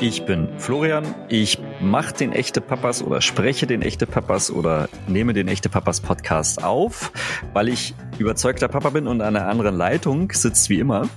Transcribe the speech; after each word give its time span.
Ich 0.00 0.24
bin 0.24 0.48
Florian. 0.58 1.12
Ich 1.28 1.58
mache 1.80 2.14
den 2.14 2.32
Echte 2.32 2.60
Papas 2.60 3.02
oder 3.02 3.20
spreche 3.20 3.66
den 3.66 3.82
Echte 3.82 4.06
Papas 4.06 4.48
oder 4.48 4.88
nehme 5.08 5.32
den 5.32 5.48
Echte 5.48 5.68
Papas 5.68 6.00
Podcast 6.00 6.62
auf, 6.62 7.10
weil 7.52 7.68
ich 7.68 7.94
überzeugter 8.16 8.68
Papa 8.68 8.90
bin 8.90 9.08
und 9.08 9.20
an 9.20 9.34
einer 9.34 9.48
anderen 9.48 9.76
Leitung 9.76 10.30
sitzt 10.30 10.70
wie 10.70 10.78
immer. 10.78 11.08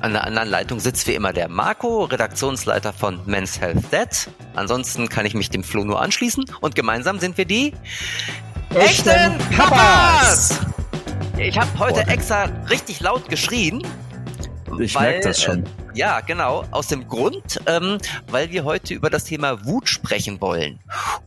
An 0.00 0.14
der 0.14 0.24
anderen 0.24 0.48
Leitung 0.48 0.80
sitzt 0.80 1.06
wie 1.06 1.14
immer 1.14 1.32
der 1.32 1.48
Marco, 1.48 2.04
Redaktionsleiter 2.04 2.92
von 2.92 3.20
Men's 3.24 3.60
Health 3.60 3.92
Dead. 3.92 4.28
Ansonsten 4.56 5.08
kann 5.08 5.26
ich 5.26 5.34
mich 5.34 5.50
dem 5.50 5.62
Flo 5.62 5.84
nur 5.84 6.02
anschließen 6.02 6.44
und 6.60 6.74
gemeinsam 6.74 7.20
sind 7.20 7.38
wir 7.38 7.44
die 7.44 7.72
Echten 8.74 9.38
Papas! 9.56 10.58
Ich 11.38 11.58
habe 11.58 11.70
heute 11.78 12.06
extra 12.08 12.48
richtig 12.68 13.00
laut 13.00 13.28
geschrien. 13.28 13.86
Ich 14.80 14.98
merke 14.98 15.20
das 15.20 15.42
schon. 15.42 15.64
Äh, 15.64 15.68
ja, 15.94 16.20
genau. 16.20 16.64
Aus 16.70 16.88
dem 16.88 17.06
Grund, 17.08 17.60
ähm, 17.66 17.98
weil 18.28 18.50
wir 18.50 18.64
heute 18.64 18.94
über 18.94 19.10
das 19.10 19.24
Thema 19.24 19.64
Wut 19.64 19.88
sprechen 19.88 20.40
wollen. 20.40 20.80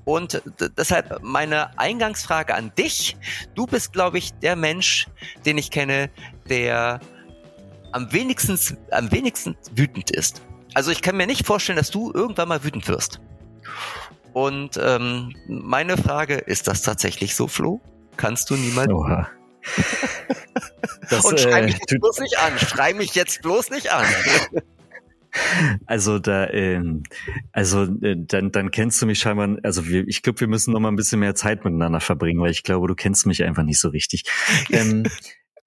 Und 0.06 0.42
deshalb 0.78 1.20
meine 1.22 1.78
Eingangsfrage 1.80 2.56
an 2.56 2.72
dich. 2.78 3.18
Du 3.56 3.66
bist, 3.66 3.94
glaube 3.94 4.18
ich, 4.18 4.34
der 4.34 4.56
Mensch, 4.56 5.08
den 5.46 5.58
ich 5.58 5.72
kenne, 5.72 6.10
der 6.50 7.00
am 7.92 8.12
wenigsten, 8.12 8.58
am 8.92 9.12
wenigsten 9.12 9.56
wütend 9.74 10.12
ist. 10.12 10.42
Also 10.74 10.92
ich 10.92 11.02
kann 11.02 11.18
mir 11.18 11.28
nicht 11.28 11.46
vorstellen, 11.46 11.78
dass 11.78 11.90
du 11.90 12.12
irgendwann 12.14 12.48
mal 12.48 12.64
wütend 12.64 12.88
wirst. 12.88 13.20
Und 14.34 14.80
ähm, 14.82 15.36
meine 15.48 15.98
Frage, 15.98 16.36
ist 16.36 16.68
das 16.68 16.84
tatsächlich 16.84 17.36
so, 17.36 17.48
Flo? 17.48 17.82
Kannst 18.18 18.50
du 18.50 18.56
niemals? 18.56 18.90
Oha. 18.90 19.28
Das, 21.10 21.24
Und 21.24 21.40
schrei 21.40 21.62
mich 21.62 21.76
äh, 21.76 21.80
jetzt 21.80 22.00
bloß 22.00 22.20
nicht 22.20 22.38
an. 22.38 22.60
Schrei 22.60 22.94
mich 22.94 23.16
jetzt 23.16 23.42
bloß 23.42 23.70
nicht 23.70 23.92
an. 23.92 24.06
Also 25.86 26.18
da, 26.18 26.50
ähm, 26.50 27.04
also 27.52 27.84
äh, 27.84 28.16
dann, 28.18 28.52
dann 28.52 28.72
kennst 28.72 29.00
du 29.02 29.06
mich 29.06 29.20
scheinbar. 29.20 29.58
Also 29.62 29.88
wir, 29.88 30.08
ich 30.08 30.24
glaube, 30.24 30.40
wir 30.40 30.48
müssen 30.48 30.74
noch 30.74 30.80
mal 30.80 30.88
ein 30.88 30.96
bisschen 30.96 31.20
mehr 31.20 31.36
Zeit 31.36 31.64
miteinander 31.64 32.00
verbringen, 32.00 32.42
weil 32.42 32.50
ich 32.50 32.64
glaube, 32.64 32.88
du 32.88 32.96
kennst 32.96 33.28
mich 33.28 33.44
einfach 33.44 33.62
nicht 33.62 33.80
so 33.80 33.90
richtig. 33.90 34.24
ähm, 34.72 35.04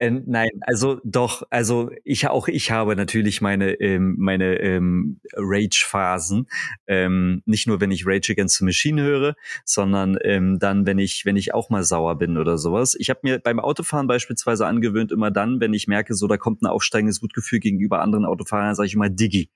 äh, 0.01 0.09
nein, 0.09 0.49
also 0.61 0.99
doch, 1.03 1.43
also 1.51 1.91
ich 2.03 2.27
auch 2.27 2.47
ich 2.47 2.71
habe 2.71 2.95
natürlich 2.95 3.39
meine 3.39 3.73
ähm, 3.73 4.15
meine 4.17 4.59
ähm, 4.59 5.19
Rage-Phasen. 5.35 6.47
Ähm, 6.87 7.43
nicht 7.45 7.67
nur 7.67 7.79
wenn 7.81 7.91
ich 7.91 8.07
Rage 8.07 8.31
Against 8.31 8.57
the 8.57 8.65
Machine 8.65 8.99
höre, 9.03 9.35
sondern 9.63 10.17
ähm, 10.23 10.57
dann, 10.57 10.87
wenn 10.87 10.97
ich 10.97 11.23
wenn 11.25 11.35
ich 11.35 11.53
auch 11.53 11.69
mal 11.69 11.83
sauer 11.83 12.17
bin 12.17 12.37
oder 12.39 12.57
sowas. 12.57 12.95
Ich 12.97 13.11
habe 13.11 13.19
mir 13.21 13.37
beim 13.37 13.59
Autofahren 13.59 14.07
beispielsweise 14.07 14.65
angewöhnt, 14.65 15.11
immer 15.11 15.29
dann, 15.29 15.59
wenn 15.59 15.71
ich 15.71 15.87
merke, 15.87 16.15
so 16.15 16.25
da 16.25 16.37
kommt 16.37 16.63
ein 16.63 16.65
aufsteigendes 16.65 17.21
Wutgefühl 17.21 17.59
gegenüber 17.59 18.01
anderen 18.01 18.25
Autofahrern, 18.25 18.73
sage 18.73 18.87
ich 18.87 18.95
immer 18.95 19.09
Diggi, 19.09 19.51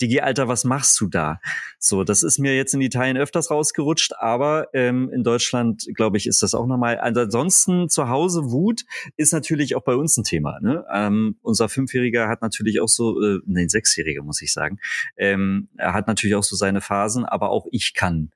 Diggi, 0.00 0.20
Alter, 0.22 0.48
was 0.48 0.64
machst 0.64 0.98
du 1.02 1.06
da? 1.06 1.38
So, 1.78 2.02
das 2.02 2.22
ist 2.22 2.38
mir 2.38 2.56
jetzt 2.56 2.72
in 2.72 2.80
Italien 2.80 3.18
öfters 3.18 3.50
rausgerutscht, 3.50 4.14
aber 4.18 4.68
ähm, 4.72 5.10
in 5.12 5.22
Deutschland 5.22 5.86
glaube 5.94 6.16
ich 6.16 6.26
ist 6.26 6.42
das 6.42 6.54
auch. 6.54 6.62
Also 6.62 7.20
ansonsten 7.20 7.90
zu 7.90 8.08
Hause 8.08 8.50
Wut 8.50 8.84
ist 9.18 9.34
natürlich 9.34 9.76
auch 9.76 9.81
auch 9.82 9.84
bei 9.84 9.94
uns 9.94 10.16
ein 10.16 10.24
Thema. 10.24 10.58
Ne? 10.60 10.84
Ähm, 10.92 11.36
unser 11.42 11.68
Fünfjähriger 11.68 12.28
hat 12.28 12.42
natürlich 12.42 12.80
auch 12.80 12.88
so, 12.88 13.20
äh, 13.20 13.38
nein, 13.46 13.68
Sechsjähriger 13.68 14.22
muss 14.22 14.42
ich 14.42 14.52
sagen, 14.52 14.78
ähm, 15.16 15.68
er 15.76 15.92
hat 15.92 16.06
natürlich 16.06 16.36
auch 16.36 16.42
so 16.42 16.56
seine 16.56 16.80
Phasen, 16.80 17.24
aber 17.24 17.50
auch 17.50 17.66
ich 17.70 17.94
kann 17.94 18.30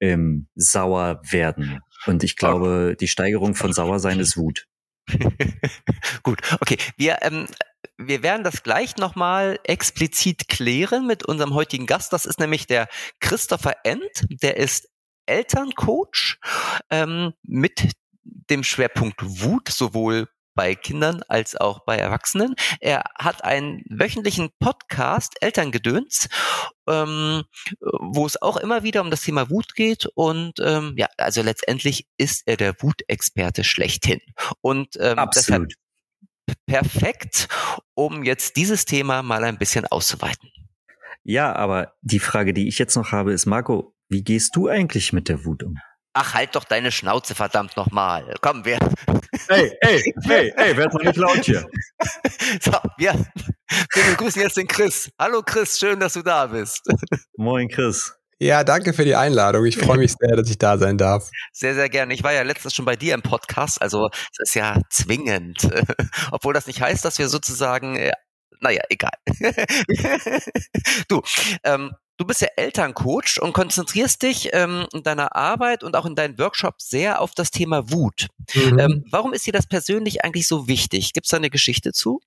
ähm, 0.00 0.48
sauer 0.54 1.20
werden. 1.30 1.80
Und 2.06 2.24
ich 2.24 2.36
glaube, 2.36 2.96
die 2.98 3.08
Steigerung 3.08 3.54
von 3.54 3.72
Sauersein 3.72 4.20
ist 4.20 4.36
Wut. 4.36 4.66
Gut, 6.22 6.40
okay. 6.60 6.78
Wir, 6.96 7.18
ähm, 7.22 7.46
wir 7.98 8.22
werden 8.22 8.44
das 8.44 8.62
gleich 8.62 8.96
nochmal 8.96 9.58
explizit 9.64 10.48
klären 10.48 11.06
mit 11.06 11.24
unserem 11.26 11.54
heutigen 11.54 11.86
Gast. 11.86 12.12
Das 12.12 12.26
ist 12.26 12.40
nämlich 12.40 12.66
der 12.66 12.88
Christopher 13.20 13.74
End. 13.84 14.24
Der 14.42 14.56
ist 14.56 14.88
Elterncoach 15.26 16.38
ähm, 16.90 17.32
mit 17.42 17.92
dem 18.22 18.64
Schwerpunkt 18.64 19.20
Wut, 19.22 19.68
sowohl 19.68 20.28
bei 20.54 20.74
Kindern 20.74 21.22
als 21.28 21.56
auch 21.56 21.84
bei 21.84 21.96
Erwachsenen. 21.96 22.54
Er 22.80 23.04
hat 23.18 23.44
einen 23.44 23.82
wöchentlichen 23.88 24.50
Podcast, 24.58 25.34
Elterngedöns, 25.40 26.28
ähm, 26.88 27.44
wo 27.80 28.26
es 28.26 28.40
auch 28.40 28.56
immer 28.56 28.82
wieder 28.82 29.00
um 29.00 29.10
das 29.10 29.22
Thema 29.22 29.50
Wut 29.50 29.74
geht. 29.74 30.06
Und 30.14 30.54
ähm, 30.60 30.94
ja, 30.96 31.08
also 31.16 31.42
letztendlich 31.42 32.06
ist 32.16 32.42
er 32.46 32.56
der 32.56 32.74
Wutexperte 32.80 33.64
schlechthin. 33.64 34.20
Und 34.60 34.96
ähm, 34.98 35.18
Absolut. 35.18 35.36
deshalb 35.36 35.68
perfekt, 36.66 37.48
um 37.94 38.24
jetzt 38.24 38.56
dieses 38.56 38.84
Thema 38.84 39.22
mal 39.22 39.44
ein 39.44 39.58
bisschen 39.58 39.86
auszuweiten. 39.86 40.50
Ja, 41.22 41.54
aber 41.54 41.94
die 42.00 42.18
Frage, 42.18 42.54
die 42.54 42.68
ich 42.68 42.78
jetzt 42.78 42.96
noch 42.96 43.12
habe, 43.12 43.32
ist, 43.32 43.46
Marco, 43.46 43.94
wie 44.08 44.24
gehst 44.24 44.56
du 44.56 44.68
eigentlich 44.68 45.12
mit 45.12 45.28
der 45.28 45.44
Wut 45.44 45.62
um? 45.62 45.78
Ach, 46.12 46.34
halt 46.34 46.56
doch 46.56 46.64
deine 46.64 46.90
Schnauze, 46.90 47.36
verdammt 47.36 47.76
nochmal. 47.76 48.34
Komm, 48.40 48.64
wir. 48.64 48.78
Hey, 49.48 49.72
hey, 49.80 50.14
hey, 50.26 50.52
hey, 50.56 50.76
werd 50.76 50.92
mal 50.92 51.02
nicht 51.04 51.16
laut 51.16 51.44
hier. 51.44 51.66
So, 52.60 52.72
wir, 52.98 53.14
wir 53.14 54.04
begrüßen 54.10 54.42
jetzt 54.42 54.56
den 54.56 54.66
Chris. 54.66 55.10
Hallo 55.18 55.42
Chris, 55.42 55.78
schön, 55.78 55.98
dass 55.98 56.12
du 56.12 56.22
da 56.22 56.46
bist. 56.46 56.82
Moin 57.36 57.68
Chris. 57.68 58.12
Ja, 58.38 58.64
danke 58.64 58.92
für 58.92 59.04
die 59.04 59.14
Einladung. 59.14 59.64
Ich 59.66 59.76
freue 59.76 59.98
mich 59.98 60.14
sehr, 60.18 60.36
dass 60.36 60.48
ich 60.48 60.58
da 60.58 60.78
sein 60.78 60.98
darf. 60.98 61.30
Sehr, 61.52 61.74
sehr 61.74 61.88
gerne. 61.88 62.14
Ich 62.14 62.22
war 62.22 62.32
ja 62.32 62.42
letztens 62.42 62.74
schon 62.74 62.84
bei 62.84 62.96
dir 62.96 63.14
im 63.14 63.22
Podcast, 63.22 63.80
also 63.82 64.08
es 64.32 64.38
ist 64.48 64.54
ja 64.54 64.80
zwingend. 64.90 65.68
Obwohl 66.30 66.54
das 66.54 66.66
nicht 66.66 66.80
heißt, 66.80 67.04
dass 67.04 67.18
wir 67.18 67.28
sozusagen, 67.28 67.96
äh, 67.96 68.12
naja, 68.60 68.82
egal. 68.88 69.12
du, 71.08 71.22
ähm, 71.64 71.92
Du 72.20 72.26
bist 72.26 72.42
ja 72.42 72.48
Elterncoach 72.54 73.40
und 73.40 73.54
konzentrierst 73.54 74.20
dich 74.20 74.50
ähm, 74.52 74.86
in 74.92 75.02
deiner 75.02 75.34
Arbeit 75.34 75.82
und 75.82 75.96
auch 75.96 76.04
in 76.04 76.14
deinen 76.14 76.38
Workshops 76.38 76.90
sehr 76.90 77.22
auf 77.22 77.30
das 77.34 77.50
Thema 77.50 77.90
Wut. 77.90 78.26
Mhm. 78.54 78.78
Ähm, 78.78 79.04
warum 79.10 79.32
ist 79.32 79.46
dir 79.46 79.54
das 79.54 79.66
persönlich 79.66 80.22
eigentlich 80.22 80.46
so 80.46 80.68
wichtig? 80.68 81.14
Gibt 81.14 81.24
es 81.24 81.30
da 81.30 81.38
eine 81.38 81.48
Geschichte 81.48 81.92
zu? 81.92 82.20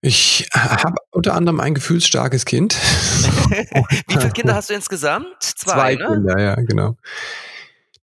Ich 0.00 0.48
habe 0.54 0.94
unter 1.10 1.34
anderem 1.34 1.60
ein 1.60 1.74
gefühlsstarkes 1.74 2.46
Kind. 2.46 2.72
Wie 4.08 4.14
viele 4.14 4.30
Kinder 4.30 4.54
hast 4.54 4.70
du 4.70 4.74
insgesamt? 4.74 5.26
Zwei, 5.40 5.72
Zwei 5.74 5.94
ne? 5.96 6.06
Kinder, 6.06 6.40
ja, 6.40 6.54
genau. 6.54 6.96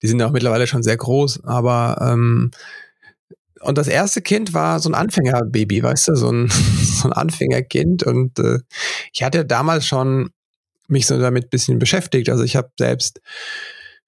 Die 0.01 0.07
sind 0.09 0.21
auch 0.21 0.31
mittlerweile 0.31 0.67
schon 0.67 0.83
sehr 0.83 0.97
groß, 0.97 1.45
aber 1.45 1.99
ähm, 2.01 2.51
und 3.61 3.77
das 3.77 3.87
erste 3.87 4.21
Kind 4.21 4.53
war 4.53 4.79
so 4.79 4.89
ein 4.89 4.95
Anfängerbaby, 4.95 5.83
weißt 5.83 6.09
du, 6.09 6.15
so 6.15 6.31
ein, 6.31 6.49
so 6.81 7.09
ein 7.09 7.13
Anfängerkind. 7.13 8.03
Und 8.03 8.39
äh, 8.39 8.59
ich 9.17 9.23
hatte 9.23 9.45
damals 9.45 9.87
schon 9.87 10.29
mich 10.87 11.07
so 11.07 11.19
damit 11.19 11.49
bisschen 11.49 11.79
beschäftigt. 11.79 12.29
Also 12.29 12.43
ich 12.43 12.55
habe 12.55 12.69
selbst 12.77 13.19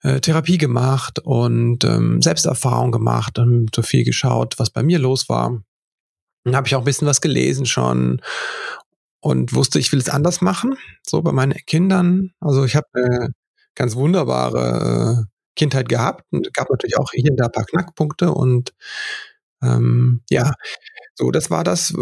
äh, 0.03 0.19
Therapie 0.19 0.59
gemacht 0.59 1.17
und 1.17 1.83
ähm, 1.83 2.21
Selbsterfahrung 2.21 2.91
gemacht 2.91 3.39
und 3.39 3.73
so 3.75 3.81
viel 3.81 4.03
geschaut, 4.03 4.59
was 4.59 4.69
bei 4.69 4.83
mir 4.83 4.99
los 4.99 5.27
war. 5.27 5.63
Dann 6.43 6.55
habe 6.55 6.67
ich 6.67 6.75
auch 6.75 6.81
ein 6.81 6.85
bisschen 6.85 7.07
was 7.07 7.21
gelesen 7.21 7.65
schon 7.65 8.21
und 9.19 9.55
wusste, 9.55 9.79
ich 9.79 9.91
will 9.91 9.99
es 9.99 10.09
anders 10.09 10.41
machen, 10.41 10.77
so 11.03 11.23
bei 11.23 11.31
meinen 11.31 11.57
Kindern. 11.65 12.31
Also 12.39 12.63
ich 12.63 12.75
habe 12.75 12.87
eine 12.93 13.29
ganz 13.73 13.95
wunderbare 13.95 15.23
äh, 15.23 15.25
Kindheit 15.55 15.89
gehabt 15.89 16.23
und 16.29 16.53
gab 16.53 16.69
natürlich 16.69 16.99
auch 16.99 17.09
hier 17.13 17.31
und 17.31 17.37
da 17.37 17.45
ein 17.45 17.51
paar 17.51 17.65
Knackpunkte 17.65 18.31
und 18.31 18.75
ähm, 19.63 20.21
ja, 20.29 20.53
so, 21.15 21.31
das 21.31 21.49
war 21.49 21.63
das. 21.63 21.95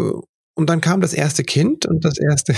Und 0.58 0.72
dann 0.72 0.82
kam 0.82 1.02
das 1.02 1.14
erste 1.14 1.44
Kind 1.44 1.86
und 1.86 2.04
das 2.04 2.18
erste, 2.18 2.56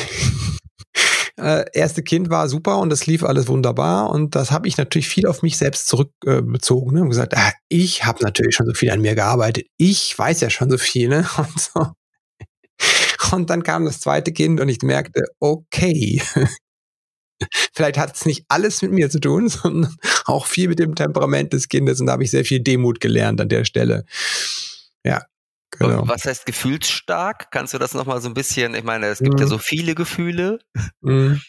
äh, 1.38 1.66
erste 1.74 2.02
Kind 2.02 2.30
war 2.30 2.48
super 2.48 2.80
und 2.80 2.90
das 2.90 3.06
lief 3.08 3.24
alles 3.24 3.50
wunderbar. 3.50 4.10
Und 4.10 4.36
das 4.36 4.52
habe 4.52 4.70
ich 4.70 4.78
natürlich 4.78 5.10
viel 5.10 5.28
auf 5.28 5.42
mich 5.42 5.58
selbst 5.58 5.90
zurückbezogen 5.90 6.92
äh, 6.92 7.00
ne? 7.00 7.02
und 7.04 7.10
gesagt, 7.10 7.36
ah, 7.36 7.52
ich 7.68 8.06
habe 8.06 8.24
natürlich 8.24 8.56
schon 8.56 8.68
so 8.68 8.74
viel 8.74 8.90
an 8.92 9.02
mir 9.02 9.16
gearbeitet. 9.16 9.66
Ich 9.76 10.18
weiß 10.18 10.40
ja 10.40 10.50
schon 10.50 10.72
so 10.72 10.78
viel. 10.78 11.10
Ne? 11.10 11.28
Und, 11.38 11.60
so. 11.60 13.36
und 13.36 13.50
dann 13.50 13.64
kam 13.64 13.84
das 13.84 14.00
zweite 14.00 14.32
Kind 14.32 14.62
und 14.62 14.70
ich 14.70 14.82
merkte, 14.82 15.26
okay, 15.42 16.22
Vielleicht 17.74 17.98
hat 17.98 18.16
es 18.16 18.26
nicht 18.26 18.46
alles 18.50 18.82
mit 18.82 18.92
mir 18.92 19.10
zu 19.10 19.20
tun, 19.20 19.50
sondern 19.50 19.96
auch 20.26 20.46
viel 20.46 20.68
mit 20.68 20.80
dem 20.80 20.96
Temperament 20.96 21.54
des 21.54 21.70
Kindes. 21.70 22.00
Und 22.00 22.08
da 22.08 22.14
habe 22.14 22.24
ich 22.24 22.32
sehr 22.32 22.46
viel 22.46 22.60
Demut 22.60 23.00
gelernt 23.00 23.40
an 23.40 23.50
der 23.50 23.66
Stelle. 23.66 24.06
Ja. 25.06 25.24
Genau. 25.72 26.08
Was 26.08 26.26
heißt 26.26 26.46
gefühlsstark? 26.46 27.52
Kannst 27.52 27.74
du 27.74 27.78
das 27.78 27.94
nochmal 27.94 28.22
so 28.22 28.28
ein 28.28 28.34
bisschen, 28.34 28.74
ich 28.74 28.84
meine, 28.84 29.08
es 29.08 29.20
gibt 29.20 29.36
mhm. 29.36 29.42
ja 29.42 29.48
so 29.48 29.58
viele 29.58 29.96
Gefühle. 29.96 30.60
Mhm. 31.02 31.42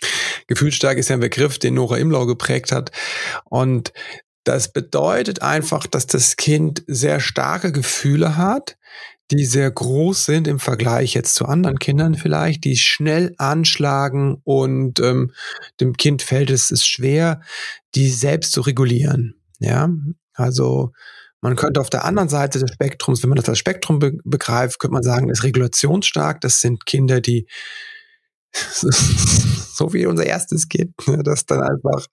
Gefühlsstark 0.46 0.99
ist 0.99 1.08
ja 1.08 1.17
ein 1.17 1.20
Begriff, 1.20 1.58
den 1.58 1.75
Nora 1.75 1.99
Imlau 1.99 2.26
geprägt 2.26 2.72
hat. 2.72 2.90
Und 3.44 3.93
das 4.44 4.72
bedeutet 4.72 5.43
einfach, 5.43 5.87
dass 5.87 6.06
das 6.06 6.37
Kind 6.37 6.82
sehr 6.87 7.20
starke 7.20 7.72
Gefühle 7.72 8.37
hat, 8.37 8.76
die 9.31 9.44
sehr 9.44 9.70
groß 9.70 10.25
sind 10.25 10.49
im 10.49 10.58
Vergleich 10.58 11.14
jetzt 11.14 11.34
zu 11.34 11.46
anderen 11.46 11.78
Kindern 11.78 12.14
vielleicht, 12.14 12.64
die 12.64 12.76
schnell 12.76 13.34
anschlagen 13.38 14.40
und 14.44 14.99
ähm, 15.00 15.32
dem 15.81 15.96
Kind 15.96 16.22
fällt 16.22 16.50
es 16.50 16.70
ist 16.70 16.87
schwer, 16.87 17.40
die 17.94 18.11
selbst 18.11 18.52
zu 18.52 18.61
regulieren. 18.61 19.37
Ja, 19.61 19.88
also 20.34 20.93
man 21.41 21.57
könnte 21.57 21.81
auf 21.81 21.91
der 21.91 22.05
anderen 22.05 22.29
Seite 22.29 22.59
des 22.59 22.73
Spektrums, 22.73 23.23
wenn 23.23 23.31
man 23.31 23.37
das 23.37 23.49
als 23.49 23.59
Spektrum 23.59 23.99
be 23.99 24.19
begreift, 24.25 24.79
könnte 24.79 24.95
man 24.95 25.03
sagen, 25.03 25.31
ist 25.31 25.43
regulationsstark. 25.43 26.41
Das 26.41 26.61
sind 26.61 26.87
Kinder, 26.87 27.21
die 27.21 27.47
so 28.53 29.93
wie 29.93 30.07
unser 30.07 30.27
erstes 30.27 30.69
Kind, 30.69 30.95
ne, 31.07 31.23
das 31.23 31.47
dann 31.47 31.63
einfach, 31.63 32.07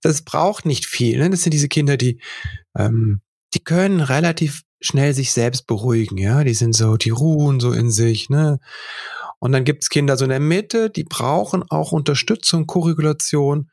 das 0.00 0.22
braucht 0.22 0.66
nicht 0.66 0.86
viel. 0.86 1.18
Ne? 1.18 1.30
Das 1.30 1.42
sind 1.42 1.52
diese 1.52 1.68
Kinder, 1.68 1.96
die, 1.96 2.20
ähm, 2.76 3.20
die 3.54 3.62
können 3.62 4.00
relativ 4.00 4.62
schnell 4.80 5.14
sich 5.14 5.32
selbst 5.32 5.66
beruhigen, 5.66 6.18
ja. 6.18 6.42
Die 6.42 6.54
sind 6.54 6.74
so, 6.74 6.96
die 6.96 7.10
ruhen 7.10 7.60
so 7.60 7.72
in 7.72 7.90
sich, 7.90 8.30
ne? 8.30 8.58
Und 9.38 9.52
dann 9.52 9.64
gibt's 9.64 9.90
Kinder 9.90 10.16
so 10.16 10.24
in 10.24 10.30
der 10.30 10.40
Mitte, 10.40 10.90
die 10.90 11.04
brauchen 11.04 11.62
auch 11.68 11.92
Unterstützung, 11.92 12.66
Korregulation. 12.66 13.70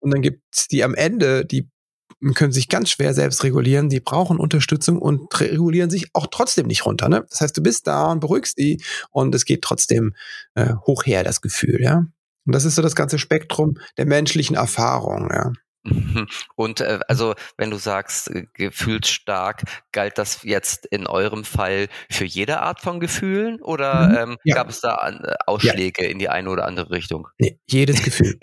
Und 0.00 0.12
dann 0.12 0.22
gibt's 0.22 0.68
die 0.68 0.84
am 0.84 0.94
Ende, 0.94 1.44
die 1.44 1.68
können 2.34 2.52
sich 2.52 2.68
ganz 2.68 2.90
schwer 2.90 3.14
selbst 3.14 3.42
regulieren, 3.44 3.88
die 3.88 4.00
brauchen 4.00 4.38
Unterstützung 4.38 4.98
und 4.98 5.40
regulieren 5.40 5.90
sich 5.90 6.10
auch 6.12 6.28
trotzdem 6.30 6.66
nicht 6.66 6.86
runter. 6.86 7.08
Ne? 7.08 7.26
Das 7.28 7.40
heißt, 7.40 7.56
du 7.56 7.62
bist 7.62 7.86
da 7.86 8.12
und 8.12 8.20
beruhigst 8.20 8.58
die 8.58 8.82
und 9.10 9.34
es 9.34 9.44
geht 9.44 9.62
trotzdem 9.62 10.14
äh, 10.54 10.74
hoch 10.86 11.04
her, 11.04 11.24
das 11.24 11.40
Gefühl, 11.40 11.82
ja. 11.82 12.06
Und 12.44 12.54
das 12.54 12.64
ist 12.64 12.74
so 12.74 12.82
das 12.82 12.96
ganze 12.96 13.18
Spektrum 13.18 13.78
der 13.96 14.06
menschlichen 14.06 14.56
Erfahrung, 14.56 15.30
ja. 15.32 15.52
Mhm. 15.84 16.28
Und 16.54 16.80
äh, 16.80 17.00
also, 17.08 17.34
wenn 17.56 17.70
du 17.70 17.76
sagst, 17.76 18.30
äh, 18.30 18.46
gefühlsstark, 18.54 19.62
galt 19.90 20.18
das 20.18 20.42
jetzt 20.42 20.86
in 20.86 21.06
eurem 21.06 21.44
Fall 21.44 21.88
für 22.10 22.24
jede 22.24 22.60
Art 22.60 22.80
von 22.80 23.00
Gefühlen 23.00 23.60
oder 23.60 24.08
mhm. 24.08 24.32
ähm, 24.32 24.38
ja. 24.44 24.54
gab 24.54 24.68
es 24.68 24.80
da 24.80 25.08
äh, 25.08 25.34
Ausschläge 25.46 26.04
ja. 26.04 26.10
in 26.10 26.18
die 26.18 26.28
eine 26.28 26.50
oder 26.50 26.66
andere 26.66 26.90
Richtung? 26.90 27.28
Nee, 27.38 27.58
jedes 27.66 28.02
Gefühl. 28.02 28.38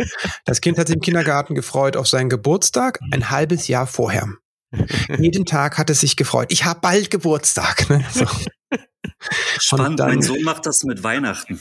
das 0.45 0.61
Kind 0.61 0.77
hat 0.77 0.87
sich 0.87 0.95
im 0.95 1.01
Kindergarten 1.01 1.55
gefreut 1.55 1.95
auf 1.95 2.07
seinen 2.07 2.29
Geburtstag 2.29 2.99
ein 3.11 3.29
halbes 3.29 3.67
Jahr 3.67 3.87
vorher. 3.87 4.27
Jeden 5.17 5.45
Tag 5.45 5.77
hat 5.77 5.89
es 5.89 6.01
sich 6.01 6.15
gefreut. 6.15 6.51
Ich 6.51 6.65
habe 6.65 6.79
bald 6.81 7.09
Geburtstag. 7.09 7.89
Ne? 7.89 8.05
So. 8.11 8.25
Spannend, 9.59 9.99
dann, 9.99 10.09
mein 10.09 10.21
Sohn 10.21 10.43
macht 10.43 10.65
das 10.65 10.83
mit 10.83 11.03
Weihnachten. 11.03 11.59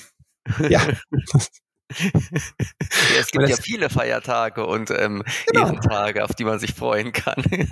Ja, 0.69 0.83
es 1.89 3.31
gibt 3.33 3.49
ja 3.49 3.57
viele 3.57 3.91
Feiertage 3.91 4.67
und 4.67 4.91
ähm, 4.91 5.23
genau. 5.47 5.67
Ehrentage, 5.67 6.25
auf 6.25 6.35
die 6.35 6.45
man 6.45 6.59
sich 6.59 6.75
freuen 6.75 7.13
kann. 7.13 7.43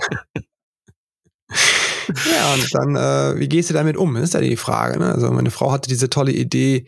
ja, 1.51 2.55
und 2.55 2.75
dann, 2.75 2.97
äh, 2.97 3.39
wie 3.39 3.49
gehst 3.49 3.71
du 3.71 3.75
damit 3.75 3.97
um? 3.97 4.17
Ist 4.17 4.35
ja 4.35 4.41
die 4.41 4.57
Frage. 4.57 4.99
Ne? 4.99 5.13
Also 5.13 5.31
meine 5.31 5.51
Frau 5.51 5.73
hatte 5.73 5.89
diese 5.89 6.11
tolle 6.11 6.33
Idee, 6.33 6.87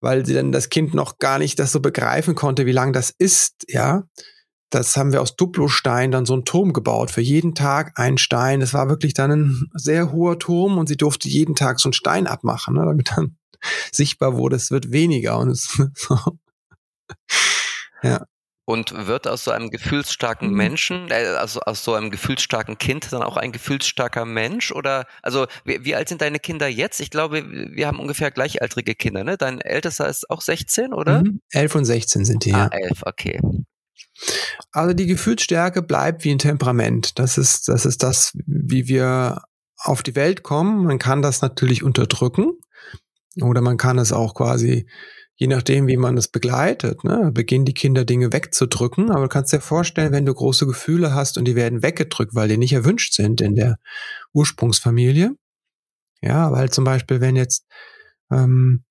weil 0.00 0.24
sie 0.24 0.34
dann 0.34 0.52
das 0.52 0.68
Kind 0.68 0.94
noch 0.94 1.18
gar 1.18 1.38
nicht 1.38 1.58
das 1.58 1.72
so 1.72 1.80
begreifen 1.80 2.34
konnte, 2.34 2.66
wie 2.66 2.72
lang 2.72 2.92
das 2.92 3.10
ist, 3.10 3.64
ja. 3.68 4.04
Das 4.72 4.96
haben 4.96 5.12
wir 5.12 5.20
aus 5.20 5.34
Duplostein 5.34 6.12
dann 6.12 6.26
so 6.26 6.32
einen 6.32 6.44
Turm 6.44 6.72
gebaut. 6.72 7.10
Für 7.10 7.20
jeden 7.20 7.56
Tag 7.56 7.90
ein 7.96 8.18
Stein. 8.18 8.60
Das 8.60 8.72
war 8.72 8.88
wirklich 8.88 9.14
dann 9.14 9.32
ein 9.32 9.70
sehr 9.74 10.12
hoher 10.12 10.38
Turm 10.38 10.78
und 10.78 10.86
sie 10.88 10.96
durfte 10.96 11.28
jeden 11.28 11.56
Tag 11.56 11.80
so 11.80 11.88
einen 11.88 11.92
Stein 11.92 12.28
abmachen, 12.28 12.76
ne, 12.76 12.84
damit 12.84 13.10
dann 13.16 13.36
sichtbar 13.90 14.36
wurde, 14.36 14.54
es 14.54 14.70
wird 14.70 14.92
weniger. 14.92 15.38
Und 15.40 15.50
es 15.50 15.76
so 15.94 16.16
ja. 18.02 18.24
Und 18.66 19.08
wird 19.08 19.26
aus 19.26 19.42
so 19.44 19.50
einem 19.50 19.70
gefühlsstarken 19.70 20.50
mhm. 20.50 20.56
Menschen, 20.56 21.10
äh, 21.10 21.34
also 21.38 21.60
aus 21.60 21.82
so 21.82 21.94
einem 21.94 22.10
gefühlsstarken 22.10 22.78
Kind 22.78 23.12
dann 23.12 23.22
auch 23.22 23.36
ein 23.36 23.50
gefühlsstarker 23.50 24.24
Mensch? 24.24 24.70
Oder 24.70 25.06
also 25.22 25.46
wie, 25.64 25.84
wie 25.84 25.96
alt 25.96 26.08
sind 26.08 26.20
deine 26.20 26.38
Kinder 26.38 26.68
jetzt? 26.68 27.00
Ich 27.00 27.10
glaube, 27.10 27.44
wir 27.50 27.86
haben 27.88 27.98
ungefähr 27.98 28.30
gleichaltrige 28.30 28.94
Kinder, 28.94 29.24
ne? 29.24 29.36
Dein 29.36 29.60
ältester 29.60 30.08
ist 30.08 30.30
auch 30.30 30.40
16, 30.40 30.92
oder? 30.92 31.22
Mhm. 31.22 31.40
11 31.50 31.74
und 31.74 31.84
16 31.84 32.24
sind 32.24 32.44
die. 32.44 32.54
Ah, 32.54 32.68
11, 32.70 33.02
okay. 33.06 33.40
Also 34.72 34.94
die 34.94 35.06
Gefühlsstärke 35.06 35.82
bleibt 35.82 36.24
wie 36.24 36.30
ein 36.30 36.38
Temperament. 36.38 37.18
Das 37.18 37.38
ist, 37.38 37.68
das 37.68 37.86
ist 37.86 38.02
das, 38.02 38.32
wie 38.46 38.86
wir 38.86 39.42
auf 39.76 40.02
die 40.02 40.14
Welt 40.14 40.42
kommen. 40.42 40.84
Man 40.84 40.98
kann 40.98 41.22
das 41.22 41.42
natürlich 41.42 41.82
unterdrücken 41.82 42.52
oder 43.40 43.60
man 43.60 43.76
kann 43.76 43.98
es 43.98 44.12
auch 44.12 44.34
quasi 44.34 44.88
je 45.40 45.46
nachdem, 45.46 45.86
wie 45.86 45.96
man 45.96 46.18
es 46.18 46.28
begleitet, 46.28 47.02
ne, 47.02 47.30
beginnen 47.32 47.64
die 47.64 47.72
Kinder 47.72 48.04
Dinge 48.04 48.30
wegzudrücken. 48.30 49.10
Aber 49.10 49.22
du 49.22 49.28
kannst 49.28 49.54
dir 49.54 49.60
vorstellen, 49.60 50.12
wenn 50.12 50.26
du 50.26 50.34
große 50.34 50.66
Gefühle 50.66 51.14
hast 51.14 51.38
und 51.38 51.46
die 51.46 51.56
werden 51.56 51.82
weggedrückt, 51.82 52.34
weil 52.34 52.48
die 52.48 52.58
nicht 52.58 52.74
erwünscht 52.74 53.14
sind 53.14 53.40
in 53.40 53.54
der 53.54 53.78
Ursprungsfamilie. 54.34 55.32
Ja, 56.20 56.52
weil 56.52 56.68
zum 56.68 56.84
Beispiel, 56.84 57.22
wenn 57.22 57.36
jetzt 57.36 57.64
ähm, 58.30 58.84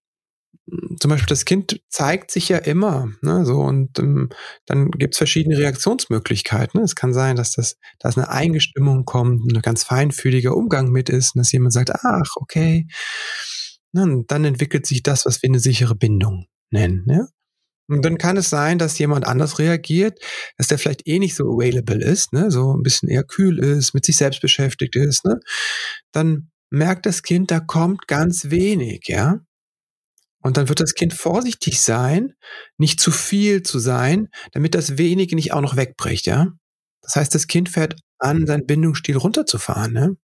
zum 0.99 1.09
Beispiel 1.09 1.27
das 1.27 1.45
Kind 1.45 1.81
zeigt 1.87 2.31
sich 2.31 2.49
ja 2.49 2.57
immer, 2.57 3.09
ne, 3.21 3.45
so 3.45 3.59
und 3.61 3.99
ähm, 3.99 4.29
dann 4.65 4.89
gibt's 4.89 5.19
verschiedene 5.19 5.55
Reaktionsmöglichkeiten. 5.55 6.79
Ne? 6.79 6.85
Es 6.85 6.95
kann 6.95 7.13
sein, 7.13 7.35
dass 7.35 7.51
das, 7.51 7.77
dass 7.99 8.17
eine 8.17 8.29
Eingestimmung 8.29 9.05
kommt, 9.05 9.53
ein 9.53 9.61
ganz 9.61 9.83
feinfühliger 9.83 10.55
Umgang 10.55 10.89
mit 10.89 11.09
ist, 11.09 11.35
und 11.35 11.39
dass 11.39 11.51
jemand 11.51 11.73
sagt, 11.73 11.91
ach, 12.03 12.31
okay, 12.37 12.87
Ne, 13.93 14.03
und 14.03 14.31
dann 14.31 14.45
entwickelt 14.45 14.85
sich 14.85 15.01
das, 15.01 15.25
was 15.25 15.41
wir 15.41 15.49
eine 15.49 15.59
sichere 15.59 15.95
Bindung 15.95 16.45
nennen. 16.71 17.03
Ne? 17.05 17.27
Und 17.89 18.05
dann 18.05 18.19
kann 18.19 18.37
es 18.37 18.49
sein, 18.49 18.77
dass 18.77 18.99
jemand 18.99 19.25
anders 19.25 19.57
reagiert, 19.57 20.19
dass 20.57 20.67
der 20.67 20.77
vielleicht 20.77 21.07
eh 21.07 21.17
nicht 21.17 21.35
so 21.35 21.45
available 21.45 22.03
ist, 22.03 22.33
ne? 22.33 22.51
so 22.51 22.75
ein 22.75 22.83
bisschen 22.83 23.09
eher 23.09 23.23
kühl 23.23 23.57
ist, 23.57 23.95
mit 23.95 24.05
sich 24.05 24.17
selbst 24.17 24.41
beschäftigt 24.41 24.95
ist. 24.95 25.25
Ne? 25.25 25.39
Dann 26.11 26.51
merkt 26.69 27.07
das 27.07 27.23
Kind, 27.23 27.49
da 27.49 27.59
kommt 27.59 28.07
ganz 28.07 28.51
wenig, 28.51 29.07
ja. 29.07 29.39
Und 30.41 30.55
dann 30.55 30.69
wird 30.69 30.79
das 30.79 30.93
Kind 30.93 31.13
vorsichtig 31.13 31.81
sein, 31.81 32.35
nicht 32.77 33.01
zu 33.01 33.11
viel 33.11 33.63
zu 33.63 33.79
sein, 33.79 34.29
damit 34.53 34.75
das 34.75 34.97
wenige 34.97 35.35
nicht 35.35 35.51
auch 35.51 35.61
noch 35.61 35.75
wegbricht, 35.75 36.27
ja. 36.27 36.53
Das 37.01 37.15
heißt, 37.15 37.33
das 37.33 37.47
Kind 37.47 37.69
fährt 37.69 37.99
an, 38.19 38.45
seinen 38.45 38.67
Bindungsstil 38.67 39.17
runterzufahren, 39.17 39.93
ne? 39.93 40.15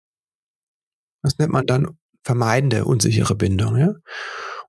Das 1.24 1.38
nennt 1.40 1.52
man 1.52 1.66
dann 1.66 1.98
vermeidende 2.26 2.86
unsichere 2.86 3.36
Bindung, 3.36 3.78
ja. 3.78 3.94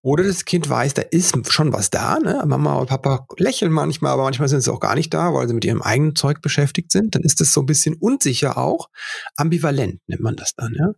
Oder 0.03 0.23
das 0.23 0.44
Kind 0.44 0.69
weiß, 0.69 0.94
da 0.94 1.03
ist 1.03 1.35
schon 1.50 1.73
was 1.73 1.91
da, 1.91 2.20
ne? 2.20 2.41
Mama 2.47 2.75
und 2.75 2.88
Papa 2.88 3.26
lächeln 3.38 3.73
manchmal, 3.73 4.12
aber 4.12 4.23
manchmal 4.23 4.49
sind 4.49 4.61
sie 4.61 4.73
auch 4.73 4.79
gar 4.79 4.94
nicht 4.94 5.12
da, 5.12 5.35
weil 5.35 5.49
sie 5.49 5.55
mit 5.55 5.64
ihrem 5.64 5.82
eigenen 5.82 6.14
Zeug 6.14 6.43
beschäftigt 6.43 6.93
sind. 6.93 7.17
Dann 7.17 7.23
ist 7.23 7.41
es 7.41 7.53
so 7.53 7.62
ein 7.62 7.67
bisschen 7.67 7.94
unsicher 7.94 8.56
auch. 8.56 8.88
Ambivalent 9.37 10.00
nennt 10.06 10.23
man 10.23 10.37
das 10.37 10.55
dann, 10.55 10.75
ja. 10.79 10.93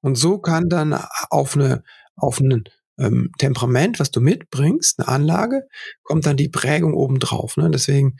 Und 0.00 0.14
so 0.16 0.38
kann 0.38 0.68
dann 0.70 0.98
auf 1.28 1.54
eine, 1.54 1.82
auf 2.16 2.40
einen 2.40 2.64
ähm, 2.98 3.30
Temperament, 3.38 3.98
was 3.98 4.10
du 4.10 4.20
mitbringst, 4.20 5.00
eine 5.00 5.08
Anlage, 5.08 5.62
kommt 6.02 6.26
dann 6.26 6.36
die 6.36 6.48
Prägung 6.48 6.94
obendrauf. 6.94 7.56
Ne? 7.56 7.70
Deswegen 7.70 8.16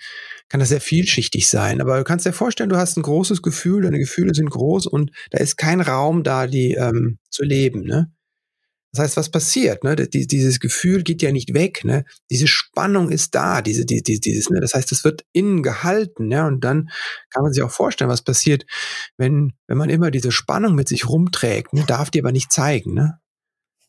kann 0.49 0.61
das 0.61 0.71
sehr 0.71 0.81
vielschichtig 0.81 1.49
sein. 1.49 1.81
Aber 1.81 1.99
du 1.99 2.05
kannst 2.05 2.27
dir 2.27 2.33
vorstellen, 2.33 2.71
du 2.71 2.77
hast 2.77 2.97
ein 2.97 3.03
großes 3.03 3.43
Gefühl, 3.43 3.83
deine 3.83 3.99
Gefühle 3.99 4.35
sind 4.35 4.51
groß 4.51 4.87
und 4.87 5.11
da 5.31 5.39
ist 5.39 5.57
kein 5.57 5.81
Raum 5.81 6.23
da, 6.23 6.47
die 6.47 6.73
ähm, 6.75 7.19
zu 7.31 7.45
leben. 7.45 7.83
Ne? 7.83 8.13
Das 8.95 9.03
heißt, 9.03 9.17
was 9.17 9.29
passiert? 9.29 9.83
Ne? 9.83 9.97
Dieses 9.97 10.61
Gefühl 10.61 11.03
geht 11.03 11.21
ja 11.21 11.33
nicht 11.33 11.53
weg. 11.53 11.85
Ne? 11.85 12.05
Diese 12.31 12.47
Spannung 12.47 13.11
ist 13.11 13.35
da. 13.35 13.61
Diese, 13.61 13.85
die, 13.85 14.03
dieses, 14.03 14.51
ne? 14.51 14.61
Das 14.61 14.75
heißt, 14.75 14.93
es 14.93 15.03
wird 15.03 15.25
innen 15.33 15.65
gehalten. 15.65 16.31
Ja? 16.31 16.47
Und 16.47 16.63
dann 16.63 16.91
kann 17.31 17.43
man 17.43 17.53
sich 17.53 17.65
auch 17.65 17.73
vorstellen, 17.73 18.09
was 18.09 18.23
passiert, 18.23 18.65
wenn, 19.17 19.53
wenn 19.67 19.79
man 19.79 19.91
immer 19.91 20.13
diese 20.13 20.31
Spannung 20.31 20.77
mit 20.77 20.87
sich 20.87 21.09
rumträgt. 21.09 21.73
Ne? 21.73 21.83
Darf 21.85 22.11
die 22.11 22.21
aber 22.21 22.31
nicht 22.31 22.53
zeigen. 22.53 22.95
Ne? 22.95 23.19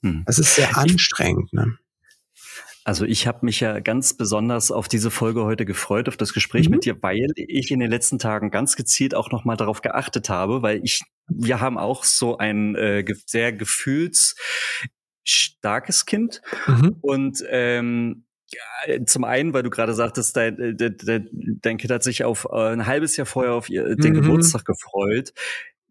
Hm. 0.05 0.24
Das 0.25 0.39
ist 0.39 0.55
sehr 0.55 0.77
anstrengend. 0.77 1.51
Ne? 1.51 1.77
Also 2.83 3.05
ich 3.05 3.25
habe 3.25 3.39
mich 3.41 3.59
ja 3.59 3.79
ganz 3.79 4.13
besonders 4.13 4.71
auf 4.71 4.88
diese 4.88 5.09
Folge 5.09 5.43
heute 5.43 5.65
gefreut, 5.65 6.07
auf 6.07 6.17
das 6.17 6.33
Gespräch 6.33 6.69
mhm. 6.69 6.75
mit 6.75 6.85
dir, 6.85 7.01
weil 7.01 7.31
ich 7.35 7.71
in 7.71 7.79
den 7.79 7.89
letzten 7.89 8.19
Tagen 8.19 8.51
ganz 8.51 8.75
gezielt 8.75 9.15
auch 9.15 9.31
nochmal 9.31 9.57
darauf 9.57 9.81
geachtet 9.81 10.29
habe, 10.29 10.62
weil 10.62 10.81
ich, 10.83 11.01
wir 11.27 11.59
haben 11.59 11.79
auch 11.79 12.03
so 12.03 12.38
ein 12.38 12.75
äh, 12.75 13.03
sehr 13.25 13.51
gefühlsstarkes 13.51 16.05
Kind 16.05 16.43
mhm. 16.67 16.97
und 17.01 17.43
ähm, 17.50 18.25
ja, 18.51 18.59
zum 19.05 19.24
einen, 19.24 19.55
weil 19.55 19.63
du 19.63 19.71
gerade 19.71 19.95
sagtest, 19.95 20.38
dein, 20.38 20.59
äh, 20.59 20.75
dein, 20.75 21.27
dein 21.62 21.77
Kind 21.77 21.91
hat 21.91 22.03
sich 22.03 22.24
auf 22.24 22.47
äh, 22.51 22.74
ein 22.74 22.85
halbes 22.85 23.17
Jahr 23.17 23.25
vorher 23.25 23.55
auf 23.55 23.65
den 23.65 23.97
mhm. 23.97 24.13
Geburtstag 24.13 24.63
gefreut 24.63 25.33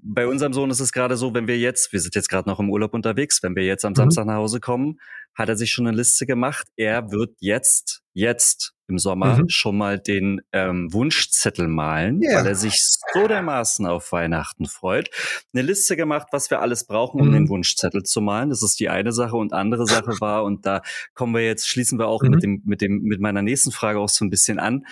bei 0.04 0.26
unserem 0.26 0.52
Sohn 0.52 0.70
ist 0.70 0.80
es 0.80 0.92
gerade 0.92 1.16
so, 1.16 1.32
wenn 1.32 1.49
wir 1.49 1.58
jetzt, 1.58 1.92
wir 1.92 2.00
sind 2.00 2.14
jetzt 2.14 2.28
gerade 2.28 2.49
noch 2.49 2.61
im 2.61 2.70
Urlaub 2.70 2.92
unterwegs, 2.92 3.42
wenn 3.42 3.56
wir 3.56 3.64
jetzt 3.64 3.84
am 3.84 3.92
mhm. 3.92 3.96
Samstag 3.96 4.26
nach 4.26 4.37
Hause 4.37 4.61
kommen, 4.61 5.00
hat 5.34 5.49
er 5.49 5.56
sich 5.56 5.73
schon 5.73 5.87
eine 5.87 5.96
Liste 5.96 6.26
gemacht. 6.26 6.68
Er 6.76 7.11
wird 7.11 7.34
jetzt, 7.40 8.02
jetzt 8.12 8.75
im 8.87 8.99
Sommer 8.99 9.38
mhm. 9.38 9.49
schon 9.49 9.78
mal 9.78 9.99
den 9.99 10.42
ähm, 10.52 10.92
Wunschzettel 10.92 11.68
malen, 11.68 12.20
yeah. 12.23 12.38
weil 12.38 12.49
er 12.49 12.54
sich 12.54 12.84
so 13.14 13.26
dermaßen 13.26 13.87
auf 13.87 14.12
Weihnachten 14.12 14.66
freut. 14.66 15.08
Eine 15.54 15.62
Liste 15.62 15.96
gemacht, 15.96 16.28
was 16.32 16.50
wir 16.50 16.61
alles 16.61 16.87
brauchen, 16.87 17.20
um 17.20 17.28
mhm. 17.28 17.32
den 17.32 17.49
Wunschzettel 17.49 18.02
zu 18.02 18.20
malen. 18.20 18.50
Das 18.50 18.62
ist 18.62 18.78
die 18.78 18.90
eine 18.90 19.12
Sache. 19.12 19.37
Und 19.37 19.54
andere 19.54 19.87
Sache 19.87 20.12
war, 20.20 20.44
und 20.44 20.66
da 20.66 20.82
kommen 21.14 21.34
wir 21.34 21.44
jetzt, 21.44 21.66
schließen 21.66 21.99
wir 21.99 22.08
auch 22.08 22.23
mit 22.23 22.34
mhm. 22.34 22.40
dem, 22.40 22.62
mit 22.66 22.80
dem, 22.82 23.02
mit 23.02 23.20
meiner 23.20 23.40
nächsten 23.40 23.73
Frage 23.73 24.00
auch 24.00 24.11
so 24.11 24.25
ein 24.25 24.30
bisschen 24.30 24.58
an. 24.58 24.84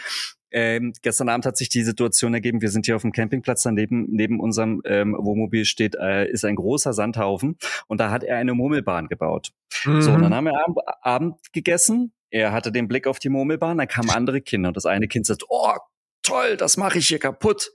Ähm, 0.52 0.92
gestern 1.02 1.28
Abend 1.28 1.46
hat 1.46 1.56
sich 1.56 1.68
die 1.68 1.82
Situation 1.82 2.34
ergeben, 2.34 2.60
wir 2.60 2.70
sind 2.70 2.86
hier 2.86 2.96
auf 2.96 3.02
dem 3.02 3.12
Campingplatz, 3.12 3.62
daneben 3.62 4.06
neben 4.10 4.40
unserem 4.40 4.82
ähm, 4.84 5.16
Wohnmobil 5.18 5.64
steht, 5.64 5.94
äh, 5.94 6.30
ist 6.30 6.44
ein 6.44 6.56
großer 6.56 6.92
Sandhaufen 6.92 7.56
und 7.88 8.00
da 8.00 8.10
hat 8.10 8.22
er 8.22 8.36
eine 8.36 8.54
Murmelbahn 8.54 9.08
gebaut. 9.08 9.52
Mhm. 9.84 10.02
So, 10.02 10.12
und 10.12 10.22
dann 10.22 10.30
mhm. 10.30 10.36
haben 10.36 10.44
wir 10.44 10.64
Abend, 10.64 10.78
Abend 11.00 11.52
gegessen, 11.52 12.12
er 12.30 12.52
hatte 12.52 12.72
den 12.72 12.88
Blick 12.88 13.06
auf 13.06 13.18
die 13.18 13.28
Murmelbahn, 13.28 13.78
dann 13.78 13.88
kamen 13.88 14.10
andere 14.10 14.40
Kinder 14.40 14.68
und 14.68 14.76
das 14.76 14.86
eine 14.86 15.08
Kind 15.08 15.26
sagt, 15.26 15.44
oh, 15.48 15.76
toll, 16.22 16.56
das 16.56 16.76
mache 16.76 16.98
ich 16.98 17.08
hier 17.08 17.18
kaputt. 17.18 17.72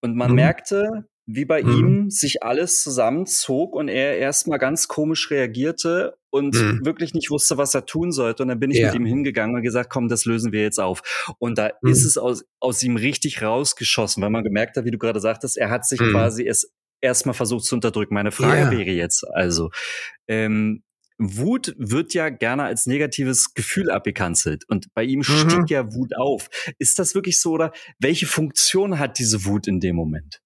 Und 0.00 0.16
man 0.16 0.30
mhm. 0.30 0.36
merkte, 0.36 1.08
wie 1.34 1.44
bei 1.44 1.62
mhm. 1.62 1.70
ihm 1.70 2.10
sich 2.10 2.42
alles 2.42 2.82
zusammenzog 2.82 3.74
und 3.74 3.88
er 3.88 4.18
erstmal 4.18 4.58
ganz 4.58 4.88
komisch 4.88 5.30
reagierte 5.30 6.16
und 6.30 6.54
mhm. 6.54 6.84
wirklich 6.84 7.14
nicht 7.14 7.30
wusste, 7.30 7.56
was 7.56 7.74
er 7.74 7.86
tun 7.86 8.12
sollte. 8.12 8.42
Und 8.42 8.48
dann 8.48 8.60
bin 8.60 8.70
ich 8.70 8.78
ja. 8.78 8.86
mit 8.86 8.96
ihm 8.96 9.06
hingegangen 9.06 9.56
und 9.56 9.62
gesagt, 9.62 9.90
komm, 9.90 10.08
das 10.08 10.24
lösen 10.24 10.52
wir 10.52 10.62
jetzt 10.62 10.80
auf. 10.80 11.02
Und 11.38 11.58
da 11.58 11.70
mhm. 11.82 11.90
ist 11.90 12.04
es 12.04 12.16
aus, 12.16 12.44
aus 12.60 12.82
ihm 12.82 12.96
richtig 12.96 13.42
rausgeschossen, 13.42 14.22
weil 14.22 14.30
man 14.30 14.44
gemerkt 14.44 14.76
hat, 14.76 14.84
wie 14.84 14.90
du 14.90 14.98
gerade 14.98 15.20
sagtest, 15.20 15.56
er 15.56 15.70
hat 15.70 15.86
sich 15.86 16.00
mhm. 16.00 16.12
quasi 16.12 16.46
es 16.46 16.72
erstmal 17.00 17.34
versucht 17.34 17.64
zu 17.64 17.74
unterdrücken. 17.74 18.14
Meine 18.14 18.32
Frage 18.32 18.62
ja. 18.62 18.70
wäre 18.70 18.90
jetzt 18.90 19.24
also, 19.32 19.70
ähm, 20.28 20.82
Wut 21.22 21.74
wird 21.76 22.14
ja 22.14 22.30
gerne 22.30 22.64
als 22.64 22.86
negatives 22.86 23.52
Gefühl 23.52 23.90
abgekanzelt 23.90 24.64
und 24.68 24.86
bei 24.94 25.04
ihm 25.04 25.18
mhm. 25.18 25.24
stieg 25.24 25.68
ja 25.70 25.92
Wut 25.92 26.16
auf. 26.16 26.48
Ist 26.78 26.98
das 26.98 27.14
wirklich 27.14 27.40
so 27.40 27.52
oder 27.52 27.72
welche 27.98 28.26
Funktion 28.26 28.98
hat 28.98 29.18
diese 29.18 29.44
Wut 29.44 29.68
in 29.68 29.80
dem 29.80 29.96
Moment? 29.96 30.40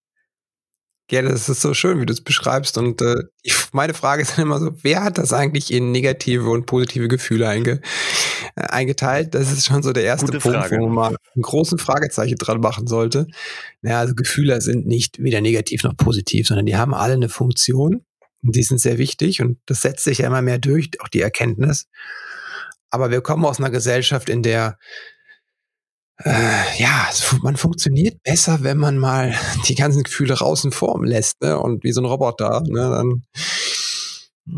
Ja, 1.11 1.21
das 1.21 1.51
ist 1.51 1.61
so 1.61 1.75
schön, 1.75 2.01
wie 2.01 2.07
du 2.07 2.15
es 2.15 2.23
beschreibst. 2.23 2.79
Und 2.79 3.03
äh, 3.03 3.25
ich, 3.43 3.55
meine 3.73 3.93
Frage 3.93 4.23
ist 4.23 4.39
dann 4.39 4.47
immer 4.47 4.59
so, 4.59 4.71
wer 4.83 5.05
hat 5.05 5.19
das 5.19 5.35
eigentlich 5.35 5.73
in 5.73 5.93
negative 5.93 6.49
und 6.49 6.65
positive 6.65 7.09
Gefühle 7.09 7.47
einge, 7.47 7.83
äh, 8.57 8.63
eingeteilt? 8.63 9.35
Das 9.35 9.53
ist 9.53 9.67
schon 9.67 9.83
so 9.83 9.93
der 9.93 10.05
erste 10.05 10.27
Gute 10.27 10.39
Punkt, 10.39 10.59
Frage. 10.59 10.79
wo 10.79 10.87
man 10.87 10.95
mal 10.95 11.17
einen 11.35 11.43
großen 11.43 11.79
Fragezeichen 11.79 12.37
dran 12.37 12.61
machen 12.61 12.87
sollte. 12.87 13.27
Ja, 13.83 14.01
also 14.01 14.15
Gefühle 14.15 14.61
sind 14.63 14.87
nicht 14.87 15.23
weder 15.23 15.43
negativ 15.43 15.83
noch 15.85 15.97
positiv, 15.97 16.47
sondern 16.47 16.65
die 16.67 16.77
haben 16.77 16.95
alle 16.95 17.15
eine 17.15 17.29
Funktion. 17.29 18.05
Und 18.43 18.57
die 18.57 18.63
sind 18.63 18.79
sehr 18.79 18.99
wichtig 18.99 19.41
und 19.41 19.59
das 19.67 19.81
setzt 19.81 20.05
sich 20.05 20.19
ja 20.19 20.27
immer 20.27 20.43
mehr 20.43 20.59
durch, 20.59 20.91
auch 21.01 21.09
die 21.09 21.23
Erkenntnis. 21.23 21.87
Aber 22.91 23.11
wir 23.11 23.23
kommen 23.23 23.45
aus 23.45 23.59
einer 23.59 23.71
Gesellschaft, 23.71 24.29
in 24.29 24.43
der 24.43 24.79
äh, 26.23 26.79
ja, 26.79 27.11
man 27.43 27.57
funktioniert 27.57 28.23
besser, 28.23 28.63
wenn 28.63 28.79
man 28.79 28.99
mal 28.99 29.35
die 29.69 29.75
ganzen 29.75 30.03
Gefühle 30.03 30.35
raus 30.35 30.65
in 30.65 30.73
Form 30.73 31.05
lässt, 31.05 31.41
ne? 31.43 31.59
Und 31.59 31.85
wie 31.85 31.93
so 31.93 32.01
ein 32.01 32.07
Roboter, 32.07 32.63
ne? 32.67 32.91
Dann 32.91 33.23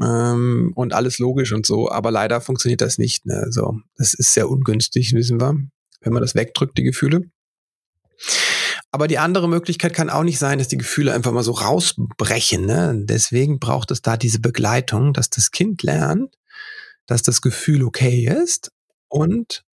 ähm, 0.03 0.73
und 0.75 0.93
alles 0.95 1.19
logisch 1.19 1.53
und 1.53 1.67
so. 1.67 1.91
Aber 1.91 2.11
leider 2.11 2.41
funktioniert 2.41 2.81
das 2.81 2.99
nicht. 2.99 3.27
Ne? 3.27 3.47
So, 3.51 3.81
das 3.97 4.15
ist 4.15 4.33
sehr 4.33 4.49
ungünstig, 4.49 5.13
wissen 5.15 5.41
wir, 5.41 5.55
wenn 6.01 6.13
man 6.13 6.23
das 6.23 6.35
wegdrückt, 6.35 6.77
die 6.79 6.83
Gefühle. 6.83 7.23
Aber 8.91 9.09
die 9.09 9.19
andere 9.19 9.49
Möglichkeit 9.49 9.95
kann 9.95 10.11
auch 10.11 10.23
nicht 10.23 10.39
sein, 10.39 10.59
dass 10.59 10.69
die 10.69 10.79
Gefühle 10.79 11.13
einfach 11.13 11.33
mal 11.33 11.43
so 11.43 11.53
rausbrechen. 11.53 12.67
Ne? 12.67 13.03
Deswegen 13.05 13.59
braucht 13.59 13.91
es 13.91 14.03
da 14.03 14.17
diese 14.17 14.41
Begleitung, 14.41 15.13
dass 15.13 15.29
das 15.29 15.51
Kind 15.51 15.83
lernt, 15.83 16.35
dass 17.07 17.23
das 17.23 17.43
Gefühl 17.43 17.83
okay 17.83 18.27
ist 18.27 18.73
und 19.09 19.65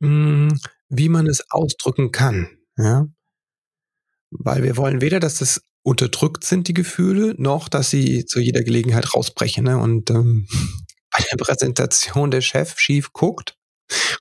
mh, 0.00 0.50
hm, 0.50 0.60
wie 0.88 1.08
man 1.08 1.26
es 1.26 1.44
ausdrücken 1.50 2.12
kann. 2.12 2.48
Ja? 2.76 3.06
Weil 4.30 4.62
wir 4.62 4.76
wollen 4.76 5.00
weder, 5.00 5.20
dass 5.20 5.38
das 5.38 5.62
unterdrückt 5.82 6.44
sind, 6.44 6.68
die 6.68 6.74
Gefühle, 6.74 7.34
noch, 7.36 7.68
dass 7.68 7.90
sie 7.90 8.24
zu 8.24 8.40
jeder 8.40 8.62
Gelegenheit 8.62 9.14
rausbrechen. 9.14 9.64
Ne? 9.64 9.78
Und 9.78 10.10
ähm, 10.10 10.46
bei 11.10 11.24
der 11.30 11.36
Präsentation 11.36 12.30
der 12.30 12.40
Chef 12.40 12.78
schief 12.78 13.12
guckt 13.12 13.56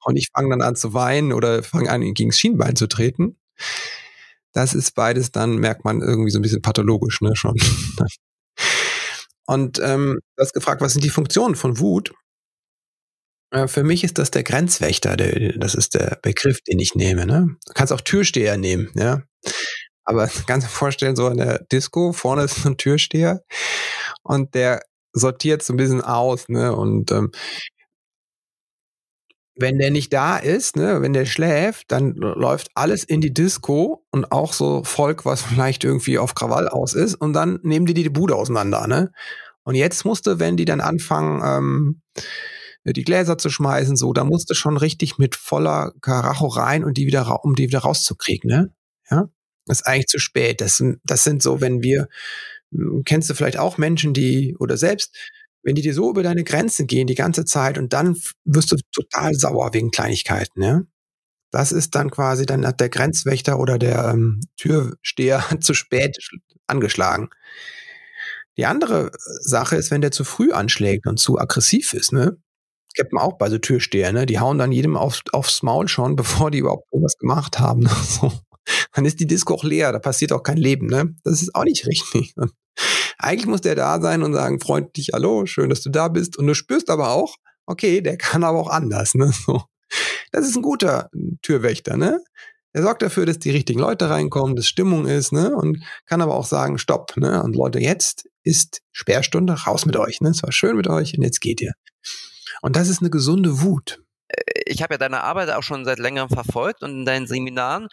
und 0.04 0.18
ich 0.18 0.28
fange 0.34 0.50
dann 0.50 0.62
an 0.62 0.76
zu 0.76 0.94
weinen 0.94 1.34
oder 1.34 1.64
fange 1.64 1.90
an, 1.90 2.02
gegen 2.14 2.30
das 2.30 2.38
Schienbein 2.38 2.76
zu 2.76 2.88
treten, 2.88 3.38
das 4.52 4.74
ist 4.74 4.94
beides 4.94 5.32
dann, 5.32 5.58
merkt 5.58 5.84
man 5.84 6.02
irgendwie 6.02 6.30
so 6.30 6.40
ein 6.40 6.44
bisschen 6.44 6.62
pathologisch, 6.62 7.22
ne, 7.22 7.36
schon. 7.36 7.56
Und 9.46 9.80
ähm, 9.84 10.20
du 10.38 10.42
hast 10.42 10.54
gefragt, 10.54 10.82
was 10.82 10.94
sind 10.94 11.04
die 11.04 11.10
Funktionen 11.10 11.56
von 11.56 11.80
Wut? 11.80 12.14
Äh, 13.54 13.68
für 13.68 13.84
mich 13.84 14.04
ist 14.04 14.18
das 14.18 14.32
der 14.32 14.44
Grenzwächter, 14.44 15.16
der, 15.16 15.54
das 15.58 15.76
ist 15.76 15.94
der 15.94 16.20
Begriff, 16.22 16.60
den 16.62 16.80
ich 16.80 16.96
nehme. 16.96 17.26
Ne? 17.26 17.56
Du 17.66 17.74
kannst 17.74 17.94
auch 17.94 18.02
Türsteher 18.02 18.58
nehmen, 18.58 18.92
ja. 18.96 19.22
Aber 20.04 20.28
kannst 20.48 20.68
dir 20.68 20.72
vorstellen, 20.72 21.16
so 21.16 21.30
in 21.30 21.38
der 21.38 21.60
Disco, 21.72 22.12
vorne 22.12 22.44
ist 22.44 22.66
ein 22.66 22.78
Türsteher 22.78 23.44
und 24.24 24.56
der 24.56 24.82
sortiert 25.14 25.62
so 25.64 25.74
ein 25.74 25.78
bisschen 25.78 26.02
aus, 26.02 26.50
ne? 26.50 26.76
Und 26.76 27.12
ähm, 27.12 27.32
wenn 29.56 29.78
der 29.78 29.92
nicht 29.92 30.12
da 30.12 30.38
ist, 30.38 30.76
ne, 30.76 31.04
wenn 31.04 31.14
der 31.14 31.28
schläft, 31.28 31.92
dann 31.92 32.16
läuft 32.16 32.70
alles 32.74 33.04
in 33.04 33.22
die 33.22 33.32
Disco 33.32 34.04
und 34.10 34.32
auch 34.32 34.52
so 34.54 34.84
Volk, 34.84 35.26
was 35.26 35.42
vielleicht 35.44 35.84
irgendwie 35.84 36.18
auf 36.18 36.34
Krawall 36.34 36.68
aus 36.68 36.96
ist, 36.96 37.14
und 37.14 37.34
dann 37.34 37.60
nehmen 37.62 37.86
die 37.86 37.94
die 37.94 38.10
Bude 38.10 38.36
auseinander, 38.36 38.88
ne? 38.88 39.12
Und 39.64 39.76
jetzt 39.76 40.04
musste, 40.06 40.40
wenn 40.40 40.58
die 40.58 40.66
dann 40.66 40.82
anfangen, 40.82 41.42
ähm, 41.46 42.02
die 42.92 43.04
Gläser 43.04 43.38
zu 43.38 43.50
schmeißen, 43.50 43.96
so, 43.96 44.12
da 44.12 44.26
musste 44.26 44.56
schon 44.56 44.76
richtig 44.76 45.18
mit 45.18 45.36
voller 45.36 45.94
Karacho 46.02 46.48
rein 46.48 46.84
und 46.84 46.98
die 46.98 47.08
wieder, 47.08 47.46
um 47.46 47.56
die 47.56 47.68
wieder 47.68 47.80
rauszukriegen, 47.80 48.50
ne? 48.50 48.74
Ja? 49.10 49.30
Das 49.66 49.80
ist 49.80 49.88
eigentlich 49.88 50.08
zu 50.08 50.20
spät. 50.20 50.60
Das, 50.60 50.84
das 51.06 51.24
sind 51.24 51.42
so, 51.42 51.62
wenn 51.62 51.82
wir, 51.82 52.10
hm, 52.72 53.04
kennst 53.06 53.30
du 53.30 53.34
vielleicht 53.34 53.58
auch 53.58 53.78
Menschen, 53.78 54.14
die, 54.14 54.56
oder 54.60 54.76
selbst, 54.76 55.16
wenn 55.64 55.76
die 55.76 55.82
dir 55.82 55.94
so 55.94 56.10
über 56.10 56.24
deine 56.24 56.44
Grenzen 56.44 56.88
gehen 56.88 57.08
die 57.08 57.16
ganze 57.16 57.46
Zeit 57.46 57.78
und 57.78 57.94
dann 57.94 58.18
wirst 58.44 58.72
du 58.74 58.76
total 58.92 59.34
sauer 59.34 59.74
wegen 59.74 59.92
Kleinigkeiten, 59.92 60.60
ne? 60.60 60.88
Das 61.52 61.72
ist 61.72 61.94
dann 61.94 62.10
quasi, 62.10 62.48
dann 62.48 62.66
hat 62.66 62.80
der 62.80 62.90
Grenzwächter 62.90 63.60
oder 63.60 63.78
der 63.78 64.10
ähm, 64.14 64.42
Türsteher 64.58 65.44
zu 65.62 65.74
spät 65.74 66.18
angeschlagen. 66.68 67.30
Die 68.58 68.66
andere 68.66 69.12
Sache 69.42 69.76
ist, 69.76 69.92
wenn 69.92 70.02
der 70.02 70.12
zu 70.12 70.24
früh 70.24 70.52
anschlägt 70.52 71.08
und 71.08 71.20
zu 71.20 71.40
aggressiv 71.40 71.94
ist, 71.94 72.12
ne? 72.12 72.38
Man 73.12 73.24
auch 73.24 73.38
bei 73.38 73.50
so 73.50 73.58
Türstehern, 73.58 74.16
ne? 74.16 74.26
Die 74.26 74.40
hauen 74.40 74.58
dann 74.58 74.72
jedem 74.72 74.96
auf, 74.96 75.22
aufs 75.32 75.64
Maul 75.64 75.88
schon, 75.88 76.16
bevor 76.18 76.52
die 76.52 76.60
überhaupt 76.60 76.88
irgendwas 76.92 77.18
gemacht 77.18 77.60
haben. 77.60 77.82
Ne? 77.82 77.92
Dann 78.94 79.06
ist 79.06 79.20
die 79.20 79.28
Disco 79.28 79.56
auch 79.56 79.64
leer, 79.66 79.92
da 79.92 80.00
passiert 80.00 80.32
auch 80.32 80.42
kein 80.42 80.56
Leben, 80.56 80.88
ne? 80.88 81.14
Das 81.26 81.42
ist 81.42 81.54
auch 81.54 81.66
nicht 81.66 81.86
richtig. 81.86 82.34
Eigentlich 83.18 83.46
muss 83.46 83.60
der 83.60 83.76
da 83.76 84.00
sein 84.00 84.24
und 84.24 84.34
sagen, 84.34 84.60
freundlich, 84.62 85.10
hallo, 85.14 85.46
schön, 85.46 85.70
dass 85.70 85.82
du 85.82 85.90
da 85.90 86.08
bist. 86.08 86.38
Und 86.38 86.48
du 86.48 86.54
spürst 86.54 86.90
aber 86.90 87.12
auch, 87.12 87.36
okay, 87.66 88.02
der 88.02 88.18
kann 88.18 88.44
aber 88.44 88.60
auch 88.60 88.70
anders, 88.70 89.16
ne? 89.16 89.34
Das 90.32 90.48
ist 90.48 90.56
ein 90.56 90.64
guter 90.64 91.12
Türwächter, 91.44 91.98
ne? 91.98 92.20
Er 92.72 92.82
sorgt 92.82 93.04
dafür, 93.04 93.28
dass 93.28 93.38
die 93.38 93.52
richtigen 93.52 93.80
Leute 93.80 94.10
reinkommen, 94.10 94.56
dass 94.56 94.66
Stimmung 94.66 95.06
ist, 95.06 95.32
ne? 95.32 95.56
Und 95.56 95.84
kann 96.08 96.22
aber 96.22 96.36
auch 96.36 96.46
sagen, 96.46 96.80
stopp, 96.80 97.16
ne? 97.18 97.44
Und 97.44 97.56
Leute, 97.56 97.80
jetzt 97.80 98.28
ist 98.44 98.82
Sperrstunde, 98.92 99.54
raus 99.54 99.86
mit 99.86 99.96
euch, 99.96 100.22
ne? 100.22 100.30
Es 100.30 100.42
war 100.42 100.52
schön 100.52 100.76
mit 100.76 100.88
euch 100.88 101.16
und 101.16 101.24
jetzt 101.24 101.40
geht 101.40 101.62
ihr. 101.62 101.74
Und 102.64 102.78
das 102.78 102.88
ist 102.88 103.02
eine 103.02 103.10
gesunde 103.10 103.62
Wut. 103.62 104.02
Ich 104.66 104.82
habe 104.82 104.94
ja 104.94 104.98
deine 104.98 105.22
Arbeit 105.22 105.50
auch 105.50 105.64
schon 105.64 105.84
seit 105.84 106.00
längerem 106.00 106.30
verfolgt 106.30 106.82
und 106.82 106.92
in 106.92 107.06
deinen 107.06 107.28
Seminaren 107.28 107.90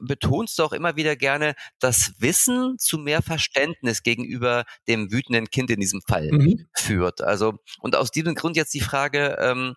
betonst 0.00 0.58
du 0.58 0.62
auch 0.62 0.72
immer 0.72 0.94
wieder 0.94 1.16
gerne 1.16 1.54
das 1.80 2.12
Wissen 2.18 2.78
zu 2.78 2.98
mehr 2.98 3.20
Verständnis 3.20 4.04
gegenüber 4.04 4.64
dem 4.86 5.10
wütenden 5.10 5.50
Kind 5.50 5.70
in 5.70 5.80
diesem 5.80 6.02
Fall 6.02 6.30
mhm. 6.30 6.68
führt. 6.72 7.20
Also, 7.20 7.58
und 7.80 7.96
aus 7.96 8.12
diesem 8.12 8.36
Grund 8.36 8.56
jetzt 8.56 8.72
die 8.74 8.80
Frage, 8.80 9.36
ähm, 9.40 9.74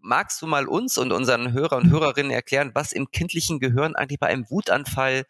magst 0.00 0.40
du 0.40 0.46
mal 0.46 0.66
uns 0.66 0.96
und 0.96 1.12
unseren 1.12 1.52
Hörer 1.52 1.76
und 1.76 1.90
Hörerinnen 1.90 2.32
erklären, 2.32 2.70
was 2.74 2.92
im 2.92 3.10
kindlichen 3.10 3.60
Gehirn 3.60 3.94
eigentlich 3.94 4.18
bei 4.18 4.28
einem 4.28 4.48
Wutanfall 4.48 5.24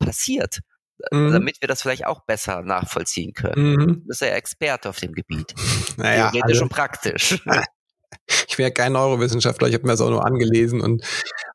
passiert? 0.00 0.62
Mhm. 1.10 1.32
damit 1.32 1.60
wir 1.60 1.68
das 1.68 1.82
vielleicht 1.82 2.06
auch 2.06 2.24
besser 2.24 2.62
nachvollziehen 2.62 3.32
können. 3.32 3.72
Mhm. 3.72 3.86
Du 3.86 4.06
bist 4.06 4.20
ja 4.20 4.28
Experte 4.28 4.88
auf 4.88 4.98
dem 4.98 5.12
Gebiet. 5.12 5.54
Naja, 5.96 6.30
Theoretisch 6.30 6.54
also, 6.54 6.62
und 6.62 6.68
praktisch. 6.70 7.42
ich 8.48 8.58
wäre 8.58 8.72
kein 8.72 8.92
Neurowissenschaftler, 8.92 9.68
ich 9.68 9.74
habe 9.74 9.84
mir 9.84 9.92
das 9.92 10.00
auch 10.00 10.10
nur 10.10 10.24
angelesen 10.24 10.80
und 10.80 11.04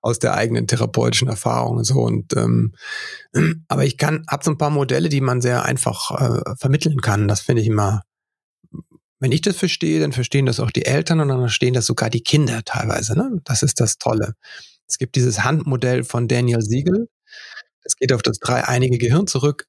aus 0.01 0.19
der 0.19 0.35
eigenen 0.35 0.67
therapeutischen 0.67 1.27
Erfahrung 1.27 1.77
und 1.77 1.83
so. 1.83 2.01
Und 2.01 2.35
ähm, 2.35 2.73
aber 3.67 3.85
ich 3.85 3.97
kann, 3.97 4.25
habe 4.29 4.43
so 4.43 4.51
ein 4.51 4.57
paar 4.57 4.69
Modelle, 4.69 5.09
die 5.09 5.21
man 5.21 5.41
sehr 5.41 5.63
einfach 5.63 6.11
äh, 6.11 6.55
vermitteln 6.59 7.01
kann. 7.01 7.27
Das 7.27 7.41
finde 7.41 7.61
ich 7.61 7.67
immer. 7.67 8.03
Wenn 9.19 9.31
ich 9.31 9.41
das 9.41 9.57
verstehe, 9.57 9.99
dann 9.99 10.11
verstehen 10.11 10.45
das 10.45 10.59
auch 10.59 10.69
die 10.69 10.85
Eltern 10.85 11.19
und 11.19 11.29
dann 11.29 11.39
verstehen 11.39 11.73
das 11.73 11.87
sogar 11.87 12.11
die 12.11 12.21
Kinder 12.21 12.61
teilweise. 12.63 13.17
Ne? 13.17 13.41
Das 13.45 13.63
ist 13.63 13.79
das 13.79 13.97
Tolle. 13.97 14.33
Es 14.87 14.99
gibt 14.99 15.15
dieses 15.15 15.43
Handmodell 15.43 16.03
von 16.03 16.27
Daniel 16.27 16.61
Siegel. 16.61 17.07
Es 17.87 17.95
geht 17.95 18.11
auf 18.13 18.21
das 18.21 18.39
dreieinige 18.39 18.97
Gehirn 18.97 19.27
zurück. 19.27 19.65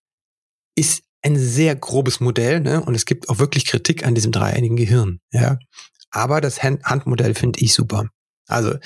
Ist 0.75 1.03
ein 1.23 1.37
sehr 1.37 1.77
grobes 1.77 2.21
Modell, 2.21 2.61
ne? 2.61 2.83
Und 2.83 2.95
es 2.95 3.05
gibt 3.05 3.29
auch 3.29 3.39
wirklich 3.39 3.65
Kritik 3.67 4.05
an 4.05 4.15
diesem 4.15 4.33
dreieinigen 4.33 4.77
Gehirn. 4.77 5.21
Ja, 5.33 5.59
aber 6.11 6.41
das 6.41 6.63
Hand 6.63 6.85
Handmodell 6.85 7.35
finde 7.35 7.61
ich 7.61 7.75
super. 7.75 8.09
Also 8.47 8.77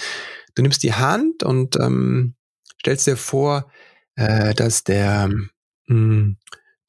du 0.54 0.62
nimmst 0.62 0.82
die 0.82 0.94
Hand 0.94 1.42
und 1.42 1.76
ähm, 1.76 2.34
stellst 2.80 3.06
dir 3.06 3.16
vor, 3.16 3.70
äh, 4.16 4.54
dass 4.54 4.84
der, 4.84 5.28
mh, 5.28 5.48
hm, 5.86 6.36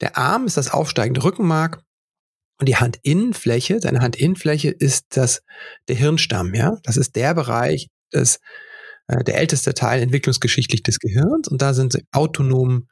der 0.00 0.18
Arm 0.18 0.46
ist 0.46 0.56
das 0.56 0.70
aufsteigende 0.70 1.24
Rückenmark 1.24 1.82
und 2.58 2.68
die 2.68 2.76
Handinnenfläche, 2.76 3.80
deine 3.80 4.00
Handinnenfläche 4.00 4.70
ist 4.70 5.16
das, 5.16 5.42
der 5.88 5.96
Hirnstamm, 5.96 6.54
ja. 6.54 6.76
Das 6.82 6.96
ist 6.96 7.16
der 7.16 7.34
Bereich, 7.34 7.88
des, 8.12 8.40
äh, 9.06 9.22
der 9.24 9.38
älteste 9.38 9.74
Teil 9.74 10.02
entwicklungsgeschichtlich 10.02 10.82
des 10.82 10.98
Gehirns 10.98 11.48
und 11.48 11.62
da 11.62 11.74
sind 11.74 11.98
autonom 12.12 12.88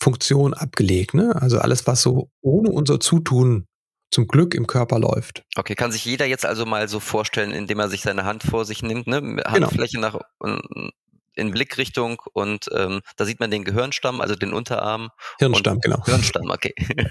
Funktionen 0.00 0.54
abgelegt, 0.54 1.14
ne? 1.14 1.34
Also 1.40 1.58
alles, 1.58 1.86
was 1.86 2.02
so 2.02 2.30
ohne 2.40 2.70
unser 2.70 2.98
Zutun 2.98 3.66
zum 4.10 4.26
Glück 4.26 4.54
im 4.54 4.66
Körper 4.66 4.98
läuft. 4.98 5.44
Okay, 5.56 5.74
kann 5.74 5.92
sich 5.92 6.04
jeder 6.04 6.26
jetzt 6.26 6.44
also 6.44 6.66
mal 6.66 6.88
so 6.88 7.00
vorstellen, 7.00 7.52
indem 7.52 7.78
er 7.78 7.88
sich 7.88 8.02
seine 8.02 8.24
Hand 8.24 8.42
vor 8.42 8.64
sich 8.64 8.82
nimmt, 8.82 9.06
ne? 9.06 9.20
Genau. 9.22 9.48
Handfläche 9.48 9.98
genau. 9.98 10.20
nach 10.40 10.90
in 11.34 11.50
Blickrichtung 11.50 12.20
und 12.34 12.68
ähm, 12.74 13.00
da 13.16 13.24
sieht 13.24 13.40
man 13.40 13.50
den 13.50 13.64
Gehirnstamm, 13.64 14.20
also 14.20 14.34
den 14.34 14.52
Unterarm. 14.52 15.08
Hirnstamm, 15.38 15.80
genau. 15.80 16.04
Hirnstamm, 16.04 16.50
okay. 16.50 16.74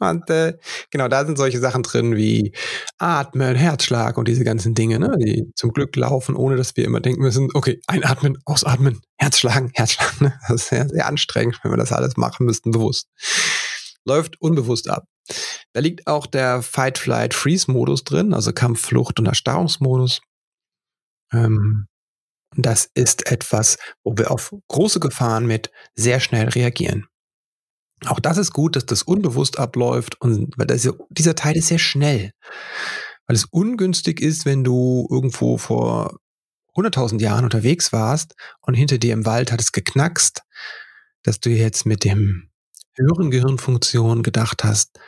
und 0.00 0.28
äh, 0.28 0.56
genau, 0.90 1.06
da 1.08 1.24
sind 1.24 1.38
solche 1.38 1.60
Sachen 1.60 1.84
drin 1.84 2.16
wie 2.16 2.52
Atmen, 2.98 3.54
Herzschlag 3.54 4.18
und 4.18 4.26
diese 4.26 4.42
ganzen 4.42 4.74
Dinge, 4.74 4.98
ne, 4.98 5.16
die 5.18 5.52
zum 5.54 5.72
Glück 5.72 5.94
laufen, 5.94 6.34
ohne 6.34 6.56
dass 6.56 6.76
wir 6.76 6.84
immer 6.84 7.00
denken 7.00 7.22
müssen, 7.22 7.48
okay, 7.54 7.80
einatmen, 7.86 8.38
ausatmen, 8.44 9.00
Herzschlagen, 9.16 9.70
Herzschlagen. 9.72 10.26
Ne? 10.26 10.40
Das 10.48 10.62
ist 10.62 10.68
sehr, 10.68 10.88
sehr 10.88 11.06
anstrengend, 11.06 11.60
wenn 11.62 11.70
wir 11.70 11.76
das 11.76 11.92
alles 11.92 12.16
machen 12.16 12.46
müssten, 12.46 12.72
bewusst. 12.72 13.08
Läuft 14.04 14.40
unbewusst 14.40 14.88
ab. 14.88 15.04
Da 15.72 15.80
liegt 15.80 16.06
auch 16.06 16.26
der 16.26 16.62
Fight-Flight-Freeze-Modus 16.62 18.04
drin, 18.04 18.34
also 18.34 18.52
Kampf, 18.52 18.82
Flucht 18.82 19.18
und 19.18 19.26
Erstarrungsmodus. 19.26 20.20
Ähm, 21.32 21.86
das 22.56 22.90
ist 22.94 23.30
etwas, 23.30 23.78
wo 24.04 24.16
wir 24.16 24.30
auf 24.30 24.54
große 24.68 25.00
Gefahren 25.00 25.46
mit 25.46 25.70
sehr 25.94 26.20
schnell 26.20 26.48
reagieren. 26.48 27.08
Auch 28.06 28.20
das 28.20 28.38
ist 28.38 28.52
gut, 28.52 28.76
dass 28.76 28.86
das 28.86 29.02
unbewusst 29.02 29.58
abläuft 29.58 30.20
und 30.20 30.56
weil 30.56 30.66
das, 30.66 30.88
dieser 31.10 31.34
Teil 31.34 31.56
ist 31.56 31.68
sehr 31.68 31.78
schnell. 31.78 32.32
Weil 33.26 33.36
es 33.36 33.44
ungünstig 33.44 34.20
ist, 34.20 34.44
wenn 34.44 34.64
du 34.64 35.06
irgendwo 35.10 35.58
vor 35.58 36.18
100.000 36.76 37.20
Jahren 37.20 37.44
unterwegs 37.44 37.92
warst 37.92 38.34
und 38.60 38.74
hinter 38.74 38.98
dir 38.98 39.12
im 39.12 39.26
Wald 39.26 39.52
hat 39.52 39.60
es 39.60 39.72
geknackst, 39.72 40.42
dass 41.22 41.40
du 41.40 41.50
jetzt 41.50 41.86
mit 41.86 42.04
dem 42.04 42.50
höheren 42.96 43.30
Gehirnfunktion 43.30 44.22
gedacht 44.22 44.64
hast, 44.64 44.98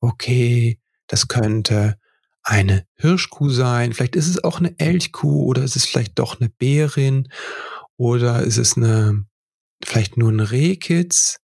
okay, 0.00 0.80
das 1.06 1.28
könnte 1.28 1.96
eine 2.42 2.86
Hirschkuh 2.96 3.50
sein, 3.50 3.92
vielleicht 3.92 4.16
ist 4.16 4.28
es 4.28 4.42
auch 4.44 4.58
eine 4.58 4.78
Elchkuh 4.78 5.44
oder 5.44 5.62
ist 5.62 5.76
es 5.76 5.86
vielleicht 5.86 6.18
doch 6.18 6.40
eine 6.40 6.50
Bärin 6.50 7.28
oder 7.96 8.42
ist 8.42 8.58
es 8.58 8.76
eine, 8.76 9.24
vielleicht 9.82 10.16
nur 10.16 10.30
ein 10.30 10.40
Rehkitz. 10.40 11.38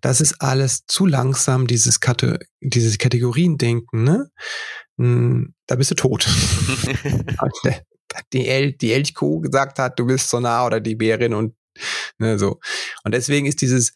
Das 0.00 0.20
ist 0.20 0.40
alles 0.40 0.86
zu 0.86 1.06
langsam, 1.06 1.66
dieses, 1.66 2.00
Kate 2.00 2.38
dieses 2.60 2.98
Kategoriendenken, 2.98 4.04
ne? 4.04 4.30
Hm, 4.98 5.54
da 5.66 5.76
bist 5.76 5.90
du 5.90 5.94
tot. 5.94 6.26
die, 8.32 8.48
El 8.48 8.72
die 8.72 8.92
Elchkuh 8.92 9.40
gesagt 9.40 9.78
hat, 9.78 9.98
du 9.98 10.06
bist 10.06 10.28
so 10.28 10.40
nah 10.40 10.66
oder 10.66 10.80
die 10.80 10.94
Bärin 10.94 11.34
und 11.34 11.54
ne, 12.18 12.38
so. 12.38 12.60
Und 13.04 13.12
deswegen 13.12 13.46
ist 13.46 13.60
dieses, 13.60 13.92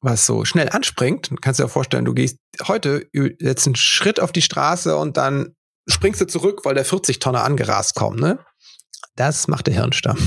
was 0.00 0.26
so 0.26 0.44
schnell 0.44 0.68
anspringt, 0.68 1.30
kannst 1.40 1.60
du 1.60 1.64
dir 1.64 1.68
vorstellen, 1.68 2.04
du 2.04 2.14
gehst 2.14 2.38
heute 2.66 3.08
jetzt 3.12 3.66
einen 3.66 3.76
Schritt 3.76 4.20
auf 4.20 4.32
die 4.32 4.42
Straße 4.42 4.96
und 4.96 5.16
dann 5.16 5.54
springst 5.88 6.20
du 6.20 6.26
zurück, 6.26 6.64
weil 6.64 6.74
der 6.74 6.84
40 6.84 7.18
Tonner 7.18 7.44
angerast 7.44 7.94
kommt, 7.94 8.20
ne? 8.20 8.38
Das 9.16 9.48
macht 9.48 9.66
der 9.66 9.74
Hirnstamm. 9.74 10.18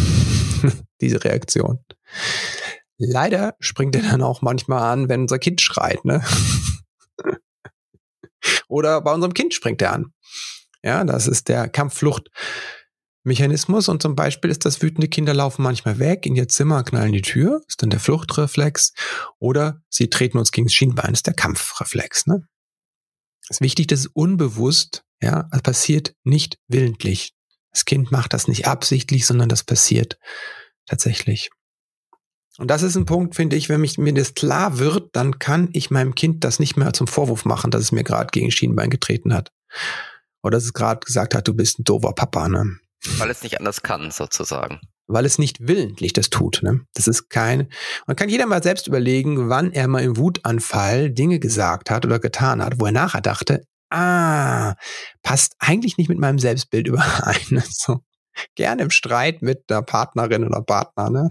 Diese 1.01 1.23
Reaktion. 1.23 1.79
Leider 2.99 3.55
springt 3.59 3.95
er 3.95 4.03
dann 4.03 4.21
auch 4.21 4.41
manchmal 4.41 4.83
an, 4.83 5.09
wenn 5.09 5.21
unser 5.21 5.39
Kind 5.39 5.61
schreit, 5.61 6.03
ne? 6.05 6.23
Oder 8.67 9.01
bei 9.01 9.13
unserem 9.13 9.33
Kind 9.33 9.53
springt 9.53 9.81
er 9.81 9.93
an. 9.93 10.13
Ja, 10.83 11.03
das 11.03 11.27
ist 11.27 11.47
der 11.47 11.69
Kampfflucht 11.69 12.29
Mechanismus 13.23 13.89
und 13.89 14.01
zum 14.01 14.15
Beispiel 14.15 14.49
ist 14.49 14.65
das 14.65 14.81
wütende 14.81 15.07
Kinder 15.07 15.33
laufen 15.33 15.63
manchmal 15.63 15.99
weg 15.99 16.25
in 16.25 16.35
ihr 16.35 16.47
Zimmer, 16.47 16.83
knallen 16.83 17.11
die 17.11 17.21
Tür, 17.21 17.61
ist 17.67 17.81
dann 17.81 17.89
der 17.89 17.99
Fluchtreflex 17.99 18.93
oder 19.39 19.81
sie 19.89 20.09
treten 20.09 20.37
uns 20.37 20.51
gegen 20.51 20.67
das 20.67 20.73
Schienbein, 20.73 21.13
ist 21.13 21.27
der 21.27 21.33
Kampfreflex. 21.33 22.27
Ne? 22.27 22.47
ist 23.49 23.61
wichtig, 23.61 23.87
dass 23.87 24.01
es 24.01 24.07
unbewusst, 24.07 25.03
ja, 25.21 25.49
es 25.51 25.61
passiert 25.61 26.15
nicht 26.23 26.59
willentlich. 26.67 27.33
Das 27.71 27.85
Kind 27.85 28.11
macht 28.11 28.33
das 28.33 28.47
nicht 28.47 28.67
absichtlich, 28.67 29.25
sondern 29.25 29.49
das 29.49 29.63
passiert 29.63 30.17
tatsächlich. 30.85 31.49
Und 32.59 32.69
das 32.69 32.83
ist 32.83 32.97
ein 32.97 33.05
Punkt, 33.05 33.35
finde 33.35 33.55
ich, 33.55 33.69
wenn 33.69 33.79
mich, 33.79 33.97
mir 33.97 34.13
das 34.13 34.33
klar 34.33 34.79
wird, 34.79 35.15
dann 35.15 35.39
kann 35.39 35.69
ich 35.71 35.91
meinem 35.91 36.13
Kind 36.13 36.43
das 36.43 36.59
nicht 36.59 36.75
mehr 36.75 36.91
zum 36.91 37.07
Vorwurf 37.07 37.45
machen, 37.45 37.71
dass 37.71 37.81
es 37.81 37.93
mir 37.93 38.03
gerade 38.03 38.27
gegen 38.31 38.51
Schienbein 38.51 38.89
getreten 38.89 39.33
hat. 39.33 39.53
Oder 40.43 40.57
dass 40.57 40.65
es 40.65 40.73
gerade 40.73 40.99
gesagt 40.99 41.35
hat, 41.35 41.47
du 41.47 41.53
bist 41.53 41.79
ein 41.79 41.85
doofer 41.85 42.11
Papa, 42.11 42.49
ne? 42.49 42.77
Weil 43.17 43.29
es 43.29 43.43
nicht 43.43 43.59
anders 43.59 43.81
kann, 43.81 44.11
sozusagen. 44.11 44.81
Weil 45.07 45.25
es 45.25 45.39
nicht 45.39 45.67
willentlich 45.67 46.11
das 46.11 46.29
tut. 46.29 46.59
Ne? 46.61 46.81
Das 46.93 47.07
ist 47.07 47.29
kein. 47.29 47.69
Man 48.07 48.17
kann 48.17 48.27
jeder 48.27 48.45
mal 48.45 48.61
selbst 48.61 48.87
überlegen, 48.87 49.49
wann 49.49 49.71
er 49.71 49.87
mal 49.87 50.03
im 50.03 50.17
Wutanfall 50.17 51.11
Dinge 51.11 51.39
gesagt 51.39 51.89
hat 51.89 52.05
oder 52.05 52.19
getan 52.19 52.61
hat, 52.61 52.79
wo 52.79 52.85
er 52.87 52.91
nachher 52.91 53.21
dachte, 53.21 53.63
ah, 53.89 54.75
passt 55.23 55.55
eigentlich 55.59 55.97
nicht 55.97 56.09
mit 56.09 56.19
meinem 56.19 56.39
Selbstbild 56.39 56.87
überein. 56.87 57.37
Ne? 57.51 57.63
So, 57.69 58.01
gerne 58.55 58.83
im 58.83 58.91
Streit 58.91 59.41
mit 59.41 59.69
der 59.69 59.81
Partnerin 59.81 60.43
oder 60.43 60.61
Partner. 60.61 61.09
Ne? 61.09 61.29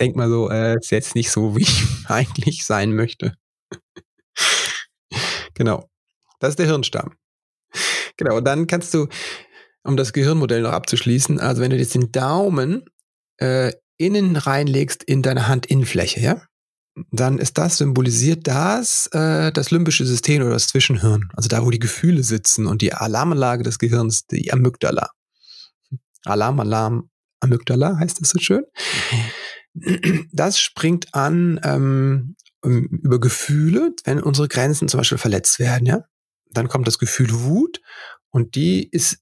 Denk 0.00 0.16
mal 0.16 0.28
so, 0.28 0.50
äh, 0.50 0.76
ist 0.76 0.90
jetzt 0.90 1.14
nicht 1.14 1.30
so, 1.30 1.56
wie 1.56 1.62
ich 1.62 1.84
eigentlich 2.06 2.64
sein 2.64 2.92
möchte. 2.92 3.34
genau. 5.54 5.88
Das 6.40 6.50
ist 6.50 6.58
der 6.58 6.66
Hirnstamm. 6.66 7.14
Genau, 8.16 8.36
und 8.36 8.44
dann 8.44 8.66
kannst 8.66 8.92
du 8.94 9.08
um 9.82 9.96
das 9.96 10.12
Gehirnmodell 10.12 10.62
noch 10.62 10.72
abzuschließen, 10.72 11.40
also 11.40 11.62
wenn 11.62 11.70
du 11.70 11.76
jetzt 11.76 11.94
den 11.94 12.12
Daumen 12.12 12.84
äh, 13.38 13.72
innen 13.96 14.36
reinlegst 14.36 15.02
in 15.02 15.22
deine 15.22 15.48
Handinnenfläche, 15.48 16.20
ja, 16.20 16.42
dann 17.10 17.38
ist 17.38 17.58
das 17.58 17.78
symbolisiert 17.78 18.46
das 18.46 19.08
äh, 19.12 19.52
das 19.52 19.70
limbische 19.70 20.06
System 20.06 20.42
oder 20.42 20.52
das 20.52 20.68
Zwischenhirn, 20.68 21.28
also 21.34 21.48
da, 21.48 21.64
wo 21.64 21.70
die 21.70 21.78
Gefühle 21.78 22.22
sitzen 22.22 22.66
und 22.66 22.82
die 22.82 22.94
Alarmanlage 22.94 23.62
des 23.62 23.78
Gehirns, 23.78 24.26
die 24.26 24.52
Amygdala. 24.52 25.10
Alarm, 26.24 26.60
Alarm, 26.60 27.10
Amygdala 27.40 27.98
heißt 27.98 28.20
das 28.20 28.30
so 28.30 28.38
schön. 28.38 28.64
Das 30.32 30.58
springt 30.60 31.14
an 31.14 31.60
ähm, 31.64 32.36
über 32.62 33.20
Gefühle, 33.20 33.92
wenn 34.04 34.22
unsere 34.22 34.48
Grenzen 34.48 34.88
zum 34.88 34.98
Beispiel 34.98 35.18
verletzt 35.18 35.58
werden, 35.58 35.86
ja. 35.86 36.04
Dann 36.50 36.68
kommt 36.68 36.86
das 36.86 36.98
Gefühl 36.98 37.32
Wut 37.32 37.80
und 38.30 38.54
die 38.54 38.88
ist 38.88 39.18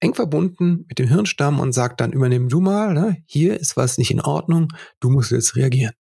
eng 0.00 0.14
verbunden 0.14 0.84
mit 0.88 0.98
dem 0.98 1.08
Hirnstamm 1.08 1.60
und 1.60 1.72
sagt 1.72 2.00
dann, 2.00 2.12
übernimm 2.12 2.48
du 2.48 2.60
mal, 2.60 2.92
ne? 2.94 3.22
hier 3.26 3.58
ist 3.58 3.76
was 3.76 3.98
nicht 3.98 4.10
in 4.10 4.20
Ordnung, 4.20 4.68
du 5.00 5.10
musst 5.10 5.30
jetzt 5.30 5.56
reagieren. 5.56 5.94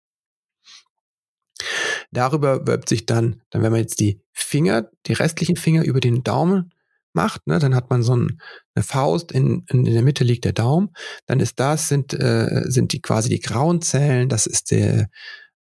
Darüber 2.12 2.68
wölbt 2.68 2.90
sich 2.90 3.06
dann, 3.06 3.42
dann 3.50 3.62
wenn 3.62 3.72
man 3.72 3.82
jetzt 3.82 4.00
die 4.00 4.22
Finger, 4.34 4.90
die 5.06 5.14
restlichen 5.14 5.56
Finger 5.56 5.84
über 5.84 6.00
den 6.00 6.24
Daumen 6.24 6.74
macht, 7.14 7.48
ne, 7.48 7.60
dann 7.60 7.76
hat 7.76 7.90
man 7.90 8.04
so 8.04 8.16
ein, 8.16 8.42
eine 8.76 8.84
Faust, 8.84 9.32
in, 9.32 9.64
in, 9.70 9.86
in 9.86 9.94
der 9.94 10.04
Mitte 10.04 10.24
liegt 10.24 10.46
der 10.46 10.54
Daumen, 10.54 10.90
dann 11.28 11.40
ist 11.40 11.60
das, 11.60 11.88
sind, 11.88 12.14
äh, 12.14 12.64
sind 12.66 12.94
die 12.94 13.02
quasi 13.02 13.30
die 13.30 13.40
grauen 13.40 13.82
Zellen, 13.82 14.30
das 14.30 14.46
ist 14.46 14.72
der, 14.72 15.10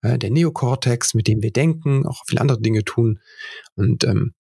äh, 0.02 0.18
der 0.18 0.32
Neokortex, 0.32 1.14
mit 1.14 1.28
dem 1.28 1.42
wir 1.42 1.52
denken, 1.52 2.06
auch 2.06 2.24
viele 2.28 2.42
andere 2.42 2.62
Dinge 2.62 2.84
tun. 2.84 3.20
Und 3.76 4.04
ähm, 4.04 4.34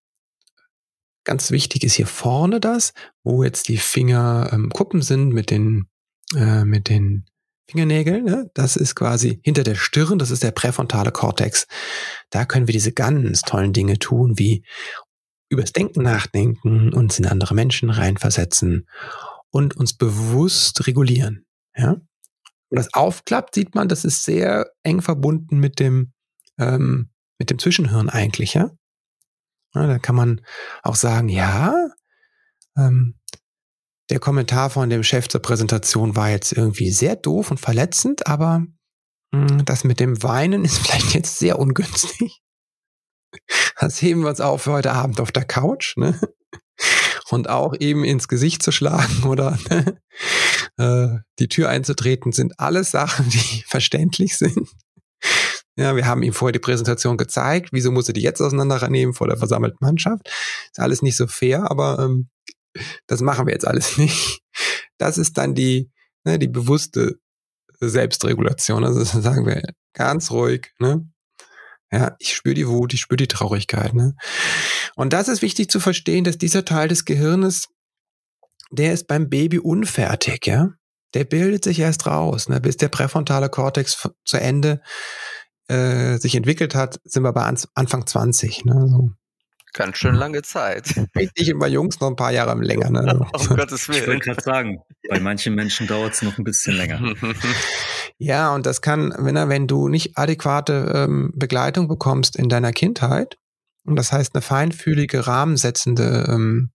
Ganz 1.23 1.51
wichtig 1.51 1.83
ist 1.83 1.93
hier 1.93 2.07
vorne 2.07 2.59
das, 2.59 2.93
wo 3.23 3.43
jetzt 3.43 3.67
die 3.67 3.77
Fingerkuppen 3.77 4.99
ähm, 4.99 5.03
sind 5.03 5.29
mit 5.29 5.51
den, 5.51 5.87
äh, 6.35 6.65
mit 6.65 6.89
den 6.89 7.25
Fingernägeln. 7.69 8.23
Ne? 8.23 8.49
Das 8.55 8.75
ist 8.75 8.95
quasi 8.95 9.39
hinter 9.43 9.63
der 9.63 9.75
Stirn, 9.75 10.17
das 10.17 10.31
ist 10.31 10.41
der 10.41 10.51
präfrontale 10.51 11.11
Kortex. 11.11 11.67
Da 12.31 12.45
können 12.45 12.67
wir 12.67 12.73
diese 12.73 12.91
ganz 12.91 13.41
tollen 13.41 13.71
Dinge 13.71 13.99
tun, 13.99 14.39
wie 14.39 14.65
übers 15.51 15.73
Denken 15.73 16.01
nachdenken, 16.01 16.93
uns 16.93 17.19
in 17.19 17.25
andere 17.25 17.53
Menschen 17.53 17.89
reinversetzen 17.89 18.87
und 19.49 19.75
uns 19.75 19.95
bewusst 19.95 20.87
regulieren. 20.87 21.45
Ja? 21.75 21.91
Und 21.91 22.77
das 22.77 22.93
aufklappt, 22.93 23.55
sieht 23.55 23.75
man, 23.75 23.89
das 23.89 24.05
ist 24.05 24.23
sehr 24.23 24.71
eng 24.83 25.01
verbunden 25.01 25.59
mit 25.59 25.79
dem, 25.79 26.13
ähm, 26.57 27.09
mit 27.37 27.49
dem 27.49 27.59
Zwischenhirn 27.59 28.09
eigentlich, 28.09 28.53
ja. 28.53 28.71
Ja, 29.73 29.87
da 29.87 29.99
kann 29.99 30.15
man 30.15 30.41
auch 30.83 30.95
sagen, 30.95 31.29
ja, 31.29 31.89
ähm, 32.77 33.15
der 34.09 34.19
Kommentar 34.19 34.69
von 34.69 34.89
dem 34.89 35.03
Chef 35.03 35.27
zur 35.27 35.41
Präsentation 35.41 36.15
war 36.15 36.29
jetzt 36.29 36.51
irgendwie 36.51 36.91
sehr 36.91 37.15
doof 37.15 37.51
und 37.51 37.59
verletzend, 37.59 38.27
aber 38.27 38.65
mh, 39.31 39.49
hm, 39.49 39.65
das 39.65 39.83
mit 39.83 39.99
dem 39.99 40.23
Weinen 40.23 40.63
ist 40.65 40.77
vielleicht 40.77 41.13
jetzt 41.13 41.39
sehr 41.39 41.59
ungünstig. 41.59 42.41
Das 43.79 44.01
heben 44.01 44.21
wir 44.21 44.29
uns 44.29 44.41
auf 44.41 44.63
für 44.63 44.71
heute 44.71 44.91
Abend 44.91 45.19
auf 45.19 45.31
der 45.31 45.45
Couch, 45.45 45.97
ne? 45.97 46.19
Und 47.29 47.49
auch 47.49 47.73
eben 47.79 48.03
ins 48.03 48.27
Gesicht 48.27 48.61
zu 48.61 48.71
schlagen 48.71 49.23
oder 49.27 49.57
ne? 49.69 50.01
äh, 50.77 51.19
die 51.39 51.47
Tür 51.47 51.69
einzutreten, 51.69 52.31
sind 52.31 52.59
alles 52.59 52.91
Sachen, 52.91 53.29
die 53.29 53.63
verständlich 53.67 54.37
sind. 54.37 54.69
Ja, 55.77 55.95
wir 55.95 56.05
haben 56.05 56.23
ihm 56.23 56.33
vorher 56.33 56.51
die 56.51 56.59
Präsentation 56.59 57.17
gezeigt. 57.17 57.69
Wieso 57.71 57.91
muss 57.91 58.07
er 58.07 58.13
die 58.13 58.21
jetzt 58.21 58.41
auseinandernehmen 58.41 59.13
vor 59.13 59.27
der 59.27 59.37
versammelten 59.37 59.77
Mannschaft? 59.79 60.27
Ist 60.65 60.79
alles 60.79 61.01
nicht 61.01 61.15
so 61.15 61.27
fair, 61.27 61.71
aber 61.71 61.99
ähm, 61.99 62.29
das 63.07 63.21
machen 63.21 63.47
wir 63.47 63.53
jetzt 63.53 63.67
alles 63.67 63.97
nicht. 63.97 64.41
Das 64.97 65.17
ist 65.17 65.37
dann 65.37 65.55
die, 65.55 65.89
ne, 66.23 66.37
die 66.37 66.47
bewusste 66.47 67.19
Selbstregulation. 67.79 68.83
Also 68.83 69.03
sagen 69.03 69.45
wir 69.45 69.61
ganz 69.93 70.31
ruhig, 70.31 70.71
ne? 70.79 71.07
Ja, 71.91 72.15
ich 72.19 72.33
spüre 72.33 72.55
die 72.55 72.67
Wut, 72.67 72.93
ich 72.93 73.01
spüre 73.01 73.17
die 73.17 73.27
Traurigkeit, 73.27 73.93
ne? 73.93 74.15
Und 74.95 75.13
das 75.13 75.27
ist 75.27 75.41
wichtig 75.41 75.69
zu 75.69 75.79
verstehen, 75.79 76.23
dass 76.23 76.37
dieser 76.37 76.63
Teil 76.63 76.87
des 76.87 77.05
Gehirnes 77.05 77.67
der 78.71 78.93
ist 78.93 79.07
beim 79.07 79.29
Baby 79.29 79.59
unfertig, 79.59 80.47
ja. 80.47 80.69
Der 81.13 81.25
bildet 81.25 81.65
sich 81.65 81.79
erst 81.79 82.07
raus, 82.07 82.47
ne? 82.47 82.61
bis 82.61 82.77
der 82.77 82.87
präfrontale 82.87 83.49
Kortex 83.49 84.07
zu 84.23 84.37
Ende 84.37 84.81
äh, 85.67 86.17
sich 86.17 86.35
entwickelt 86.35 86.73
hat, 86.73 86.99
sind 87.03 87.23
wir 87.23 87.33
bei 87.33 87.43
Anfang 87.73 88.07
20. 88.07 88.63
Ne? 88.63 88.87
So. 88.87 89.11
Ganz 89.73 89.97
schön 89.97 90.15
lange 90.15 90.41
Zeit. 90.41 90.95
Richtig, 91.15 91.53
und 91.53 91.59
bei 91.59 91.67
Jungs 91.67 91.99
noch 91.99 92.07
ein 92.07 92.15
paar 92.15 92.31
Jahre 92.31 92.55
länger. 92.61 92.89
Ne? 92.89 93.27
um 93.33 93.47
Gottes 93.57 93.89
Willen. 93.89 94.01
Ich 94.01 94.07
wollte 94.07 94.21
gerade 94.21 94.41
sagen, 94.41 94.79
bei 95.09 95.19
manchen 95.19 95.53
Menschen 95.53 95.85
dauert 95.85 96.13
es 96.13 96.21
noch 96.21 96.37
ein 96.37 96.45
bisschen 96.45 96.77
länger. 96.77 97.01
ja, 98.23 98.53
und 98.53 98.67
das 98.67 98.81
kann, 98.81 99.15
wenn, 99.17 99.35
wenn 99.49 99.65
du 99.65 99.87
nicht 99.87 100.15
adäquate 100.15 100.91
ähm, 100.93 101.31
Begleitung 101.35 101.87
bekommst 101.87 102.35
in 102.35 102.49
deiner 102.49 102.71
Kindheit, 102.71 103.39
und 103.83 103.95
das 103.95 104.11
heißt 104.11 104.35
eine 104.35 104.43
feinfühlige, 104.43 105.25
rahmensetzende, 105.25 106.27
ähm, 106.29 106.69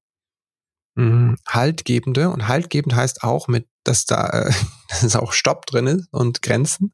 mh, 0.96 1.36
haltgebende, 1.46 2.30
und 2.30 2.48
haltgebend 2.48 2.96
heißt 2.96 3.22
auch 3.22 3.46
mit, 3.46 3.68
dass 3.84 4.06
da 4.06 4.26
äh, 4.26 4.52
dass 5.00 5.14
auch 5.14 5.32
Stopp 5.32 5.66
drin 5.66 5.86
ist 5.86 6.08
und 6.10 6.42
Grenzen 6.42 6.92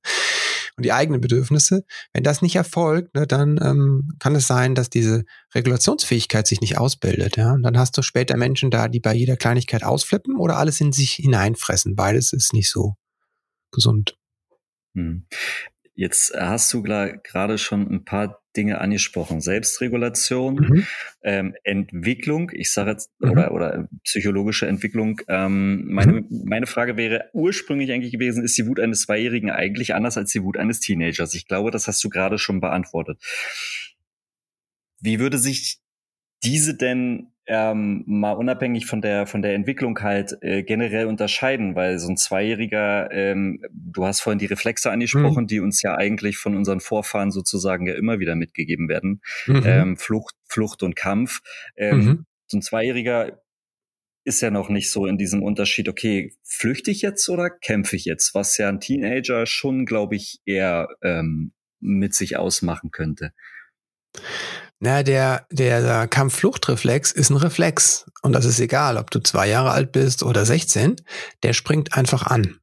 und 0.76 0.84
die 0.84 0.92
eigenen 0.92 1.22
Bedürfnisse. 1.22 1.86
Wenn 2.12 2.22
das 2.22 2.42
nicht 2.42 2.56
erfolgt, 2.56 3.14
ne, 3.14 3.26
dann 3.26 3.58
ähm, 3.62 4.10
kann 4.18 4.34
es 4.34 4.46
sein, 4.46 4.74
dass 4.74 4.90
diese 4.90 5.24
Regulationsfähigkeit 5.54 6.46
sich 6.46 6.60
nicht 6.60 6.76
ausbildet. 6.76 7.38
Ja? 7.38 7.52
Und 7.54 7.62
dann 7.62 7.78
hast 7.78 7.96
du 7.96 8.02
später 8.02 8.36
Menschen 8.36 8.70
da, 8.70 8.88
die 8.88 9.00
bei 9.00 9.14
jeder 9.14 9.38
Kleinigkeit 9.38 9.82
ausflippen 9.82 10.36
oder 10.36 10.58
alles 10.58 10.78
in 10.82 10.92
sich 10.92 11.12
hineinfressen. 11.12 11.96
Beides 11.96 12.34
ist 12.34 12.52
nicht 12.52 12.70
so 12.70 12.96
gesund. 13.70 14.14
Hm. 14.94 15.24
Jetzt 15.94 16.34
hast 16.34 16.72
du 16.72 16.82
gerade 16.82 17.58
schon 17.58 17.90
ein 17.90 18.04
paar 18.04 18.42
Dinge 18.56 18.80
angesprochen. 18.80 19.40
Selbstregulation, 19.40 20.54
mhm. 20.54 20.86
ähm, 21.22 21.54
Entwicklung, 21.64 22.50
ich 22.52 22.72
sage 22.72 22.90
jetzt, 22.90 23.10
mhm. 23.20 23.30
oder, 23.30 23.52
oder 23.52 23.88
psychologische 24.04 24.66
Entwicklung. 24.66 25.20
Ähm, 25.28 25.86
meine, 25.88 26.12
mhm. 26.12 26.44
meine 26.44 26.66
Frage 26.66 26.96
wäre 26.96 27.30
ursprünglich 27.32 27.92
eigentlich 27.92 28.12
gewesen, 28.12 28.44
ist 28.44 28.56
die 28.56 28.66
Wut 28.66 28.80
eines 28.80 29.02
Zweijährigen 29.02 29.50
eigentlich 29.50 29.94
anders 29.94 30.16
als 30.16 30.32
die 30.32 30.42
Wut 30.42 30.56
eines 30.56 30.80
Teenagers? 30.80 31.34
Ich 31.34 31.46
glaube, 31.46 31.70
das 31.70 31.88
hast 31.88 32.02
du 32.04 32.08
gerade 32.08 32.38
schon 32.38 32.60
beantwortet. 32.60 33.18
Wie 35.00 35.18
würde 35.18 35.38
sich 35.38 35.78
diese 36.42 36.76
denn 36.76 37.31
ähm, 37.46 38.04
mal 38.06 38.32
unabhängig 38.32 38.86
von 38.86 39.00
der 39.00 39.26
von 39.26 39.42
der 39.42 39.54
Entwicklung 39.54 40.00
halt 40.00 40.36
äh, 40.42 40.62
generell 40.62 41.06
unterscheiden, 41.06 41.74
weil 41.74 41.98
so 41.98 42.08
ein 42.08 42.16
Zweijähriger, 42.16 43.10
ähm, 43.10 43.60
du 43.72 44.06
hast 44.06 44.20
vorhin 44.20 44.38
die 44.38 44.46
Reflexe 44.46 44.90
angesprochen, 44.90 45.44
mhm. 45.44 45.48
die 45.48 45.60
uns 45.60 45.82
ja 45.82 45.96
eigentlich 45.96 46.38
von 46.38 46.56
unseren 46.56 46.80
Vorfahren 46.80 47.32
sozusagen 47.32 47.86
ja 47.86 47.94
immer 47.94 48.20
wieder 48.20 48.36
mitgegeben 48.36 48.88
werden, 48.88 49.22
mhm. 49.46 49.62
ähm, 49.66 49.96
Flucht, 49.96 50.36
Flucht 50.48 50.82
und 50.82 50.94
Kampf. 50.94 51.40
Ähm, 51.76 51.98
mhm. 51.98 52.26
So 52.46 52.58
ein 52.58 52.62
Zweijähriger 52.62 53.42
ist 54.24 54.40
ja 54.40 54.50
noch 54.50 54.68
nicht 54.68 54.90
so 54.90 55.06
in 55.06 55.18
diesem 55.18 55.42
Unterschied, 55.42 55.88
okay, 55.88 56.32
flüchte 56.44 56.90
ich 56.90 57.02
jetzt 57.02 57.28
oder 57.28 57.50
kämpfe 57.50 57.96
ich 57.96 58.04
jetzt, 58.04 58.34
was 58.34 58.56
ja 58.56 58.68
ein 58.68 58.78
Teenager 58.78 59.46
schon, 59.46 59.84
glaube 59.84 60.14
ich, 60.14 60.40
eher 60.44 60.88
ähm, 61.02 61.52
mit 61.80 62.14
sich 62.14 62.36
ausmachen 62.36 62.92
könnte. 62.92 63.32
Na, 64.84 65.04
der, 65.04 65.46
der 65.52 66.08
Kampffluchtreflex 66.08 67.12
ist 67.12 67.30
ein 67.30 67.36
Reflex. 67.36 68.10
Und 68.22 68.32
das 68.32 68.44
ist 68.44 68.58
egal, 68.58 68.96
ob 68.96 69.12
du 69.12 69.20
zwei 69.20 69.48
Jahre 69.48 69.70
alt 69.70 69.92
bist 69.92 70.24
oder 70.24 70.44
16. 70.44 70.96
Der 71.44 71.52
springt 71.52 71.96
einfach 71.96 72.26
an. 72.26 72.58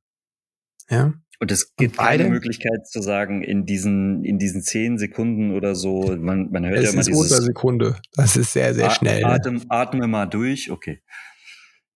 Ja. 0.89 1.13
Und 1.39 1.49
es 1.49 1.73
gibt 1.77 1.97
und 1.97 2.05
keine 2.05 2.27
Möglichkeit 2.27 2.85
zu 2.89 3.01
sagen, 3.01 3.41
in 3.41 3.65
diesen, 3.65 4.25
in 4.25 4.37
diesen 4.37 4.61
zehn 4.63 4.97
Sekunden 4.97 5.55
oder 5.55 5.75
so, 5.75 6.13
man, 6.19 6.51
man 6.51 6.65
hört 6.65 6.79
es 6.79 6.83
ja 6.87 6.89
immer 6.91 6.99
ist 6.99 7.07
dieses. 7.07 7.31
Unter 7.31 7.41
Sekunde. 7.41 8.01
Das 8.15 8.35
ist 8.35 8.51
sehr, 8.51 8.73
sehr 8.73 8.89
schnell. 8.89 9.21
Ne? 9.21 9.27
Atem, 9.27 9.63
atme 9.69 10.05
mal 10.05 10.25
durch, 10.25 10.71
okay. 10.71 11.01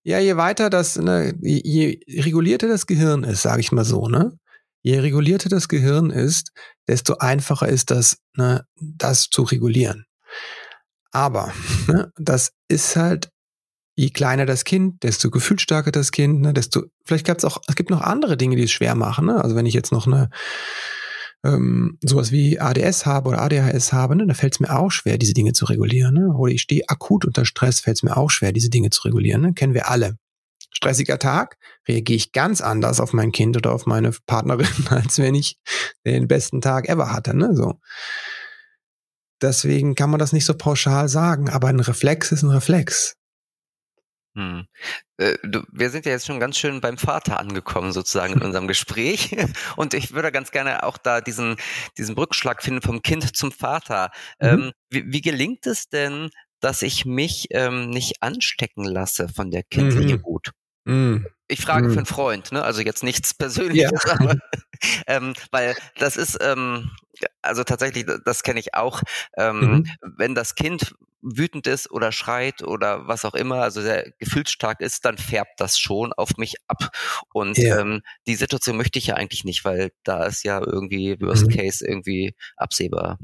Ja, 0.04 0.20
je 0.20 0.38
weiter 0.38 0.70
das, 0.70 0.98
ne, 0.98 1.34
je 1.42 2.00
regulierter 2.08 2.70
das 2.70 2.88
Gehirn 2.88 3.26
ist, 3.26 3.42
sage 3.42 3.60
ich 3.60 3.74
mal 3.74 3.84
so, 3.84 4.08
ne? 4.08 4.32
Je 4.84 5.00
regulierter 5.00 5.50
das 5.50 5.68
Gehirn 5.68 6.12
ist, 6.12 6.54
desto 6.88 7.18
einfacher 7.18 7.68
ist 7.68 7.92
das, 7.92 8.20
ne, 8.38 8.66
das 8.80 9.30
zu 9.30 9.44
regulieren. 9.44 10.06
Aber 11.14 11.54
ne, 11.88 12.12
das 12.18 12.52
ist 12.68 12.96
halt, 12.96 13.30
je 13.96 14.10
kleiner 14.10 14.46
das 14.46 14.66
Kind, 14.66 15.04
desto 15.04 15.30
gefühlsstärker 15.30 15.92
das 15.92 16.12
Kind, 16.12 16.42
ne, 16.42 16.54
desto, 16.54 16.84
vielleicht 17.06 17.28
gab 17.28 17.38
es 17.38 17.46
auch, 17.46 17.62
es 17.68 17.76
gibt 17.76 17.92
noch 17.92 18.02
andere 18.02 18.36
Dinge, 18.36 18.56
die 18.56 18.64
es 18.64 18.72
schwer 18.72 18.96
machen. 18.96 19.28
Ne? 19.28 19.42
Also 19.42 19.56
wenn 19.56 19.68
ich 19.68 19.76
jetzt 19.76 19.92
noch 19.92 20.08
eine 20.08 20.30
ähm, 21.46 22.00
sowas 22.02 22.32
wie 22.32 22.60
ADS 22.60 23.06
habe 23.06 23.30
oder 23.30 23.42
ADHS 23.42 23.94
habe, 23.94 24.16
ne, 24.16 24.26
da 24.26 24.34
fällt 24.34 24.54
es 24.54 24.60
mir 24.60 24.76
auch 24.76 24.92
schwer, 24.92 25.18
diese 25.18 25.34
Dinge 25.34 25.54
zu 25.54 25.66
regulieren. 25.66 26.16
Ne? 26.16 26.34
Oder 26.36 26.54
ich 26.54 26.62
stehe 26.62 26.84
akut 26.88 27.26
unter 27.26 27.46
Stress, 27.46 27.82
fällt 27.82 27.98
es 27.98 28.04
mir 28.04 28.18
auch 28.18 28.32
schwer, 28.32 28.52
diese 28.52 28.70
Dinge 28.70 28.90
zu 28.90 29.04
regulieren. 29.04 29.42
Ne? 29.42 29.54
Kennen 29.54 29.74
wir 29.74 29.90
alle. 29.90 30.18
Stressiger 30.72 31.20
Tag, 31.20 31.58
reagiere 31.88 32.18
ich 32.18 32.32
ganz 32.32 32.60
anders 32.60 33.00
auf 33.00 33.14
mein 33.14 33.32
Kind 33.32 33.56
oder 33.56 33.74
auf 33.74 33.86
meine 33.86 34.12
Partnerin, 34.26 34.68
als 34.90 35.20
wenn 35.20 35.36
ich 35.36 35.60
den 36.06 36.28
besten 36.28 36.62
Tag 36.62 36.90
ever 36.90 37.14
hatte. 37.14 37.36
Ne? 37.38 37.56
So. 37.56 37.76
Deswegen 39.44 39.94
kann 39.94 40.10
man 40.10 40.20
das 40.20 40.32
nicht 40.32 40.46
so 40.46 40.54
pauschal 40.54 41.10
sagen, 41.10 41.50
aber 41.50 41.68
ein 41.68 41.82
Reflex 41.82 42.32
ist 42.32 42.44
ein 42.44 42.50
Reflex. 42.50 43.18
Hm. 44.36 44.66
Äh, 45.18 45.36
du, 45.44 45.64
wir 45.72 45.90
sind 45.90 46.06
ja 46.06 46.14
jetzt 46.14 46.26
schon 46.26 46.40
ganz 46.40 46.58
schön 46.58 46.80
beim 46.80 46.98
Vater 46.98 47.40
angekommen, 47.40 47.92
sozusagen 47.92 48.36
in 48.36 48.42
unserem 48.42 48.68
Gespräch. 48.68 49.36
Und 49.76 49.94
ich 49.94 50.14
würde 50.14 50.32
ganz 50.32 50.52
gerne 50.52 50.84
auch 50.84 50.98
da 50.98 51.20
diesen, 51.20 51.58
diesen 51.98 52.16
Rückschlag 52.16 52.64
finden 52.64 52.82
vom 52.82 53.02
Kind 53.02 53.36
zum 53.36 53.52
Vater. 53.52 54.12
Mhm. 54.40 54.48
Ähm, 54.48 54.72
wie, 54.90 55.12
wie, 55.12 55.22
gelingt 55.22 55.68
es 55.68 55.90
denn, 55.90 56.30
dass 56.62 56.82
ich 56.82 57.06
mich 57.06 57.48
ähm, 57.52 57.90
nicht 57.90 58.24
anstecken 58.24 58.86
lasse 58.86 59.28
von 59.28 59.52
der 59.52 59.64
kindlichen 59.64 60.20
mhm. 60.20 60.24
Wut? 60.24 60.52
Mhm. 60.86 61.28
Ich 61.50 61.62
frage 61.62 61.90
für 61.90 61.98
einen 61.98 62.06
Freund, 62.06 62.54
ne? 62.54 62.64
also 62.64 62.82
jetzt 62.82 63.04
nichts 63.04 63.34
Persönliches, 63.34 64.02
ja. 64.06 64.14
aber, 64.14 64.38
ähm, 65.08 65.34
weil 65.52 65.76
das 65.98 66.16
ist, 66.16 66.40
ähm, 66.42 66.90
also 67.42 67.64
tatsächlich, 67.64 68.06
das 68.26 68.44
kenne 68.44 68.60
ich 68.60 68.74
auch, 68.74 69.02
ähm, 69.38 69.60
mhm. 69.60 69.88
wenn 70.18 70.36
das 70.36 70.56
Kind 70.56 70.96
wütend 71.24 71.68
ist 71.68 71.90
oder 71.90 72.12
schreit 72.12 72.64
oder 72.64 73.08
was 73.08 73.26
auch 73.26 73.34
immer, 73.34 73.62
also 73.62 73.82
sehr 73.82 74.12
gefühlsstark 74.20 74.82
ist, 74.82 75.06
dann 75.06 75.18
färbt 75.18 75.60
das 75.60 75.80
schon 75.80 76.12
auf 76.14 76.38
mich 76.38 76.56
ab. 76.68 76.90
Und 77.34 77.58
ja. 77.58 77.80
ähm, 77.80 78.02
die 78.28 78.36
Situation 78.36 78.78
möchte 78.78 79.00
ich 79.00 79.08
ja 79.08 79.16
eigentlich 79.16 79.46
nicht, 79.46 79.64
weil 79.66 79.92
da 80.04 80.26
ist 80.26 80.44
ja 80.44 80.60
irgendwie 80.60 81.20
Worst 81.22 81.48
mhm. 81.48 81.56
Case 81.56 81.88
irgendwie 81.88 82.36
absehbar. 82.58 83.20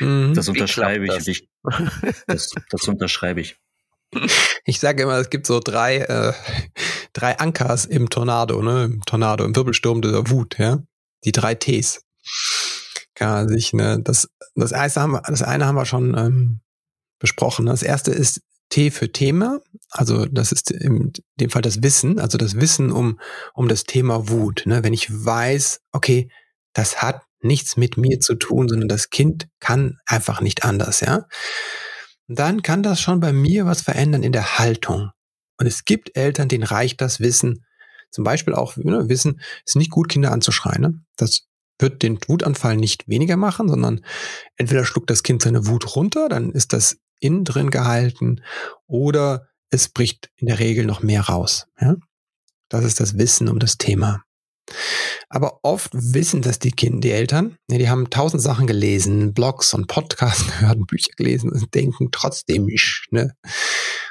Mhm. 0.00 0.34
Das 0.34 0.48
unterschreibe 0.48 1.06
ich. 1.06 1.48
Das? 1.62 2.24
Das, 2.26 2.50
das 2.70 2.88
unterschreibe 2.88 3.40
ich. 3.40 3.56
Ich 4.64 4.80
sage 4.80 5.02
immer, 5.02 5.18
es 5.18 5.30
gibt 5.30 5.46
so 5.46 5.60
drei, 5.60 5.98
äh, 5.98 6.32
drei 7.12 7.38
Ankers 7.38 7.84
im 7.84 8.08
Tornado, 8.08 8.62
ne? 8.62 8.84
Im 8.84 9.02
Tornado, 9.04 9.44
im 9.44 9.54
Wirbelsturm 9.54 10.00
der 10.02 10.30
Wut, 10.30 10.58
ja. 10.58 10.82
Die 11.24 11.32
drei 11.32 11.54
Ts. 11.54 12.05
Kann 13.16 13.48
sich, 13.48 13.72
ne? 13.72 14.00
Das, 14.00 14.28
das, 14.54 14.70
erste 14.70 15.00
haben 15.00 15.12
wir, 15.12 15.22
das 15.22 15.42
eine 15.42 15.66
haben 15.66 15.74
wir 15.74 15.86
schon 15.86 16.16
ähm, 16.16 16.60
besprochen. 17.18 17.66
Das 17.66 17.82
erste 17.82 18.12
ist 18.12 18.42
T 18.68 18.92
für 18.92 19.10
Thema. 19.10 19.60
Also 19.90 20.26
das 20.26 20.52
ist 20.52 20.70
in 20.70 21.12
dem 21.40 21.50
Fall 21.50 21.62
das 21.62 21.82
Wissen, 21.82 22.20
also 22.20 22.38
das 22.38 22.56
Wissen 22.60 22.92
um, 22.92 23.18
um 23.54 23.68
das 23.68 23.84
Thema 23.84 24.28
Wut. 24.28 24.62
Ne? 24.66 24.84
Wenn 24.84 24.92
ich 24.92 25.08
weiß, 25.10 25.80
okay, 25.92 26.30
das 26.72 27.02
hat 27.02 27.22
nichts 27.40 27.76
mit 27.76 27.96
mir 27.96 28.20
zu 28.20 28.34
tun, 28.34 28.68
sondern 28.68 28.88
das 28.88 29.10
Kind 29.10 29.48
kann 29.60 29.98
einfach 30.06 30.40
nicht 30.40 30.64
anders, 30.64 31.00
ja 31.00 31.26
dann 32.28 32.62
kann 32.62 32.82
das 32.82 33.00
schon 33.00 33.20
bei 33.20 33.32
mir 33.32 33.66
was 33.66 33.82
verändern 33.82 34.22
in 34.22 34.32
der 34.32 34.58
Haltung. 34.58 35.10
Und 35.58 35.66
es 35.66 35.84
gibt 35.84 36.16
Eltern, 36.16 36.48
denen 36.48 36.64
reicht 36.64 37.00
das 37.00 37.20
Wissen, 37.20 37.64
zum 38.10 38.24
Beispiel 38.24 38.54
auch 38.54 38.76
ne, 38.76 39.08
Wissen, 39.08 39.40
es 39.64 39.72
ist 39.72 39.76
nicht 39.76 39.90
gut, 39.90 40.08
Kinder 40.08 40.32
anzuschreien. 40.32 40.80
Ne? 40.80 41.00
Das 41.16 41.42
wird 41.78 42.02
den 42.02 42.18
Wutanfall 42.26 42.76
nicht 42.76 43.08
weniger 43.08 43.36
machen, 43.36 43.68
sondern 43.68 44.04
entweder 44.56 44.84
schluckt 44.84 45.10
das 45.10 45.22
Kind 45.22 45.42
seine 45.42 45.66
Wut 45.66 45.96
runter, 45.96 46.28
dann 46.28 46.52
ist 46.52 46.72
das 46.72 46.98
innen 47.20 47.44
drin 47.44 47.70
gehalten, 47.70 48.42
oder 48.86 49.48
es 49.70 49.88
bricht 49.88 50.30
in 50.36 50.46
der 50.46 50.58
Regel 50.58 50.86
noch 50.86 51.02
mehr 51.02 51.22
raus. 51.22 51.66
Ja? 51.80 51.96
Das 52.68 52.84
ist 52.84 53.00
das 53.00 53.18
Wissen 53.18 53.48
um 53.48 53.58
das 53.58 53.78
Thema. 53.78 54.22
Aber 55.28 55.60
oft 55.62 55.90
wissen 55.92 56.42
das 56.42 56.58
die 56.58 56.72
Kinder, 56.72 57.00
die 57.00 57.10
Eltern, 57.10 57.56
die 57.68 57.88
haben 57.88 58.10
tausend 58.10 58.42
Sachen 58.42 58.66
gelesen, 58.66 59.32
Blogs 59.32 59.74
und 59.74 59.86
Podcasts 59.86 60.46
gehört, 60.60 60.86
Bücher 60.86 61.12
gelesen 61.16 61.50
und 61.50 61.74
denken 61.74 62.08
trotzdem 62.10 62.64
nicht. 62.64 63.06
Ne? 63.10 63.34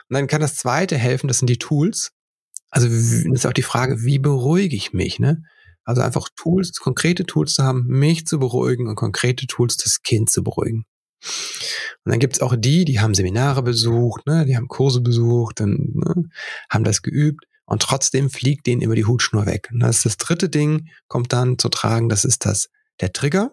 Und 0.10 0.14
dann 0.14 0.28
kann 0.28 0.42
das 0.42 0.56
zweite 0.56 0.98
helfen, 0.98 1.28
das 1.28 1.40
sind 1.40 1.50
die 1.50 1.58
Tools. 1.58 2.12
Also 2.70 2.88
das 2.88 3.24
ist 3.24 3.46
auch 3.46 3.54
die 3.54 3.64
Frage, 3.64 4.04
wie 4.04 4.20
beruhige 4.20 4.76
ich 4.76 4.94
mich? 4.94 5.20
Ne? 5.20 5.44
Also 5.86 6.02
einfach 6.02 6.30
Tools, 6.36 6.74
konkrete 6.80 7.26
Tools 7.26 7.54
zu 7.54 7.64
haben, 7.64 7.86
mich 7.88 8.26
zu 8.28 8.40
beruhigen 8.40 8.88
und 8.88 8.96
konkrete 8.96 9.48
Tools, 9.48 9.78
das 9.78 10.02
Kind 10.02 10.30
zu 10.30 10.44
beruhigen. 10.44 10.86
Und 12.04 12.12
dann 12.12 12.20
gibt's 12.20 12.42
auch 12.42 12.56
die, 12.58 12.86
die 12.86 13.00
haben 13.00 13.16
Seminare 13.16 13.64
besucht, 13.64 14.28
ne, 14.28 14.46
die 14.46 14.58
haben 14.58 14.68
Kurse 14.68 15.02
besucht, 15.02 15.60
dann, 15.60 15.94
ne, 15.94 16.30
haben 16.70 16.84
das 16.84 17.02
geübt 17.02 17.46
und 17.66 17.82
trotzdem 17.82 18.30
fliegt 18.30 18.68
denen 18.68 18.82
immer 18.82 18.96
die 18.96 19.06
Hutschnur 19.06 19.46
weg. 19.46 19.70
Und 19.72 19.80
das 19.80 19.98
ist 19.98 20.06
das 20.06 20.18
dritte 20.18 20.50
Ding, 20.50 20.90
kommt 21.08 21.34
dann 21.34 21.58
zu 21.58 21.70
tragen, 21.70 22.10
das 22.10 22.26
ist 22.26 22.46
das, 22.46 22.70
der 23.02 23.14
Trigger. 23.14 23.52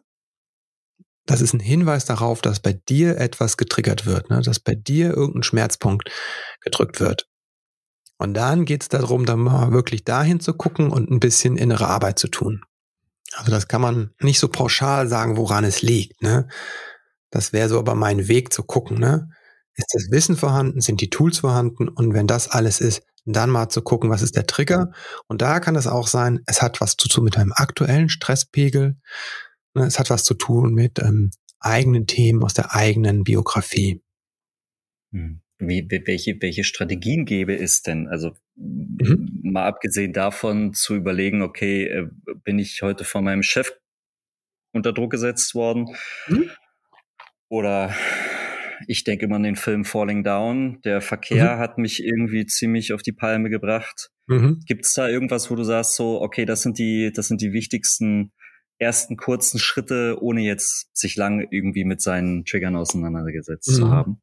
Das 1.24 1.40
ist 1.40 1.54
ein 1.54 1.60
Hinweis 1.60 2.04
darauf, 2.04 2.42
dass 2.42 2.60
bei 2.60 2.72
dir 2.72 3.16
etwas 3.16 3.56
getriggert 3.56 4.06
wird, 4.06 4.28
ne? 4.28 4.42
dass 4.42 4.58
bei 4.58 4.74
dir 4.74 5.10
irgendein 5.10 5.44
Schmerzpunkt 5.44 6.10
gedrückt 6.60 6.98
wird. 6.98 7.28
Und 8.18 8.34
dann 8.34 8.64
geht 8.64 8.82
es 8.82 8.88
darum, 8.88 9.26
dann 9.26 9.40
mal 9.40 9.72
wirklich 9.72 10.04
dahin 10.04 10.40
zu 10.40 10.54
gucken 10.54 10.90
und 10.90 11.10
ein 11.10 11.20
bisschen 11.20 11.56
innere 11.56 11.88
Arbeit 11.88 12.18
zu 12.18 12.28
tun. 12.28 12.62
Also 13.34 13.50
das 13.50 13.68
kann 13.68 13.80
man 13.80 14.10
nicht 14.20 14.38
so 14.38 14.48
pauschal 14.48 15.08
sagen, 15.08 15.36
woran 15.36 15.64
es 15.64 15.82
liegt. 15.82 16.22
Ne? 16.22 16.48
Das 17.30 17.52
wäre 17.52 17.68
so 17.68 17.78
aber 17.78 17.94
mein 17.94 18.28
Weg 18.28 18.52
zu 18.52 18.62
gucken. 18.62 18.98
Ne? 18.98 19.30
Ist 19.74 19.92
das 19.92 20.10
Wissen 20.10 20.36
vorhanden? 20.36 20.80
Sind 20.80 21.00
die 21.00 21.10
Tools 21.10 21.38
vorhanden? 21.38 21.88
Und 21.88 22.12
wenn 22.12 22.26
das 22.26 22.48
alles 22.48 22.80
ist, 22.80 23.02
dann 23.24 23.50
mal 23.50 23.68
zu 23.68 23.82
gucken, 23.82 24.10
was 24.10 24.22
ist 24.22 24.36
der 24.36 24.46
Trigger? 24.46 24.92
Und 25.28 25.42
da 25.42 25.60
kann 25.60 25.76
es 25.76 25.86
auch 25.86 26.08
sein, 26.08 26.40
es 26.46 26.60
hat 26.60 26.80
was 26.80 26.96
zu 26.96 27.08
tun 27.08 27.24
mit 27.24 27.36
einem 27.36 27.52
aktuellen 27.54 28.08
Stresspegel. 28.08 28.96
Ne? 29.74 29.86
Es 29.86 29.98
hat 29.98 30.10
was 30.10 30.24
zu 30.24 30.34
tun 30.34 30.74
mit 30.74 30.98
ähm, 30.98 31.30
eigenen 31.60 32.06
Themen 32.06 32.42
aus 32.42 32.54
der 32.54 32.74
eigenen 32.74 33.24
Biografie. 33.24 34.02
Hm. 35.12 35.41
Wie, 35.68 35.86
welche, 36.06 36.36
welche 36.40 36.64
Strategien 36.64 37.24
gäbe 37.24 37.56
es 37.56 37.82
denn? 37.82 38.08
Also 38.08 38.32
mhm. 38.56 39.40
mal 39.42 39.66
abgesehen 39.66 40.12
davon 40.12 40.74
zu 40.74 40.94
überlegen, 40.94 41.42
okay, 41.42 41.86
äh, 41.86 42.08
bin 42.44 42.58
ich 42.58 42.82
heute 42.82 43.04
von 43.04 43.24
meinem 43.24 43.42
Chef 43.42 43.72
unter 44.72 44.92
Druck 44.92 45.10
gesetzt 45.10 45.54
worden? 45.54 45.94
Mhm. 46.28 46.50
Oder 47.48 47.94
ich 48.86 49.04
denke 49.04 49.26
immer 49.26 49.36
an 49.36 49.42
den 49.42 49.56
Film 49.56 49.84
Falling 49.84 50.24
Down. 50.24 50.80
Der 50.84 51.00
Verkehr 51.00 51.56
mhm. 51.56 51.58
hat 51.60 51.78
mich 51.78 52.02
irgendwie 52.02 52.46
ziemlich 52.46 52.92
auf 52.92 53.02
die 53.02 53.12
Palme 53.12 53.50
gebracht. 53.50 54.10
Mhm. 54.26 54.60
Gibt 54.66 54.86
es 54.86 54.94
da 54.94 55.08
irgendwas, 55.08 55.50
wo 55.50 55.54
du 55.54 55.64
sagst, 55.64 55.96
so, 55.96 56.20
okay, 56.20 56.44
das 56.44 56.62
sind 56.62 56.78
die, 56.78 57.12
das 57.12 57.28
sind 57.28 57.40
die 57.40 57.52
wichtigsten 57.52 58.32
ersten 58.78 59.16
kurzen 59.16 59.58
Schritte, 59.60 60.18
ohne 60.20 60.42
jetzt 60.42 60.96
sich 60.96 61.16
lang 61.16 61.46
irgendwie 61.50 61.84
mit 61.84 62.00
seinen 62.00 62.44
Triggern 62.44 62.76
auseinandergesetzt 62.76 63.70
mhm. 63.70 63.74
zu 63.74 63.90
haben? 63.90 64.22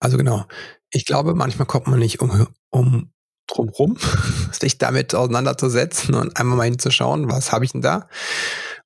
Also 0.00 0.16
genau. 0.16 0.44
Ich 0.90 1.04
glaube, 1.04 1.34
manchmal 1.34 1.66
kommt 1.66 1.86
man 1.86 1.98
nicht 1.98 2.20
um, 2.20 2.46
um 2.70 3.12
drum 3.46 3.68
rum, 3.68 3.96
sich 4.52 4.78
damit 4.78 5.14
auseinanderzusetzen 5.14 6.14
und 6.14 6.36
einmal 6.36 6.56
mal 6.56 6.64
hinzuschauen, 6.64 7.30
was 7.30 7.52
habe 7.52 7.64
ich 7.64 7.72
denn 7.72 7.82
da? 7.82 8.08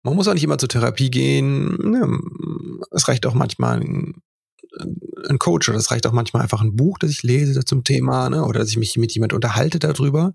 Man 0.03 0.15
muss 0.15 0.29
auch 0.29 0.35
nicht 0.35 0.45
immer 0.45 0.59
zur 0.59 0.69
Therapie 0.69 1.11
gehen. 1.11 2.81
Es 2.91 3.09
reicht 3.09 3.27
auch 3.27 3.35
manchmal 3.35 3.81
ein, 3.81 4.23
ein 5.29 5.39
Coach 5.39 5.69
oder 5.69 5.79
es 5.79 5.91
reicht 5.91 6.07
auch 6.07 6.13
manchmal 6.13 6.43
einfach 6.43 6.63
ein 6.63 6.77
Buch, 6.77 6.99
das 6.99 7.11
ich 7.11 7.23
lese 7.23 7.65
zum 7.65 7.85
Thema 7.85 8.31
ne, 8.31 8.45
oder 8.45 8.61
dass 8.61 8.71
ich 8.71 8.79
mich 8.79 8.97
mit 8.97 9.13
jemand 9.13 9.33
unterhalte 9.33 9.79
darüber. 9.79 10.35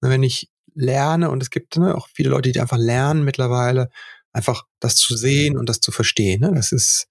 Wenn 0.00 0.22
ich 0.22 0.50
lerne 0.74 1.30
und 1.30 1.42
es 1.42 1.50
gibt 1.50 1.76
ne, 1.76 1.94
auch 1.94 2.08
viele 2.14 2.30
Leute, 2.30 2.50
die 2.52 2.60
einfach 2.60 2.78
lernen 2.78 3.24
mittlerweile, 3.24 3.90
einfach 4.32 4.64
das 4.80 4.96
zu 4.96 5.16
sehen 5.16 5.58
und 5.58 5.68
das 5.68 5.80
zu 5.80 5.92
verstehen. 5.92 6.40
Ne? 6.40 6.52
Das 6.54 6.72
ist 6.72 7.08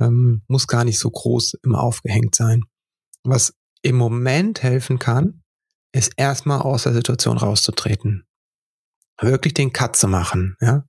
ähm, 0.00 0.42
muss 0.48 0.66
gar 0.66 0.84
nicht 0.84 0.98
so 0.98 1.10
groß 1.10 1.54
immer 1.62 1.80
aufgehängt 1.82 2.34
sein. 2.34 2.62
Was 3.22 3.54
im 3.82 3.96
Moment 3.96 4.62
helfen 4.62 4.98
kann, 4.98 5.42
ist 5.92 6.12
erstmal 6.16 6.60
aus 6.60 6.84
der 6.84 6.92
Situation 6.92 7.38
rauszutreten. 7.38 8.26
Wirklich 9.20 9.54
den 9.54 9.72
Cut 9.72 9.96
zu 9.96 10.08
machen, 10.08 10.56
ja. 10.60 10.84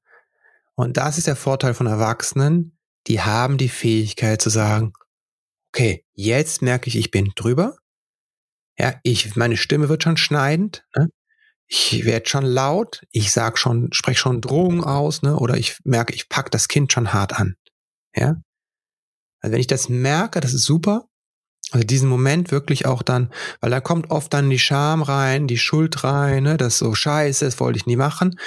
Und 0.75 0.97
das 0.97 1.17
ist 1.17 1.27
der 1.27 1.35
Vorteil 1.35 1.73
von 1.73 1.87
Erwachsenen, 1.87 2.77
die 3.07 3.21
haben 3.21 3.57
die 3.57 3.69
Fähigkeit 3.69 4.41
zu 4.41 4.49
sagen, 4.49 4.93
okay, 5.71 6.05
jetzt 6.13 6.61
merke 6.61 6.89
ich, 6.89 6.97
ich 6.97 7.11
bin 7.11 7.31
drüber. 7.35 7.77
Ja, 8.77 8.95
ich, 9.03 9.35
meine 9.35 9.55
Stimme 9.55 9.87
wird 9.87 10.03
schon 10.03 10.17
schneidend, 10.17 10.85
ne? 10.95 11.09
ich 11.67 12.05
werde 12.05 12.27
schon 12.27 12.45
laut, 12.45 13.03
ich 13.11 13.31
sag 13.31 13.57
schon, 13.57 13.91
spreche 13.91 14.19
schon 14.19 14.41
Drohungen 14.41 14.83
aus, 14.83 15.21
ne? 15.21 15.37
Oder 15.37 15.57
ich 15.57 15.79
merke, 15.83 16.13
ich 16.13 16.29
pack 16.29 16.51
das 16.51 16.67
Kind 16.67 16.91
schon 16.91 17.13
hart 17.13 17.33
an. 17.39 17.55
Ja. 18.15 18.35
Also 19.45 19.53
wenn 19.53 19.61
ich 19.61 19.67
das 19.67 19.89
merke, 19.89 20.39
das 20.39 20.55
ist 20.55 20.65
super. 20.65 21.07
Also 21.69 21.85
diesen 21.85 22.09
Moment 22.09 22.49
wirklich 22.49 22.87
auch 22.87 23.03
dann, 23.03 23.31
weil 23.61 23.69
da 23.69 23.79
kommt 23.79 24.09
oft 24.09 24.33
dann 24.33 24.49
die 24.49 24.57
Scham 24.57 25.03
rein, 25.03 25.45
die 25.45 25.59
Schuld 25.59 26.03
rein, 26.03 26.41
ne, 26.41 26.57
das 26.57 26.79
so 26.79 26.95
scheiße, 26.95 27.45
das 27.45 27.59
wollte 27.59 27.77
ich 27.77 27.85
nie 27.85 27.95
machen. 27.95 28.39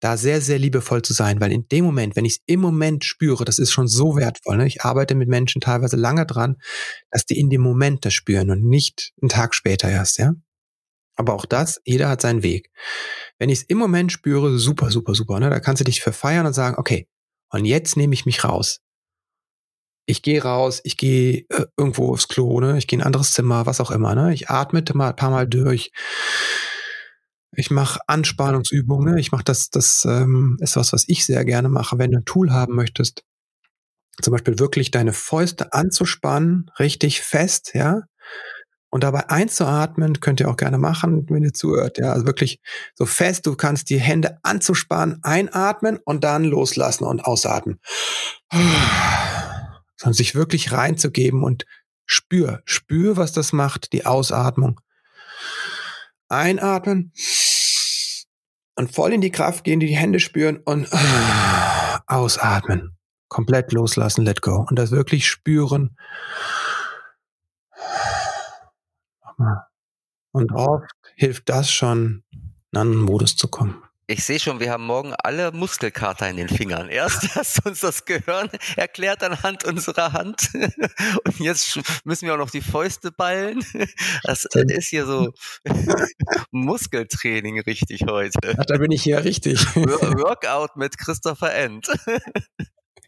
Da 0.00 0.18
sehr, 0.18 0.42
sehr 0.42 0.58
liebevoll 0.58 1.00
zu 1.00 1.14
sein, 1.14 1.40
weil 1.40 1.50
in 1.50 1.66
dem 1.68 1.86
Moment, 1.86 2.14
wenn 2.14 2.26
ich 2.26 2.34
es 2.34 2.42
im 2.44 2.60
Moment 2.60 3.06
spüre, 3.06 3.46
das 3.46 3.58
ist 3.58 3.72
schon 3.72 3.88
so 3.88 4.16
wertvoll. 4.16 4.58
Ne? 4.58 4.66
Ich 4.66 4.82
arbeite 4.82 5.14
mit 5.14 5.30
Menschen 5.30 5.62
teilweise 5.62 5.96
lange 5.96 6.26
dran, 6.26 6.56
dass 7.10 7.24
die 7.24 7.40
in 7.40 7.48
dem 7.48 7.62
Moment 7.62 8.04
das 8.04 8.12
spüren 8.12 8.50
und 8.50 8.62
nicht 8.62 9.14
einen 9.22 9.30
Tag 9.30 9.54
später 9.54 9.88
erst, 9.88 10.18
ja. 10.18 10.34
Aber 11.16 11.32
auch 11.32 11.46
das, 11.46 11.80
jeder 11.86 12.10
hat 12.10 12.20
seinen 12.20 12.42
Weg. 12.42 12.70
Wenn 13.38 13.48
ich 13.48 13.60
es 13.60 13.64
im 13.64 13.78
Moment 13.78 14.12
spüre, 14.12 14.58
super, 14.58 14.90
super, 14.90 15.14
super. 15.14 15.40
Ne? 15.40 15.48
Da 15.48 15.58
kannst 15.58 15.80
du 15.80 15.84
dich 15.84 16.02
verfeiern 16.02 16.44
und 16.44 16.52
sagen, 16.52 16.76
okay, 16.76 17.08
und 17.48 17.64
jetzt 17.64 17.96
nehme 17.96 18.12
ich 18.12 18.26
mich 18.26 18.44
raus 18.44 18.83
ich 20.06 20.22
gehe 20.22 20.42
raus, 20.42 20.80
ich 20.84 20.96
gehe 20.96 21.46
äh, 21.48 21.66
irgendwo 21.76 22.12
aufs 22.12 22.28
Klo, 22.28 22.60
ne? 22.60 22.78
ich 22.78 22.86
gehe 22.86 22.98
in 22.98 23.02
ein 23.02 23.06
anderes 23.06 23.32
Zimmer, 23.32 23.66
was 23.66 23.80
auch 23.80 23.90
immer. 23.90 24.14
Ne? 24.14 24.34
Ich 24.34 24.50
atme 24.50 24.84
mal 24.92 25.10
ein 25.10 25.16
paar 25.16 25.30
Mal 25.30 25.48
durch. 25.48 25.92
Ich 27.56 27.70
mache 27.70 28.00
Anspannungsübungen. 28.06 29.14
Ne? 29.14 29.20
Ich 29.20 29.32
mache 29.32 29.44
das, 29.44 29.70
das 29.70 30.04
ähm, 30.04 30.58
ist 30.60 30.76
was, 30.76 30.92
was 30.92 31.04
ich 31.08 31.24
sehr 31.24 31.44
gerne 31.44 31.68
mache, 31.68 31.98
wenn 31.98 32.10
du 32.10 32.18
ein 32.18 32.24
Tool 32.24 32.52
haben 32.52 32.74
möchtest. 32.74 33.22
Zum 34.20 34.32
Beispiel 34.32 34.58
wirklich 34.58 34.90
deine 34.90 35.12
Fäuste 35.12 35.72
anzuspannen, 35.72 36.70
richtig 36.78 37.20
fest, 37.20 37.72
ja. 37.74 38.02
Und 38.90 39.02
dabei 39.02 39.28
einzuatmen, 39.28 40.20
könnt 40.20 40.38
ihr 40.38 40.48
auch 40.48 40.56
gerne 40.56 40.78
machen, 40.78 41.26
wenn 41.28 41.42
ihr 41.42 41.52
zuhört. 41.52 41.98
Ja, 41.98 42.12
also 42.12 42.26
wirklich 42.26 42.60
so 42.94 43.06
fest, 43.06 43.44
du 43.44 43.56
kannst 43.56 43.90
die 43.90 43.98
Hände 43.98 44.38
anzuspannen, 44.44 45.18
einatmen 45.24 45.98
und 46.04 46.22
dann 46.22 46.44
loslassen 46.44 47.02
und 47.02 47.24
ausatmen 47.24 47.80
sondern 50.04 50.12
sich 50.12 50.34
wirklich 50.34 50.70
reinzugeben 50.70 51.42
und 51.42 51.64
spür, 52.04 52.60
spür, 52.66 53.16
was 53.16 53.32
das 53.32 53.54
macht, 53.54 53.94
die 53.94 54.04
Ausatmung. 54.04 54.78
Einatmen 56.28 57.12
und 58.74 58.94
voll 58.94 59.14
in 59.14 59.22
die 59.22 59.30
Kraft 59.30 59.64
gehen, 59.64 59.80
die 59.80 59.96
Hände 59.96 60.20
spüren 60.20 60.58
und 60.58 60.90
ausatmen. 62.06 62.98
Komplett 63.28 63.72
loslassen, 63.72 64.26
let 64.26 64.42
go. 64.42 64.66
Und 64.68 64.78
das 64.78 64.90
wirklich 64.90 65.26
spüren. 65.26 65.96
Und 70.32 70.52
oft 70.52 70.92
hilft 71.16 71.48
das 71.48 71.70
schon, 71.70 72.24
in 72.30 72.78
einen 72.78 72.88
anderen 72.88 73.06
Modus 73.06 73.36
zu 73.36 73.48
kommen. 73.48 73.82
Ich 74.06 74.22
sehe 74.22 74.38
schon, 74.38 74.60
wir 74.60 74.70
haben 74.70 74.84
morgen 74.84 75.14
alle 75.22 75.50
Muskelkater 75.52 76.28
in 76.28 76.36
den 76.36 76.48
Fingern. 76.48 76.90
Erst 76.90 77.22
hast 77.36 77.64
du 77.64 77.70
uns 77.70 77.80
das 77.80 78.04
Gehirn 78.04 78.50
erklärt 78.76 79.22
anhand 79.22 79.64
unserer 79.64 80.12
Hand 80.12 80.50
und 81.24 81.38
jetzt 81.38 81.80
müssen 82.04 82.26
wir 82.26 82.34
auch 82.34 82.38
noch 82.38 82.50
die 82.50 82.60
Fäuste 82.60 83.10
ballen. 83.10 83.64
Das 84.24 84.44
ist 84.44 84.88
hier 84.88 85.06
so 85.06 85.32
Muskeltraining 86.50 87.60
richtig 87.60 88.02
heute. 88.08 88.56
Ach, 88.58 88.64
da 88.64 88.78
bin 88.78 88.90
ich 88.90 89.02
hier 89.02 89.22
richtig. 89.24 89.64
Workout 89.76 90.76
mit 90.76 90.98
Christopher 90.98 91.54
End. 91.54 91.88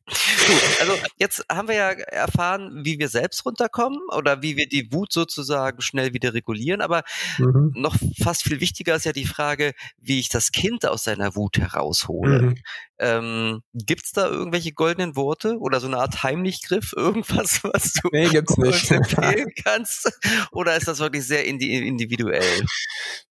Gut, 0.08 0.80
also 0.80 0.92
jetzt 1.18 1.44
haben 1.50 1.66
wir 1.66 1.74
ja 1.74 1.90
erfahren, 1.90 2.84
wie 2.84 2.98
wir 2.98 3.08
selbst 3.08 3.44
runterkommen 3.44 3.98
oder 4.16 4.40
wie 4.40 4.56
wir 4.56 4.68
die 4.68 4.92
Wut 4.92 5.12
sozusagen 5.12 5.80
schnell 5.80 6.12
wieder 6.14 6.32
regulieren. 6.32 6.80
Aber 6.80 7.02
mhm. 7.38 7.72
noch 7.74 7.96
fast 8.22 8.44
viel 8.44 8.60
wichtiger 8.60 8.94
ist 8.94 9.04
ja 9.04 9.12
die 9.12 9.26
Frage, 9.26 9.72
wie 9.98 10.20
ich 10.20 10.28
das 10.28 10.52
Kind 10.52 10.86
aus 10.86 11.04
seiner 11.04 11.34
Wut 11.34 11.58
heraushole. 11.58 12.42
Mhm. 12.42 12.54
Ähm, 12.98 13.62
gibt's 13.74 14.12
da 14.12 14.28
irgendwelche 14.28 14.72
goldenen 14.72 15.16
Worte 15.16 15.58
oder 15.58 15.80
so 15.80 15.88
eine 15.88 15.98
Art 15.98 16.22
Heimlichgriff, 16.22 16.92
irgendwas, 16.96 17.64
was 17.64 17.94
du 17.94 18.08
nee, 18.12 18.28
gibt's 18.28 18.56
nicht. 18.56 18.90
empfehlen 18.90 19.50
kannst? 19.64 20.10
Oder 20.52 20.76
ist 20.76 20.86
das 20.86 21.00
wirklich 21.00 21.26
sehr 21.26 21.44
individuell? 21.44 22.64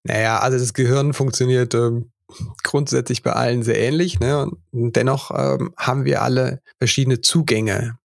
Naja, 0.03 0.39
also 0.39 0.57
das 0.57 0.73
Gehirn 0.73 1.13
funktioniert 1.13 1.73
ähm, 1.73 2.11
grundsätzlich 2.63 3.23
bei 3.23 3.33
allen 3.33 3.63
sehr 3.63 3.79
ähnlich. 3.79 4.19
Ne? 4.19 4.49
Und 4.71 4.95
dennoch 4.95 5.31
ähm, 5.31 5.73
haben 5.77 6.05
wir 6.05 6.21
alle 6.21 6.61
verschiedene 6.77 7.21
Zugänge. 7.21 7.97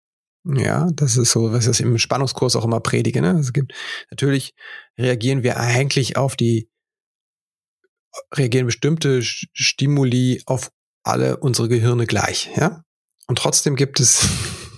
Ja, 0.46 0.88
das 0.94 1.18
ist 1.18 1.32
so, 1.32 1.52
was 1.52 1.68
ich 1.68 1.82
im 1.82 1.98
Spannungskurs 1.98 2.56
auch 2.56 2.66
immer 2.66 2.80
predige. 2.80 3.22
Ne? 3.22 3.38
Es 3.40 3.54
gibt 3.54 3.74
natürlich 4.10 4.54
reagieren 4.98 5.44
wir 5.44 5.60
eigentlich 5.60 6.18
auf 6.18 6.36
die 6.36 6.70
reagieren 8.34 8.66
bestimmte 8.66 9.22
Stimuli 9.22 10.42
auf 10.46 10.72
alle 11.04 11.38
unsere 11.38 11.70
Gehirne 11.70 12.06
gleich. 12.06 12.50
Ja, 12.56 12.84
und 13.28 13.38
trotzdem 13.38 13.76
gibt 13.76 14.00
es 14.00 14.28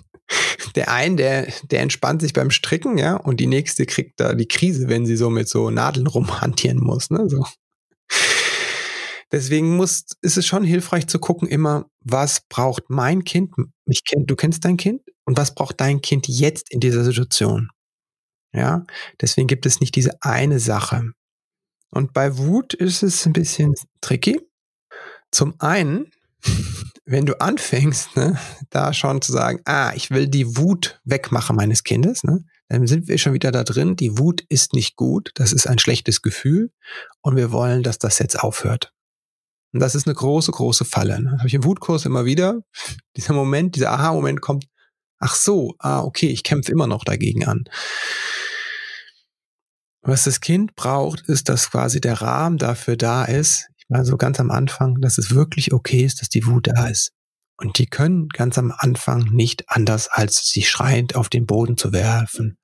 der 0.75 0.91
einen, 0.91 1.17
der, 1.17 1.47
der 1.63 1.81
entspannt 1.81 2.21
sich 2.21 2.33
beim 2.33 2.51
Stricken, 2.51 2.97
ja, 2.97 3.15
und 3.15 3.39
die 3.39 3.47
nächste 3.47 3.85
kriegt 3.85 4.19
da 4.19 4.33
die 4.33 4.47
Krise, 4.47 4.87
wenn 4.87 5.05
sie 5.05 5.15
so 5.15 5.29
mit 5.29 5.49
so 5.49 5.69
Nadeln 5.69 6.07
rumhantieren 6.07 6.79
muss, 6.79 7.09
ne, 7.09 7.29
so. 7.29 7.45
Deswegen 9.31 9.75
muss, 9.77 10.05
ist 10.21 10.37
es 10.37 10.45
schon 10.45 10.63
hilfreich 10.63 11.07
zu 11.07 11.19
gucken 11.19 11.47
immer, 11.47 11.89
was 12.01 12.41
braucht 12.49 12.89
mein 12.89 13.23
Kind, 13.23 13.53
mich 13.85 14.03
kennt, 14.03 14.29
du 14.29 14.35
kennst 14.35 14.65
dein 14.65 14.77
Kind 14.77 15.01
und 15.25 15.37
was 15.37 15.55
braucht 15.55 15.79
dein 15.79 16.01
Kind 16.01 16.27
jetzt 16.27 16.71
in 16.71 16.79
dieser 16.79 17.03
Situation? 17.03 17.69
Ja, 18.53 18.85
deswegen 19.21 19.47
gibt 19.47 19.65
es 19.65 19.79
nicht 19.79 19.95
diese 19.95 20.21
eine 20.21 20.59
Sache. 20.59 21.11
Und 21.89 22.13
bei 22.13 22.37
Wut 22.37 22.73
ist 22.73 23.03
es 23.03 23.25
ein 23.25 23.33
bisschen 23.33 23.73
tricky. 24.01 24.39
Zum 25.31 25.55
einen, 25.59 26.11
wenn 27.05 27.25
du 27.25 27.39
anfängst, 27.39 28.15
ne, 28.17 28.37
da 28.69 28.93
schon 28.93 29.21
zu 29.21 29.31
sagen, 29.31 29.61
ah, 29.65 29.93
ich 29.95 30.11
will 30.11 30.27
die 30.27 30.57
Wut 30.57 30.99
wegmachen 31.05 31.55
meines 31.55 31.83
Kindes, 31.83 32.23
ne, 32.23 32.43
dann 32.67 32.87
sind 32.87 33.07
wir 33.07 33.17
schon 33.17 33.33
wieder 33.33 33.51
da 33.51 33.63
drin. 33.63 33.97
Die 33.97 34.17
Wut 34.17 34.45
ist 34.47 34.73
nicht 34.73 34.95
gut. 34.95 35.31
Das 35.35 35.51
ist 35.51 35.67
ein 35.67 35.79
schlechtes 35.79 36.21
Gefühl. 36.21 36.71
Und 37.21 37.35
wir 37.35 37.51
wollen, 37.51 37.83
dass 37.83 37.99
das 37.99 38.19
jetzt 38.19 38.39
aufhört. 38.39 38.93
Und 39.73 39.79
das 39.79 39.95
ist 39.95 40.07
eine 40.07 40.15
große, 40.15 40.51
große 40.51 40.85
Falle. 40.85 41.21
Ne? 41.21 41.31
Habe 41.37 41.47
ich 41.47 41.53
im 41.53 41.63
Wutkurs 41.63 42.05
immer 42.05 42.25
wieder. 42.25 42.61
Dieser 43.15 43.33
Moment, 43.33 43.75
dieser 43.75 43.91
Aha-Moment 43.91 44.41
kommt. 44.41 44.65
Ach 45.19 45.35
so, 45.35 45.75
ah, 45.79 46.01
okay, 46.01 46.27
ich 46.27 46.43
kämpfe 46.43 46.71
immer 46.71 46.87
noch 46.87 47.03
dagegen 47.03 47.45
an. 47.45 47.63
Was 50.01 50.23
das 50.23 50.41
Kind 50.41 50.75
braucht, 50.75 51.21
ist, 51.29 51.47
dass 51.47 51.69
quasi 51.69 52.01
der 52.01 52.21
Rahmen 52.21 52.57
dafür 52.57 52.97
da 52.97 53.23
ist. 53.23 53.67
Ich 53.77 53.85
meine, 53.87 54.03
so 54.03 54.17
ganz 54.17 54.39
am 54.39 54.49
Anfang, 54.49 54.99
dass 54.99 55.17
es 55.17 55.33
wirklich 55.33 55.73
okay 55.73 56.03
ist, 56.03 56.21
dass 56.21 56.29
die 56.29 56.45
Wut 56.47 56.67
da 56.67 56.87
ist. 56.87 57.11
Und 57.55 57.77
die 57.77 57.85
können 57.85 58.27
ganz 58.29 58.57
am 58.57 58.73
Anfang 58.75 59.25
nicht 59.25 59.69
anders, 59.69 60.07
als 60.07 60.47
sich 60.47 60.69
schreiend 60.69 61.15
auf 61.15 61.29
den 61.29 61.45
Boden 61.45 61.77
zu 61.77 61.93
werfen. 61.93 62.57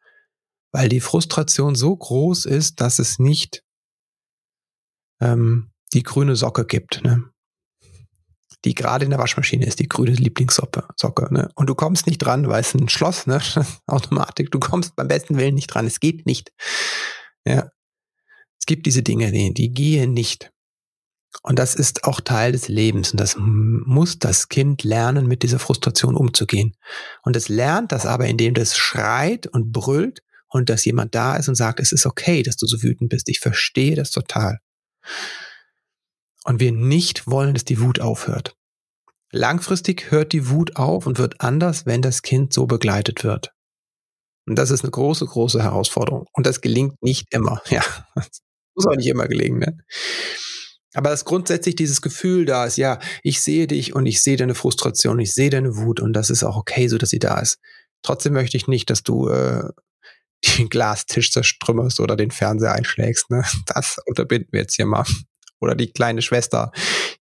Weil 0.71 0.89
die 0.89 1.01
Frustration 1.01 1.75
so 1.75 1.95
groß 1.95 2.45
ist, 2.45 2.81
dass 2.81 2.97
es 2.97 3.19
nicht 3.19 3.63
ähm, 5.21 5.71
die 5.93 6.03
grüne 6.03 6.35
Socke 6.35 6.65
gibt, 6.65 7.03
ne? 7.03 7.23
die 8.65 8.73
gerade 8.73 9.05
in 9.05 9.11
der 9.11 9.19
Waschmaschine 9.19 9.65
ist, 9.65 9.79
die 9.79 9.87
grüne 9.87 10.11
Lieblingssocke. 10.11 10.83
Socke, 10.95 11.33
ne? 11.33 11.49
Und 11.55 11.67
du 11.67 11.75
kommst 11.75 12.07
nicht 12.07 12.17
dran, 12.17 12.47
weil 12.47 12.61
es 12.61 12.73
ein 12.73 12.89
Schloss, 12.89 13.27
ne? 13.27 13.39
Automatik. 13.87 14.51
Du 14.51 14.59
kommst 14.59 14.95
beim 14.95 15.07
besten 15.07 15.37
Willen 15.37 15.55
nicht 15.55 15.67
dran. 15.67 15.85
Es 15.85 15.99
geht 15.99 16.25
nicht. 16.25 16.51
Ja. 17.45 17.69
Es 18.59 18.65
gibt 18.65 18.85
diese 18.85 19.03
Dinge, 19.03 19.31
die, 19.31 19.53
die 19.53 19.71
gehen 19.71 20.13
nicht. 20.13 20.51
Und 21.43 21.59
das 21.59 21.75
ist 21.75 22.03
auch 22.03 22.19
Teil 22.19 22.51
des 22.51 22.67
Lebens. 22.67 23.11
Und 23.11 23.19
das 23.19 23.35
muss 23.37 24.17
das 24.17 24.49
Kind 24.49 24.83
lernen, 24.83 25.27
mit 25.27 25.43
dieser 25.43 25.59
Frustration 25.59 26.15
umzugehen. 26.15 26.75
Und 27.21 27.35
es 27.35 27.47
lernt 27.47 27.91
das 27.91 28.05
aber, 28.05 28.25
indem 28.25 28.53
das 28.53 28.75
schreit 28.75 29.47
und 29.47 29.71
brüllt 29.71 30.23
und 30.49 30.69
dass 30.69 30.83
jemand 30.83 31.13
da 31.13 31.35
ist 31.35 31.47
und 31.47 31.55
sagt, 31.55 31.79
es 31.79 31.91
ist 31.91 32.05
okay, 32.05 32.41
dass 32.43 32.57
du 32.57 32.65
so 32.65 32.81
wütend 32.81 33.09
bist. 33.09 33.29
Ich 33.29 33.39
verstehe 33.39 33.95
das 33.95 34.11
total 34.11 34.59
und 36.47 36.61
wir 36.61 36.71
nicht 36.71 37.27
wollen, 37.27 37.53
dass 37.53 37.65
die 37.65 37.81
Wut 37.81 37.99
aufhört. 37.99 38.55
Langfristig 39.31 40.11
hört 40.11 40.31
die 40.31 40.49
Wut 40.49 40.77
auf 40.77 41.05
und 41.05 41.19
wird 41.19 41.41
anders, 41.41 41.85
wenn 41.85 42.01
das 42.01 42.21
Kind 42.21 42.53
so 42.53 42.65
begleitet 42.65 43.25
wird. 43.25 43.51
Und 44.47 44.55
das 44.57 44.71
ist 44.71 44.83
eine 44.83 44.91
große, 44.91 45.25
große 45.25 45.61
Herausforderung. 45.61 46.25
Und 46.31 46.47
das 46.47 46.61
gelingt 46.61 47.01
nicht 47.03 47.27
immer. 47.31 47.61
Ja, 47.69 47.83
das 48.15 48.41
muss 48.75 48.87
auch 48.87 48.95
nicht 48.95 49.07
immer 49.07 49.27
gelingen. 49.27 49.59
Ne? 49.59 49.77
Aber 50.93 51.09
dass 51.09 51.25
grundsätzlich 51.25 51.75
dieses 51.75 52.01
Gefühl 52.01 52.45
da 52.45 52.65
ist, 52.65 52.77
ja, 52.77 52.99
ich 53.23 53.41
sehe 53.41 53.67
dich 53.67 53.93
und 53.93 54.05
ich 54.05 54.23
sehe 54.23 54.37
deine 54.37 54.55
Frustration, 54.55 55.19
ich 55.19 55.33
sehe 55.33 55.49
deine 55.49 55.75
Wut 55.75 55.99
und 55.99 56.13
das 56.13 56.29
ist 56.29 56.43
auch 56.43 56.55
okay, 56.55 56.87
so 56.87 56.97
dass 56.97 57.09
sie 57.09 57.19
da 57.19 57.39
ist. 57.39 57.59
Trotzdem 58.03 58.33
möchte 58.33 58.55
ich 58.55 58.67
nicht, 58.67 58.89
dass 58.89 59.03
du 59.03 59.27
äh, 59.27 59.67
den 60.57 60.69
Glastisch 60.69 61.33
zerstrümmerst 61.33 61.99
oder 61.99 62.15
den 62.15 62.31
Fernseher 62.31 62.71
einschlägst. 62.71 63.29
Ne? 63.29 63.43
Das 63.65 63.97
unterbinden 64.05 64.49
wir 64.53 64.61
jetzt 64.61 64.75
hier 64.75 64.85
mal 64.85 65.03
oder 65.59 65.75
die 65.75 65.91
kleine 65.91 66.21
Schwester, 66.21 66.71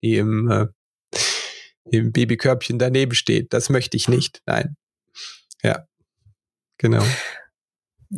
die 0.01 0.17
im, 0.17 0.49
äh, 0.49 0.67
im 1.85 2.11
Babykörbchen 2.11 2.79
daneben 2.79 3.13
steht. 3.13 3.53
Das 3.53 3.69
möchte 3.69 3.97
ich 3.97 4.07
nicht. 4.07 4.41
Nein. 4.45 4.75
Ja, 5.63 5.87
genau. 6.77 7.03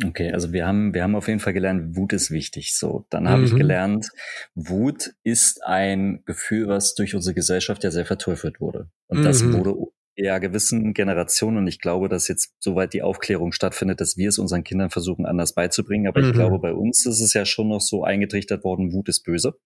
Okay, 0.04 0.30
also 0.32 0.52
wir 0.52 0.66
haben, 0.66 0.92
wir 0.92 1.02
haben 1.02 1.16
auf 1.16 1.28
jeden 1.28 1.40
Fall 1.40 1.54
gelernt, 1.54 1.96
Wut 1.96 2.12
ist 2.12 2.30
wichtig. 2.30 2.76
So, 2.76 3.06
dann 3.08 3.28
habe 3.28 3.40
mhm. 3.40 3.46
ich 3.46 3.54
gelernt, 3.54 4.10
Wut 4.54 5.14
ist 5.22 5.64
ein 5.64 6.22
Gefühl, 6.26 6.68
was 6.68 6.94
durch 6.94 7.14
unsere 7.14 7.34
Gesellschaft 7.34 7.82
ja 7.82 7.90
sehr 7.90 8.04
verteufelt 8.04 8.60
wurde. 8.60 8.90
Und 9.06 9.20
mhm. 9.20 9.24
das 9.24 9.42
wurde 9.52 9.74
ja 10.16 10.38
gewissen 10.38 10.94
Generationen 10.94 11.58
und 11.58 11.66
ich 11.66 11.80
glaube, 11.80 12.08
dass 12.08 12.28
jetzt 12.28 12.54
soweit 12.58 12.94
die 12.94 13.02
Aufklärung 13.02 13.52
stattfindet, 13.52 14.00
dass 14.00 14.16
wir 14.16 14.30
es 14.30 14.38
unseren 14.38 14.64
Kindern 14.64 14.90
versuchen 14.90 15.26
anders 15.26 15.54
beizubringen. 15.54 16.08
Aber 16.08 16.20
mhm. 16.20 16.28
ich 16.28 16.32
glaube, 16.32 16.58
bei 16.58 16.72
uns 16.72 17.04
ist 17.06 17.20
es 17.20 17.34
ja 17.34 17.44
schon 17.44 17.68
noch 17.68 17.82
so 17.82 18.02
eingetrichtert 18.02 18.64
worden, 18.64 18.92
Wut 18.92 19.08
ist 19.08 19.24
böse. 19.24 19.58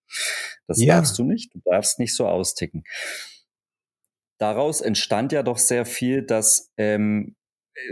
Das 0.66 0.82
ja. 0.82 0.96
darfst 0.96 1.18
du 1.18 1.24
nicht. 1.24 1.54
Du 1.54 1.60
darfst 1.64 1.98
nicht 1.98 2.14
so 2.14 2.26
austicken. 2.26 2.84
Daraus 4.38 4.80
entstand 4.80 5.32
ja 5.32 5.42
doch 5.42 5.58
sehr 5.58 5.84
viel, 5.84 6.22
dass 6.22 6.70
ähm, 6.76 7.36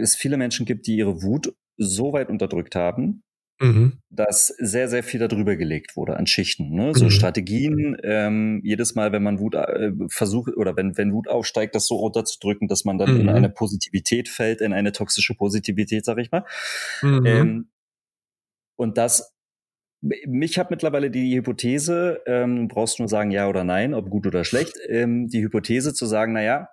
es 0.00 0.16
viele 0.16 0.36
Menschen 0.36 0.66
gibt, 0.66 0.86
die 0.86 0.96
ihre 0.96 1.22
Wut 1.22 1.54
so 1.76 2.12
weit 2.12 2.28
unterdrückt 2.28 2.74
haben, 2.74 3.22
Mhm. 3.60 3.94
dass 4.08 4.46
sehr, 4.58 4.88
sehr 4.88 5.02
viel 5.02 5.18
darüber 5.18 5.56
gelegt 5.56 5.96
wurde 5.96 6.16
an 6.16 6.28
Schichten. 6.28 6.70
Ne? 6.70 6.92
So 6.94 7.06
mhm. 7.06 7.10
Strategien, 7.10 7.96
ähm, 8.04 8.60
jedes 8.62 8.94
Mal, 8.94 9.10
wenn 9.10 9.24
man 9.24 9.40
Wut 9.40 9.54
äh, 9.54 9.90
versucht 10.08 10.56
oder 10.56 10.76
wenn, 10.76 10.96
wenn 10.96 11.12
Wut 11.12 11.26
aufsteigt, 11.26 11.74
das 11.74 11.88
so 11.88 11.96
runterzudrücken, 11.96 12.68
dass 12.68 12.84
man 12.84 12.98
dann 12.98 13.14
mhm. 13.14 13.20
in 13.20 13.28
eine 13.28 13.48
Positivität 13.48 14.28
fällt, 14.28 14.60
in 14.60 14.72
eine 14.72 14.92
toxische 14.92 15.34
Positivität, 15.34 16.04
sag 16.04 16.18
ich 16.18 16.30
mal. 16.30 16.44
Mhm. 17.02 17.26
Ähm, 17.26 17.70
und 18.76 18.96
das 18.96 19.34
mich 20.00 20.58
hat 20.58 20.70
mittlerweile 20.70 21.10
die 21.10 21.34
Hypothese, 21.36 22.22
ähm, 22.26 22.68
brauchst 22.68 23.00
nur 23.00 23.08
sagen 23.08 23.30
ja 23.32 23.48
oder 23.48 23.64
nein, 23.64 23.94
ob 23.94 24.10
gut 24.10 24.26
oder 24.26 24.44
schlecht, 24.44 24.76
ähm, 24.88 25.26
die 25.26 25.42
Hypothese 25.42 25.92
zu 25.92 26.06
sagen, 26.06 26.34
na 26.34 26.42
ja, 26.42 26.68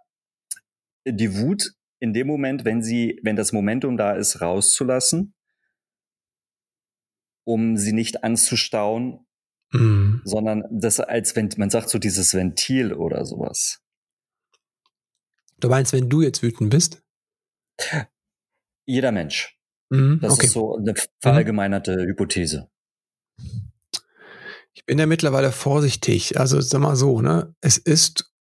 die 1.07 1.37
Wut 1.37 1.71
in 1.99 2.13
dem 2.13 2.27
Moment, 2.27 2.65
wenn 2.65 2.83
sie, 2.83 3.19
wenn 3.23 3.35
das 3.35 3.51
Momentum 3.51 3.97
da 3.97 4.13
ist, 4.13 4.41
rauszulassen, 4.41 5.33
um 7.45 7.77
sie 7.77 7.93
nicht 7.93 8.23
anzustauen, 8.23 9.25
mhm. 9.71 10.21
sondern 10.25 10.63
das 10.71 10.99
als 10.99 11.35
wenn 11.35 11.49
man 11.57 11.69
sagt 11.69 11.89
so 11.89 11.99
dieses 11.99 12.33
Ventil 12.33 12.93
oder 12.93 13.25
sowas. 13.25 13.81
Du 15.57 15.69
meinst, 15.69 15.93
wenn 15.93 16.09
du 16.09 16.21
jetzt 16.21 16.43
wütend 16.43 16.69
bist? 16.69 17.01
Jeder 18.85 19.11
Mensch. 19.11 19.57
Mhm, 19.89 20.19
das 20.21 20.33
okay. 20.33 20.47
ist 20.47 20.53
so 20.53 20.75
eine 20.75 20.93
verallgemeinerte 21.21 21.97
mhm. 21.97 22.07
Hypothese. 22.07 22.69
Ich 24.73 24.85
bin 24.85 24.99
ja 24.99 25.05
mittlerweile 25.05 25.51
vorsichtig. 25.51 26.39
Also 26.39 26.59
sag 26.59 26.81
mal 26.81 26.95
so, 26.95 27.21
ne? 27.21 27.55
Es 27.61 27.77
ist 27.77 28.31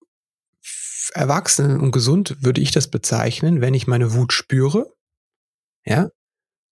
erwachsen 1.14 1.81
und 1.81 1.93
gesund, 1.93 2.37
würde 2.40 2.61
ich 2.61 2.73
das 2.73 2.88
bezeichnen, 2.88 3.61
wenn 3.61 3.75
ich 3.75 3.87
meine 3.87 4.14
Wut 4.14 4.33
spüre, 4.33 4.93
ja, 5.85 6.11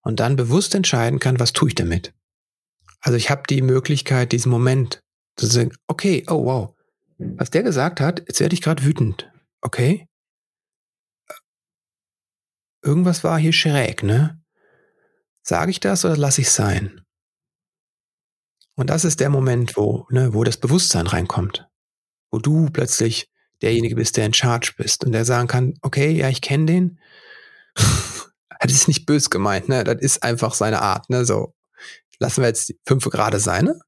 und 0.03 0.21
dann 0.21 0.37
bewusst 0.37 0.75
entscheiden 0.75 1.21
kann, 1.21 1.39
was 1.39 1.53
tue 1.53 1.69
ich 1.69 1.75
damit. 1.75 2.13
Also 3.03 3.17
ich 3.17 3.31
habe 3.31 3.43
die 3.49 3.63
Möglichkeit, 3.63 4.33
diesen 4.33 4.51
Moment 4.51 5.01
zu 5.37 5.47
sagen, 5.47 5.73
okay, 5.89 6.25
oh 6.29 6.45
wow, 6.45 6.77
was 7.19 7.51
der 7.51 7.63
gesagt 7.63 8.01
hat, 8.01 8.21
jetzt 8.27 8.41
werde 8.41 8.55
ich 8.55 8.63
gerade 8.63 8.85
wütend. 8.85 9.31
Okay. 9.61 10.07
Irgendwas 12.83 13.23
war 13.23 13.39
hier 13.39 13.53
schräg, 13.53 14.03
ne? 14.03 14.41
Sage 15.43 15.71
ich 15.71 15.81
das 15.81 16.05
oder 16.05 16.17
lasse 16.17 16.41
ich 16.41 16.51
sein? 16.51 17.05
Und 18.75 18.91
das 18.91 19.05
ist 19.05 19.21
der 19.21 19.31
Moment, 19.31 19.77
wo, 19.77 20.07
ne, 20.11 20.33
wo 20.35 20.45
das 20.45 20.57
Bewusstsein 20.57 21.07
reinkommt. 21.07 21.69
Wo 22.31 22.39
du 22.39 22.71
plötzlich 22.71 23.29
derjenige 23.61 23.97
bist, 23.97 24.17
der 24.17 24.27
in 24.27 24.35
Charge 24.35 24.73
bist 24.77 25.05
und 25.05 25.13
der 25.13 25.25
sagen 25.25 25.49
kann, 25.49 25.75
okay, 25.83 26.11
ja, 26.11 26.29
ich 26.29 26.41
kenne 26.41 26.67
den. 26.67 27.01
das 28.61 28.73
ist 28.73 28.89
nicht 28.89 29.07
bös 29.07 29.31
gemeint, 29.31 29.69
ne? 29.69 29.85
Das 29.85 30.01
ist 30.01 30.23
einfach 30.23 30.55
seine 30.55 30.83
Art, 30.83 31.11
ne? 31.11 31.25
So, 31.25 31.55
lassen 32.23 32.41
wir 32.41 32.49
jetzt 32.49 32.73
fünf 32.87 33.05
gerade 33.05 33.39
sein. 33.39 33.67
Ne? 33.67 33.81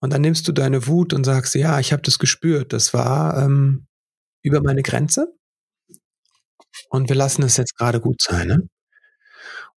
Und 0.00 0.12
dann 0.12 0.20
nimmst 0.20 0.46
du 0.46 0.52
deine 0.52 0.86
Wut 0.86 1.14
und 1.14 1.24
sagst, 1.24 1.54
ja, 1.54 1.78
ich 1.80 1.92
habe 1.92 2.02
das 2.02 2.18
gespürt, 2.18 2.72
das 2.72 2.92
war 2.92 3.42
ähm, 3.42 3.86
über 4.42 4.60
meine 4.60 4.82
Grenze. 4.82 5.32
Und 6.90 7.08
wir 7.08 7.16
lassen 7.16 7.42
es 7.42 7.56
jetzt 7.56 7.76
gerade 7.76 8.00
gut 8.00 8.20
sein. 8.20 8.48
Ne? 8.48 8.68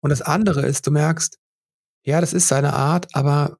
Und 0.01 0.09
das 0.09 0.21
andere 0.21 0.65
ist, 0.65 0.87
du 0.87 0.91
merkst, 0.91 1.37
ja, 2.03 2.19
das 2.21 2.33
ist 2.33 2.47
seine 2.47 2.73
Art, 2.73 3.15
aber 3.15 3.57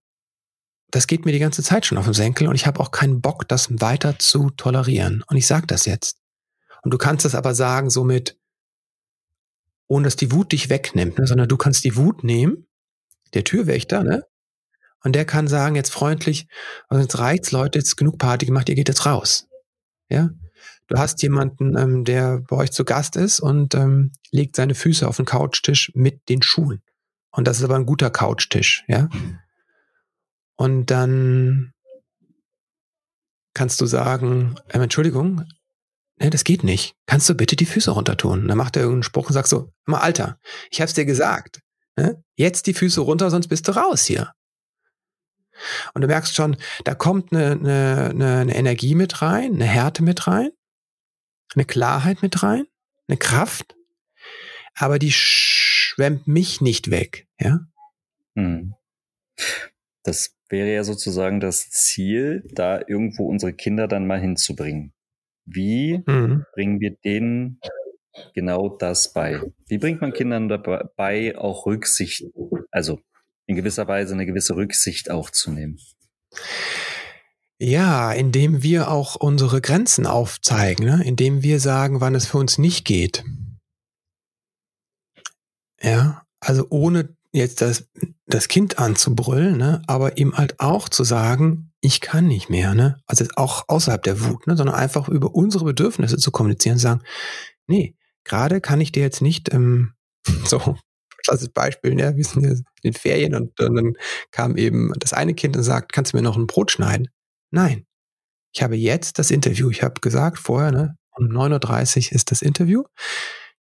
das 0.91 1.07
geht 1.07 1.25
mir 1.25 1.31
die 1.31 1.39
ganze 1.39 1.63
Zeit 1.63 1.85
schon 1.85 1.97
auf 1.97 2.05
den 2.05 2.13
Senkel 2.13 2.47
und 2.47 2.55
ich 2.55 2.67
habe 2.67 2.79
auch 2.79 2.91
keinen 2.91 3.21
Bock, 3.21 3.47
das 3.47 3.69
weiter 3.81 4.17
zu 4.19 4.49
tolerieren. 4.51 5.23
Und 5.27 5.37
ich 5.37 5.47
sage 5.47 5.67
das 5.67 5.85
jetzt. 5.85 6.19
Und 6.83 6.91
du 6.91 6.97
kannst 6.97 7.25
das 7.25 7.35
aber 7.35 7.55
sagen, 7.55 7.89
somit, 7.89 8.39
ohne 9.87 10.05
dass 10.05 10.15
die 10.15 10.31
Wut 10.31 10.51
dich 10.51 10.69
wegnimmt, 10.69 11.17
ne, 11.17 11.27
sondern 11.27 11.47
du 11.47 11.57
kannst 11.57 11.83
die 11.83 11.95
Wut 11.95 12.23
nehmen 12.23 12.67
der 13.35 13.43
Türwächter, 13.43 14.03
ne? 14.03 14.23
Und 15.03 15.13
der 15.13 15.25
kann 15.25 15.47
sagen 15.47 15.75
jetzt 15.75 15.91
freundlich, 15.91 16.47
also 16.87 17.01
jetzt 17.01 17.19
reicht's, 17.19 17.51
Leute, 17.51 17.77
jetzt 17.77 17.95
genug 17.95 18.17
Party 18.17 18.47
gemacht, 18.47 18.69
ihr 18.69 18.75
geht 18.75 18.87
jetzt 18.87 19.05
raus. 19.05 19.47
Ja? 20.09 20.31
Du 20.87 20.97
hast 20.97 21.21
jemanden, 21.21 21.77
ähm, 21.77 22.03
der 22.03 22.41
bei 22.47 22.55
euch 22.55 22.71
zu 22.71 22.85
Gast 22.85 23.15
ist 23.15 23.39
und 23.39 23.75
ähm, 23.75 24.11
legt 24.31 24.55
seine 24.55 24.73
Füße 24.73 25.07
auf 25.07 25.17
den 25.17 25.25
Couchtisch 25.25 25.91
mit 25.93 26.27
den 26.27 26.41
Schuhen. 26.41 26.81
Und 27.31 27.47
das 27.47 27.59
ist 27.59 27.63
aber 27.63 27.75
ein 27.75 27.85
guter 27.85 28.09
Couchtisch, 28.09 28.83
ja? 28.87 29.09
Und 30.57 30.89
dann 30.89 31.73
kannst 33.53 33.81
du 33.81 33.85
sagen, 33.85 34.55
ähm, 34.69 34.81
Entschuldigung, 34.81 35.43
ne, 36.19 36.29
das 36.29 36.43
geht 36.43 36.63
nicht. 36.63 36.95
Kannst 37.07 37.29
du 37.29 37.35
bitte 37.35 37.55
die 37.55 37.65
Füße 37.65 37.91
runter 37.91 38.17
tun? 38.17 38.47
Dann 38.47 38.57
macht 38.57 38.75
er 38.75 38.83
irgendeinen 38.83 39.03
Spruch 39.03 39.27
und 39.27 39.33
sagt 39.33 39.49
so, 39.49 39.71
mal 39.85 39.99
Alter, 39.99 40.39
ich 40.71 40.81
hab's 40.81 40.93
dir 40.93 41.05
gesagt. 41.05 41.61
Ne? 41.97 42.23
Jetzt 42.35 42.67
die 42.67 42.73
Füße 42.73 43.01
runter, 43.01 43.29
sonst 43.29 43.47
bist 43.47 43.67
du 43.67 43.71
raus 43.71 44.05
hier. 44.05 44.33
Und 45.93 46.01
du 46.01 46.07
merkst 46.07 46.35
schon, 46.35 46.57
da 46.83 46.95
kommt 46.95 47.31
eine, 47.31 47.51
eine, 47.51 48.39
eine 48.39 48.55
Energie 48.55 48.95
mit 48.95 49.21
rein, 49.21 49.53
eine 49.53 49.65
Härte 49.65 50.03
mit 50.03 50.27
rein, 50.27 50.51
eine 51.53 51.65
Klarheit 51.65 52.21
mit 52.21 52.43
rein, 52.43 52.65
eine 53.07 53.17
Kraft. 53.17 53.75
aber 54.75 54.99
die 54.99 55.11
schwemmt 55.11 56.27
mich 56.27 56.59
nicht 56.59 56.91
weg, 56.91 57.27
ja. 57.39 57.61
Hm. 58.35 58.73
Das 60.03 60.35
wäre 60.49 60.73
ja 60.73 60.83
sozusagen 60.83 61.39
das 61.39 61.69
Ziel, 61.69 62.43
da 62.51 62.81
irgendwo 62.85 63.27
unsere 63.27 63.53
Kinder 63.53 63.87
dann 63.87 64.05
mal 64.05 64.19
hinzubringen. 64.19 64.93
Wie 65.45 66.03
mhm. 66.05 66.45
bringen 66.53 66.79
wir 66.79 66.91
denen 67.03 67.59
genau 68.33 68.69
das 68.69 69.13
bei? 69.13 69.41
Wie 69.67 69.77
bringt 69.77 70.01
man 70.01 70.13
Kindern 70.13 70.49
dabei 70.49 71.37
auch 71.37 71.65
Rücksicht, 71.65 72.25
also 72.71 72.99
in 73.47 73.55
gewisser 73.55 73.87
Weise 73.87 74.13
eine 74.13 74.25
gewisse 74.25 74.55
Rücksicht 74.55 75.11
auch 75.11 75.29
zu 75.29 75.51
nehmen? 75.51 75.77
Ja, 77.57 78.11
indem 78.11 78.63
wir 78.63 78.91
auch 78.91 79.15
unsere 79.15 79.61
Grenzen 79.61 80.05
aufzeigen, 80.05 80.85
ne? 80.85 81.01
indem 81.05 81.41
wir 81.41 81.59
sagen, 81.59 82.01
wann 82.01 82.15
es 82.15 82.27
für 82.27 82.37
uns 82.37 82.57
nicht 82.57 82.85
geht. 82.85 83.23
Ja, 85.81 86.23
also 86.41 86.67
ohne 86.69 87.15
jetzt 87.31 87.61
das, 87.61 87.87
das 88.25 88.47
Kind 88.49 88.77
anzubrüllen, 88.79 89.57
ne? 89.57 89.81
aber 89.87 90.17
ihm 90.17 90.37
halt 90.37 90.59
auch 90.59 90.89
zu 90.89 91.03
sagen, 91.03 91.71
ich 91.79 92.01
kann 92.01 92.27
nicht 92.27 92.49
mehr, 92.49 92.73
ne? 92.73 92.97
Also 93.05 93.25
auch 93.35 93.65
außerhalb 93.67 94.01
der 94.03 94.21
Wut, 94.21 94.47
ne? 94.47 94.57
sondern 94.57 94.75
einfach 94.75 95.07
über 95.07 95.35
unsere 95.35 95.65
Bedürfnisse 95.65 96.17
zu 96.17 96.31
kommunizieren 96.31 96.75
und 96.75 96.79
sagen, 96.79 97.01
nee, 97.67 97.95
gerade 98.25 98.59
kann 98.59 98.81
ich 98.81 98.91
dir 98.91 99.03
jetzt 99.03 99.21
nicht, 99.21 99.53
ähm, 99.53 99.93
so, 100.45 100.77
klassisches 101.23 101.53
Beispiel, 101.53 101.95
ne? 101.95 102.15
wir 102.15 102.23
sind 102.23 102.43
ja 102.43 102.51
in 102.51 102.63
den 102.83 102.93
Ferien 102.93 103.33
und, 103.33 103.59
und 103.59 103.75
dann 103.75 103.93
kam 104.31 104.57
eben 104.57 104.91
das 104.99 105.13
eine 105.13 105.33
Kind 105.33 105.55
und 105.57 105.63
sagt, 105.63 105.93
kannst 105.93 106.13
du 106.13 106.17
mir 106.17 106.23
noch 106.23 106.37
ein 106.37 106.47
Brot 106.47 106.71
schneiden? 106.71 107.07
Nein. 107.51 107.85
Ich 108.53 108.63
habe 108.63 108.75
jetzt 108.77 109.19
das 109.19 109.31
Interview. 109.31 109.69
Ich 109.69 109.83
habe 109.83 109.99
gesagt 109.99 110.39
vorher, 110.39 110.71
ne, 110.71 110.97
um 111.11 111.25
9.30 111.25 112.07
Uhr 112.07 112.11
ist 112.13 112.31
das 112.31 112.41
Interview. 112.41 112.83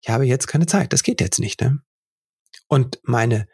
Ich 0.01 0.09
habe 0.09 0.25
jetzt 0.25 0.47
keine 0.47 0.67
Zeit. 0.67 0.93
Das 0.93 1.03
geht 1.03 1.19
jetzt 1.19 1.39
nicht. 1.39 1.59
Ne? 1.61 1.79
Und 2.67 2.99
meine, 3.03 3.47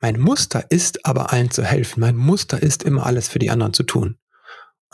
mein 0.00 0.18
Muster 0.18 0.66
ist 0.70 1.04
aber 1.06 1.32
allen 1.32 1.50
zu 1.50 1.64
helfen. 1.64 2.00
Mein 2.00 2.16
Muster 2.16 2.60
ist 2.62 2.82
immer 2.82 3.06
alles 3.06 3.28
für 3.28 3.38
die 3.38 3.50
anderen 3.50 3.74
zu 3.74 3.84
tun. 3.84 4.18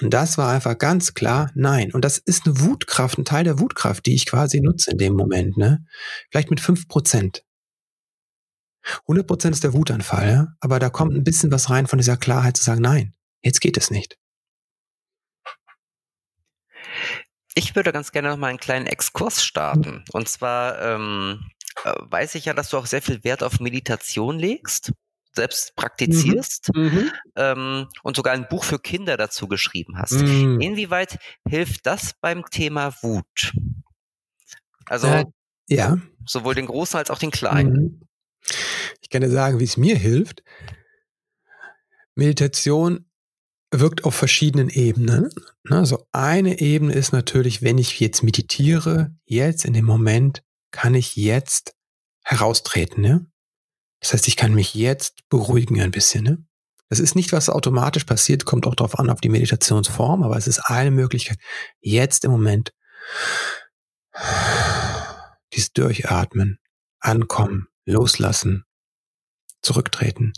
Und 0.01 0.15
das 0.15 0.39
war 0.39 0.51
einfach 0.51 0.79
ganz 0.79 1.15
klar 1.15 1.51
nein. 1.55 1.93
Und 1.93 2.05
das 2.05 2.19
ist 2.19 2.47
eine 2.47 2.61
Wutkraft, 2.61 3.19
ein 3.19 3.25
Teil 3.25 3.45
der 3.45 3.59
Wutkraft, 3.59 4.07
die 4.07 4.15
ich 4.15 4.27
quasi 4.27 4.61
nutze 4.61 4.91
in 4.91 4.99
dem 4.99 5.15
Moment. 5.15 5.57
Ne? 5.57 5.85
Vielleicht 6.31 6.51
mit 6.51 6.61
fünf 6.61 6.89
Prozent. 6.89 7.45
100 9.03 9.27
Prozent 9.27 9.55
ist 9.55 9.65
der 9.65 9.75
Wutanfall, 9.75 10.29
ja? 10.29 10.47
aber 10.61 10.81
da 10.81 10.91
kommt 10.91 11.15
ein 11.15 11.23
bisschen 11.23 11.53
was 11.53 11.71
rein 11.71 11.87
von 11.87 11.99
dieser 11.99 12.17
Klarheit 12.17 12.57
zu 12.57 12.65
sagen, 12.65 12.81
nein, 12.81 13.15
jetzt 13.43 13.61
geht 13.61 13.77
es 13.77 13.91
nicht. 13.91 14.19
Ich 17.55 17.77
würde 17.77 17.93
ganz 17.93 18.13
gerne 18.13 18.31
noch 18.31 18.39
mal 18.39 18.49
einen 18.49 18.59
kleinen 18.59 18.87
Exkurs 18.87 19.45
starten. 19.45 20.05
Und 20.13 20.29
zwar 20.29 20.81
ähm, 20.81 21.51
äh, 21.85 21.93
weiß 21.97 22.35
ich 22.35 22.47
ja, 22.47 22.55
dass 22.55 22.71
du 22.71 22.79
auch 22.79 22.87
sehr 22.87 23.03
viel 23.03 23.23
Wert 23.25 23.43
auf 23.43 23.61
Meditation 23.61 24.39
legst, 24.39 24.93
selbst 25.35 25.75
praktizierst 25.77 26.71
mhm. 26.75 26.83
mhm. 26.83 27.13
ähm, 27.37 27.89
und 28.03 28.17
sogar 28.17 28.35
ein 28.35 28.49
Buch 28.49 28.65
für 28.65 28.79
Kinder 28.79 29.17
dazu 29.17 29.49
geschrieben 29.49 29.99
hast. 29.99 30.13
Mhm. 30.13 30.61
Inwieweit 30.61 31.19
hilft 31.49 31.87
das 31.87 32.15
beim 32.21 32.45
Thema 32.51 32.95
Wut? 33.03 33.53
Also 34.87 35.07
äh, 35.07 35.25
ja. 35.69 35.99
sowohl 36.27 36.55
den 36.55 36.67
Großen 36.67 36.99
als 36.99 37.11
auch 37.11 37.19
den 37.19 37.31
Kleinen. 37.31 37.73
Mhm. 37.73 38.01
Ich 39.01 39.11
kann 39.11 39.23
dir 39.23 39.31
sagen, 39.31 39.59
wie 39.61 39.65
es 39.65 39.77
mir 39.77 39.97
hilft. 39.97 40.43
Meditation 42.15 43.07
wirkt 43.71 44.05
auf 44.05 44.15
verschiedenen 44.15 44.69
Ebenen. 44.69 45.31
Also 45.69 46.07
eine 46.13 46.61
Ebene 46.61 46.93
ist 46.93 47.13
natürlich, 47.13 47.63
wenn 47.63 47.79
ich 47.79 48.01
jetzt 48.01 48.23
meditiere, 48.23 49.15
jetzt 49.25 49.65
in 49.65 49.73
dem 49.73 49.87
Moment, 49.87 50.43
kann 50.71 50.95
ich 50.95 51.17
jetzt 51.17 51.75
heraustreten. 52.23 53.03
Ne? 53.03 53.27
Das 54.03 54.13
heißt, 54.13 54.29
ich 54.29 54.37
kann 54.37 54.53
mich 54.53 54.75
jetzt 54.75 55.21
beruhigen 55.29 55.81
ein 55.81 55.93
bisschen. 55.93 56.25
Ne? 56.25 56.45
Das 56.89 56.99
ist 56.99 57.15
nicht, 57.15 57.33
was 57.33 57.49
automatisch 57.49 58.05
passiert, 58.05 58.45
kommt 58.45 58.67
auch 58.67 58.75
darauf 58.75 58.99
an, 58.99 59.09
auf 59.09 59.21
die 59.21 59.31
Meditationsform, 59.31 60.23
aber 60.23 60.37
es 60.37 60.47
ist 60.47 60.59
eine 60.59 60.91
Möglichkeit, 60.91 61.39
jetzt 61.81 62.25
im 62.25 62.33
Moment 62.33 62.73
dieses 65.55 65.73
Durchatmen, 65.73 66.59
ankommen, 66.99 67.69
loslassen, 67.87 68.65
zurücktreten. 69.63 70.33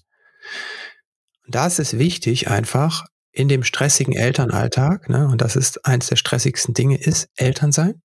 Und 1.47 1.55
da 1.55 1.67
ist 1.67 1.81
es 1.81 1.99
wichtig, 1.99 2.49
einfach 2.49 3.07
in 3.33 3.49
dem 3.49 3.65
stressigen 3.65 4.15
Elternalltag, 4.15 5.09
ne, 5.09 5.27
und 5.27 5.41
das 5.41 5.57
ist 5.57 5.85
eins 5.87 6.07
der 6.07 6.17
stressigsten 6.17 6.75
Dinge, 6.75 6.99
ist 6.99 7.29
Elternsein, 7.35 8.01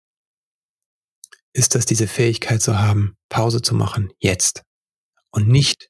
ist 1.53 1.75
das 1.75 1.85
diese 1.85 2.07
Fähigkeit 2.07 2.61
zu 2.61 2.79
haben, 2.79 3.15
Pause 3.29 3.61
zu 3.61 3.75
machen, 3.75 4.11
jetzt. 4.19 4.63
Und 5.31 5.47
nicht 5.47 5.89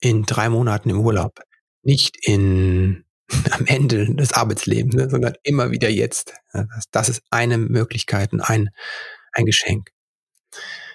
in 0.00 0.24
drei 0.24 0.48
Monaten 0.48 0.90
im 0.90 1.00
Urlaub, 1.00 1.40
nicht 1.82 2.16
in 2.26 3.04
am 3.50 3.66
Ende 3.66 4.14
des 4.14 4.32
Arbeitslebens, 4.32 4.94
ne, 4.94 5.10
sondern 5.10 5.34
immer 5.42 5.70
wieder 5.70 5.88
jetzt. 5.88 6.34
Das, 6.52 6.84
das 6.90 7.08
ist 7.08 7.22
eine 7.30 7.58
Möglichkeit 7.58 8.32
und 8.32 8.40
ein, 8.40 8.70
ein 9.32 9.46
Geschenk. 9.46 9.90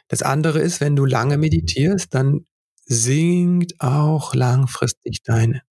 Das 0.08 0.22
andere 0.22 0.60
ist, 0.60 0.82
wenn 0.82 0.96
du 0.96 1.06
lange 1.06 1.38
meditierst, 1.38 2.14
dann 2.14 2.46
sinkt 2.86 3.80
auch 3.80 4.34
langfristig 4.34 5.24
deine 5.24 5.62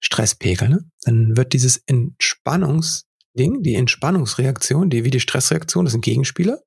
Stresspegel, 0.00 0.68
ne? 0.68 0.90
dann 1.02 1.36
wird 1.36 1.52
dieses 1.52 1.78
Entspannungsding, 1.86 3.62
die 3.62 3.74
Entspannungsreaktion, 3.74 4.90
die 4.90 5.04
wie 5.04 5.10
die 5.10 5.20
Stressreaktion, 5.20 5.84
das 5.84 5.92
sind 5.92 6.04
Gegenspieler, 6.04 6.60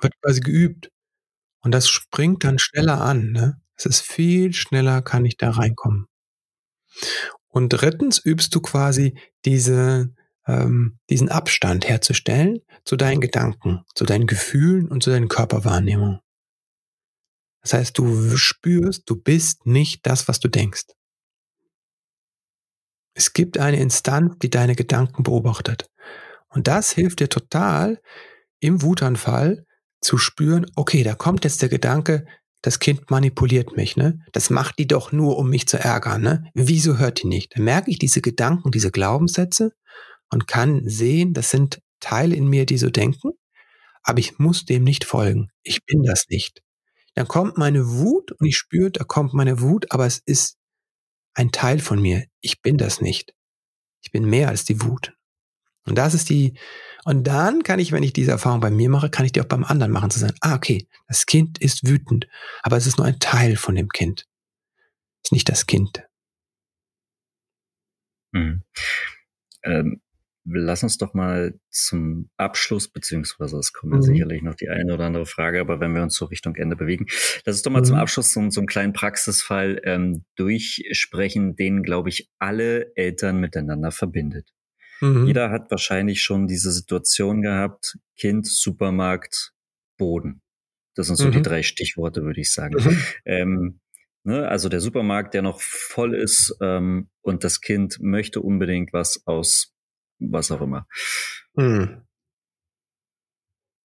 wird 0.00 0.14
quasi 0.20 0.40
geübt. 0.40 0.90
Und 1.60 1.72
das 1.72 1.88
springt 1.88 2.44
dann 2.44 2.58
schneller 2.58 3.00
an. 3.00 3.30
Ne? 3.32 3.61
Es 3.84 3.98
ist 3.98 4.00
viel 4.02 4.52
schneller, 4.52 5.02
kann 5.02 5.24
ich 5.24 5.36
da 5.36 5.50
reinkommen. 5.50 6.06
Und 7.48 7.70
drittens 7.70 8.18
übst 8.24 8.54
du 8.54 8.60
quasi 8.60 9.18
diese, 9.44 10.14
ähm, 10.46 10.98
diesen 11.10 11.28
Abstand 11.28 11.88
herzustellen 11.88 12.60
zu 12.84 12.96
deinen 12.96 13.20
Gedanken, 13.20 13.84
zu 13.94 14.04
deinen 14.04 14.26
Gefühlen 14.26 14.88
und 14.88 15.02
zu 15.02 15.10
deinen 15.10 15.28
Körperwahrnehmungen. 15.28 16.20
Das 17.62 17.74
heißt, 17.74 17.98
du 17.98 18.36
spürst, 18.36 19.02
du 19.08 19.16
bist 19.16 19.66
nicht 19.66 20.06
das, 20.06 20.28
was 20.28 20.40
du 20.40 20.48
denkst. 20.48 20.86
Es 23.14 23.32
gibt 23.32 23.58
eine 23.58 23.80
Instanz, 23.80 24.36
die 24.38 24.50
deine 24.50 24.74
Gedanken 24.74 25.22
beobachtet. 25.22 25.90
Und 26.48 26.66
das 26.68 26.92
hilft 26.92 27.20
dir 27.20 27.28
total, 27.28 28.00
im 28.60 28.82
Wutanfall 28.82 29.66
zu 30.00 30.18
spüren, 30.18 30.66
okay, 30.76 31.02
da 31.02 31.14
kommt 31.14 31.44
jetzt 31.44 31.62
der 31.62 31.68
Gedanke, 31.68 32.26
das 32.62 32.78
Kind 32.78 33.10
manipuliert 33.10 33.76
mich, 33.76 33.96
ne? 33.96 34.20
Das 34.32 34.48
macht 34.48 34.78
die 34.78 34.86
doch 34.86 35.12
nur, 35.12 35.36
um 35.36 35.50
mich 35.50 35.66
zu 35.66 35.78
ärgern, 35.78 36.22
ne? 36.22 36.50
Wieso 36.54 36.98
hört 36.98 37.22
die 37.22 37.26
nicht? 37.26 37.56
Dann 37.56 37.64
merke 37.64 37.90
ich 37.90 37.98
diese 37.98 38.22
Gedanken, 38.22 38.70
diese 38.70 38.90
Glaubenssätze 38.90 39.72
und 40.30 40.46
kann 40.46 40.88
sehen, 40.88 41.34
das 41.34 41.50
sind 41.50 41.80
Teile 42.00 42.34
in 42.36 42.48
mir, 42.48 42.64
die 42.64 42.78
so 42.78 42.88
denken, 42.88 43.32
aber 44.02 44.20
ich 44.20 44.38
muss 44.38 44.64
dem 44.64 44.84
nicht 44.84 45.04
folgen. 45.04 45.48
Ich 45.62 45.84
bin 45.84 46.02
das 46.02 46.26
nicht. 46.28 46.62
Dann 47.14 47.28
kommt 47.28 47.58
meine 47.58 47.88
Wut 47.88 48.32
und 48.32 48.46
ich 48.46 48.56
spüre, 48.56 48.90
da 48.90 49.04
kommt 49.04 49.34
meine 49.34 49.60
Wut, 49.60 49.90
aber 49.90 50.06
es 50.06 50.22
ist 50.24 50.56
ein 51.34 51.50
Teil 51.50 51.80
von 51.80 52.00
mir. 52.00 52.24
Ich 52.40 52.62
bin 52.62 52.78
das 52.78 53.00
nicht. 53.00 53.34
Ich 54.02 54.10
bin 54.10 54.24
mehr 54.24 54.48
als 54.48 54.64
die 54.64 54.82
Wut. 54.82 55.12
Und 55.84 55.96
das 55.98 56.14
ist 56.14 56.30
die, 56.30 56.56
und 57.04 57.26
dann 57.26 57.62
kann 57.62 57.78
ich, 57.78 57.92
wenn 57.92 58.02
ich 58.02 58.12
diese 58.12 58.30
Erfahrung 58.30 58.60
bei 58.60 58.70
mir 58.70 58.88
mache, 58.88 59.10
kann 59.10 59.26
ich 59.26 59.32
die 59.32 59.40
auch 59.40 59.46
beim 59.46 59.64
anderen 59.64 59.92
machen, 59.92 60.10
zu 60.10 60.18
sagen, 60.18 60.34
ah, 60.40 60.54
okay, 60.54 60.86
das 61.08 61.26
Kind 61.26 61.58
ist 61.60 61.86
wütend, 61.86 62.28
aber 62.62 62.76
es 62.76 62.86
ist 62.86 62.98
nur 62.98 63.06
ein 63.06 63.18
Teil 63.18 63.56
von 63.56 63.74
dem 63.74 63.88
Kind. 63.88 64.26
Es 65.22 65.28
ist 65.28 65.32
nicht 65.32 65.48
das 65.48 65.66
Kind. 65.66 66.04
Mhm. 68.32 68.62
Ähm, 69.64 70.00
lass 70.44 70.82
uns 70.82 70.98
doch 70.98 71.14
mal 71.14 71.58
zum 71.70 72.30
Abschluss, 72.36 72.88
beziehungsweise 72.88 73.58
es 73.58 73.72
kommt 73.72 73.94
mhm. 73.94 74.02
sicherlich 74.02 74.42
noch 74.42 74.54
die 74.54 74.68
eine 74.68 74.94
oder 74.94 75.06
andere 75.06 75.26
Frage, 75.26 75.60
aber 75.60 75.80
wenn 75.80 75.94
wir 75.94 76.02
uns 76.02 76.16
so 76.16 76.26
Richtung 76.26 76.54
Ende 76.56 76.76
bewegen, 76.76 77.06
lass 77.44 77.56
uns 77.56 77.62
doch 77.62 77.70
mal 77.70 77.80
mhm. 77.80 77.86
zum 77.86 77.96
Abschluss 77.96 78.32
so, 78.32 78.48
so 78.50 78.60
einen 78.60 78.68
kleinen 78.68 78.92
Praxisfall 78.92 79.80
ähm, 79.84 80.24
durchsprechen, 80.36 81.56
den, 81.56 81.82
glaube 81.82 82.08
ich, 82.08 82.30
alle 82.38 82.94
Eltern 82.96 83.38
miteinander 83.38 83.90
verbindet. 83.90 84.52
Mhm. 85.02 85.26
Jeder 85.26 85.50
hat 85.50 85.70
wahrscheinlich 85.70 86.22
schon 86.22 86.46
diese 86.46 86.72
Situation 86.72 87.42
gehabt, 87.42 87.98
Kind, 88.16 88.46
Supermarkt, 88.46 89.52
Boden. 89.98 90.40
Das 90.94 91.06
sind 91.06 91.16
so 91.16 91.30
die 91.30 91.38
mhm. 91.38 91.42
drei 91.42 91.62
Stichworte, 91.62 92.22
würde 92.22 92.40
ich 92.40 92.52
sagen. 92.52 92.76
Mhm. 92.82 92.98
Ähm, 93.24 93.80
Ne, 94.24 94.46
also 94.46 94.68
der 94.68 94.80
Supermarkt, 94.80 95.34
der 95.34 95.42
noch 95.42 95.60
voll 95.60 96.14
ist 96.14 96.56
ähm, 96.60 97.08
und 97.22 97.42
das 97.42 97.60
Kind 97.60 97.98
möchte 98.00 98.40
unbedingt 98.40 98.92
was 98.92 99.26
aus 99.26 99.74
was 100.20 100.52
auch 100.52 100.60
immer. 100.60 100.86
Hm. 101.56 102.06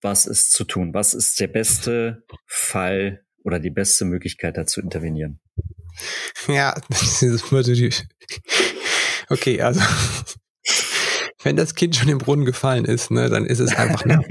Was 0.02 0.28
ist 0.28 0.52
zu 0.54 0.64
tun? 0.64 0.94
Was 0.94 1.16
ist 1.16 1.40
der 1.40 1.48
beste 1.48 2.24
Fall 2.46 3.26
oder 3.44 3.60
die 3.60 3.72
beste 3.72 4.06
Möglichkeit, 4.06 4.58
da 4.58 4.68
zu 4.68 4.80
intervenieren? 4.80 5.40
Ja, 6.48 6.80
das 6.90 7.24
ist 7.24 7.52
natürlich. 7.52 8.08
Okay, 9.30 9.60
also 9.60 9.82
wenn 11.48 11.56
das 11.56 11.76
Kind 11.76 11.96
schon 11.96 12.10
im 12.10 12.18
Brunnen 12.18 12.44
gefallen 12.44 12.84
ist, 12.84 13.10
ne, 13.10 13.30
dann 13.30 13.46
ist 13.46 13.60
es 13.60 13.74
einfach, 13.74 14.04
ne, 14.06 14.22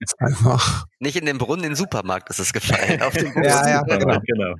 ist 0.00 0.18
einfach. 0.18 0.84
Nicht 0.98 1.14
in 1.14 1.26
den 1.26 1.38
Brunnen, 1.38 1.64
im 1.64 1.76
Supermarkt 1.76 2.28
ist 2.28 2.40
es 2.40 2.52
gefallen. 2.52 3.02
Auf 3.02 3.14
den 3.14 3.30
Brunnen. 3.32 3.48
ja, 3.48 3.68
ja, 3.68 3.82
genau. 3.82 4.18
genau. 4.26 4.54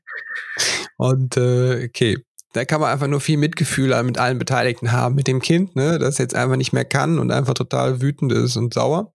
Und 0.98 1.36
äh, 1.36 1.90
okay, 1.90 2.18
da 2.54 2.64
kann 2.64 2.80
man 2.80 2.92
einfach 2.92 3.08
nur 3.08 3.20
viel 3.20 3.36
Mitgefühl 3.36 4.02
mit 4.04 4.18
allen 4.18 4.40
Beteiligten 4.40 4.94
haben. 4.94 5.16
Mit 5.16 5.28
dem 5.28 5.42
Kind, 5.42 5.76
ne, 5.76 6.00
das 6.00 6.20
jetzt 6.20 6.36
einfach 6.36 6.56
nicht 6.56 6.72
mehr 6.72 6.86
kann 6.86 7.20
und 7.20 7.30
einfach 7.30 7.56
total 7.56 8.02
wütend 8.02 8.32
ist 8.32 8.56
und 8.56 8.74
sauer. 8.74 9.14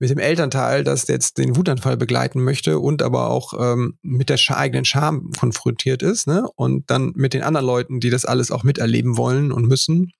Mit 0.00 0.10
dem 0.10 0.18
Elternteil, 0.18 0.82
das 0.82 1.06
jetzt 1.06 1.38
den 1.38 1.56
Wutanfall 1.56 1.96
begleiten 1.96 2.42
möchte 2.42 2.80
und 2.80 3.00
aber 3.00 3.30
auch 3.30 3.54
ähm, 3.58 3.98
mit 4.02 4.28
der 4.28 4.38
eigenen 4.50 4.84
Scham 4.84 5.30
konfrontiert 5.38 6.02
ist, 6.02 6.26
ne? 6.26 6.46
Und 6.56 6.90
dann 6.90 7.12
mit 7.14 7.32
den 7.32 7.42
anderen 7.42 7.66
Leuten, 7.66 8.00
die 8.00 8.10
das 8.10 8.24
alles 8.24 8.50
auch 8.50 8.64
miterleben 8.64 9.16
wollen 9.16 9.52
und 9.52 9.66
müssen. 9.68 10.12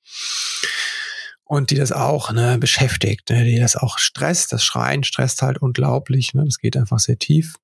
Und 1.46 1.70
die 1.70 1.74
das 1.74 1.92
auch 1.92 2.32
ne, 2.32 2.56
beschäftigt, 2.58 3.28
ne, 3.30 3.44
die 3.44 3.58
das 3.58 3.76
auch 3.76 3.98
stresst. 3.98 4.52
Das 4.52 4.64
Schreien 4.64 5.04
stresst 5.04 5.42
halt 5.42 5.58
unglaublich. 5.58 6.32
Ne? 6.32 6.44
Das 6.44 6.58
geht 6.58 6.76
einfach 6.76 6.98
sehr 6.98 7.18
tief. 7.18 7.56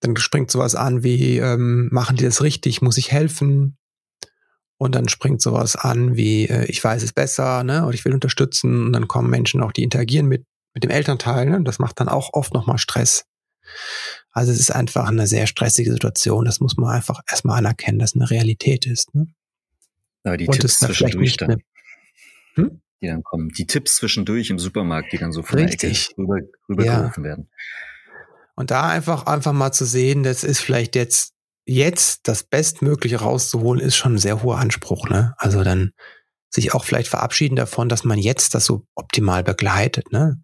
Dann 0.00 0.16
springt 0.16 0.50
sowas 0.50 0.74
an 0.74 1.02
wie, 1.02 1.38
ähm, 1.38 1.88
machen 1.92 2.16
die 2.16 2.24
das 2.24 2.42
richtig? 2.42 2.80
Muss 2.82 2.96
ich 2.96 3.12
helfen? 3.12 3.76
Und 4.78 4.96
dann 4.96 5.08
springt 5.08 5.40
sowas 5.40 5.76
an 5.76 6.16
wie, 6.16 6.48
äh, 6.48 6.64
ich 6.64 6.82
weiß 6.82 7.04
es 7.04 7.12
besser, 7.12 7.62
ne, 7.62 7.84
oder 7.84 7.94
ich 7.94 8.04
will 8.04 8.14
unterstützen. 8.14 8.86
Und 8.86 8.92
dann 8.94 9.06
kommen 9.06 9.30
Menschen 9.30 9.60
auch, 9.60 9.70
die 9.70 9.84
interagieren 9.84 10.26
mit, 10.26 10.44
mit 10.74 10.84
dem 10.84 10.90
Elternteil, 10.90 11.46
ne? 11.46 11.62
Das 11.62 11.78
macht 11.78 12.00
dann 12.00 12.08
auch 12.08 12.30
oft 12.32 12.54
nochmal 12.54 12.78
Stress. 12.78 13.24
Also 14.32 14.52
es 14.52 14.60
ist 14.60 14.70
einfach 14.70 15.08
eine 15.08 15.26
sehr 15.26 15.46
stressige 15.46 15.92
Situation. 15.92 16.44
Das 16.44 16.60
muss 16.60 16.76
man 16.76 16.94
einfach 16.94 17.20
erstmal 17.28 17.58
anerkennen, 17.58 17.98
dass 17.98 18.14
eine 18.14 18.30
Realität 18.30 18.86
ist. 18.86 19.14
Ne? 19.14 19.26
Aber 20.24 20.36
die 20.36 20.46
Und 20.46 20.58
Tipps 20.58 20.78
zwischendurch 20.78 21.36
dann, 21.36 21.62
hm? 22.54 22.80
die 23.00 23.06
dann 23.06 23.22
kommen, 23.22 23.48
die 23.50 23.66
Tipps 23.66 23.96
zwischendurch 23.96 24.50
im 24.50 24.58
Supermarkt, 24.58 25.12
die 25.12 25.18
dann 25.18 25.32
so 25.32 25.42
von 25.42 25.58
Richtig. 25.58 25.80
der 25.80 25.90
Ecke 25.90 26.22
rüber, 26.22 26.36
rübergerufen 26.68 27.24
ja. 27.24 27.30
werden. 27.30 27.50
Und 28.54 28.70
da 28.70 28.88
einfach, 28.88 29.26
einfach 29.26 29.52
mal 29.52 29.72
zu 29.72 29.84
sehen, 29.84 30.22
das 30.22 30.44
ist 30.44 30.60
vielleicht 30.60 30.94
jetzt 30.94 31.32
jetzt 31.64 32.28
das 32.28 32.42
Bestmögliche 32.42 33.16
rauszuholen, 33.16 33.80
ist 33.80 33.96
schon 33.96 34.14
ein 34.14 34.18
sehr 34.18 34.42
hoher 34.42 34.58
Anspruch. 34.58 35.08
Ne? 35.08 35.34
Also 35.38 35.62
dann 35.62 35.92
sich 36.50 36.74
auch 36.74 36.84
vielleicht 36.84 37.08
verabschieden 37.08 37.56
davon, 37.56 37.88
dass 37.88 38.04
man 38.04 38.18
jetzt 38.18 38.54
das 38.54 38.64
so 38.64 38.86
optimal 38.94 39.42
begleitet. 39.42 40.12
Ne? 40.12 40.42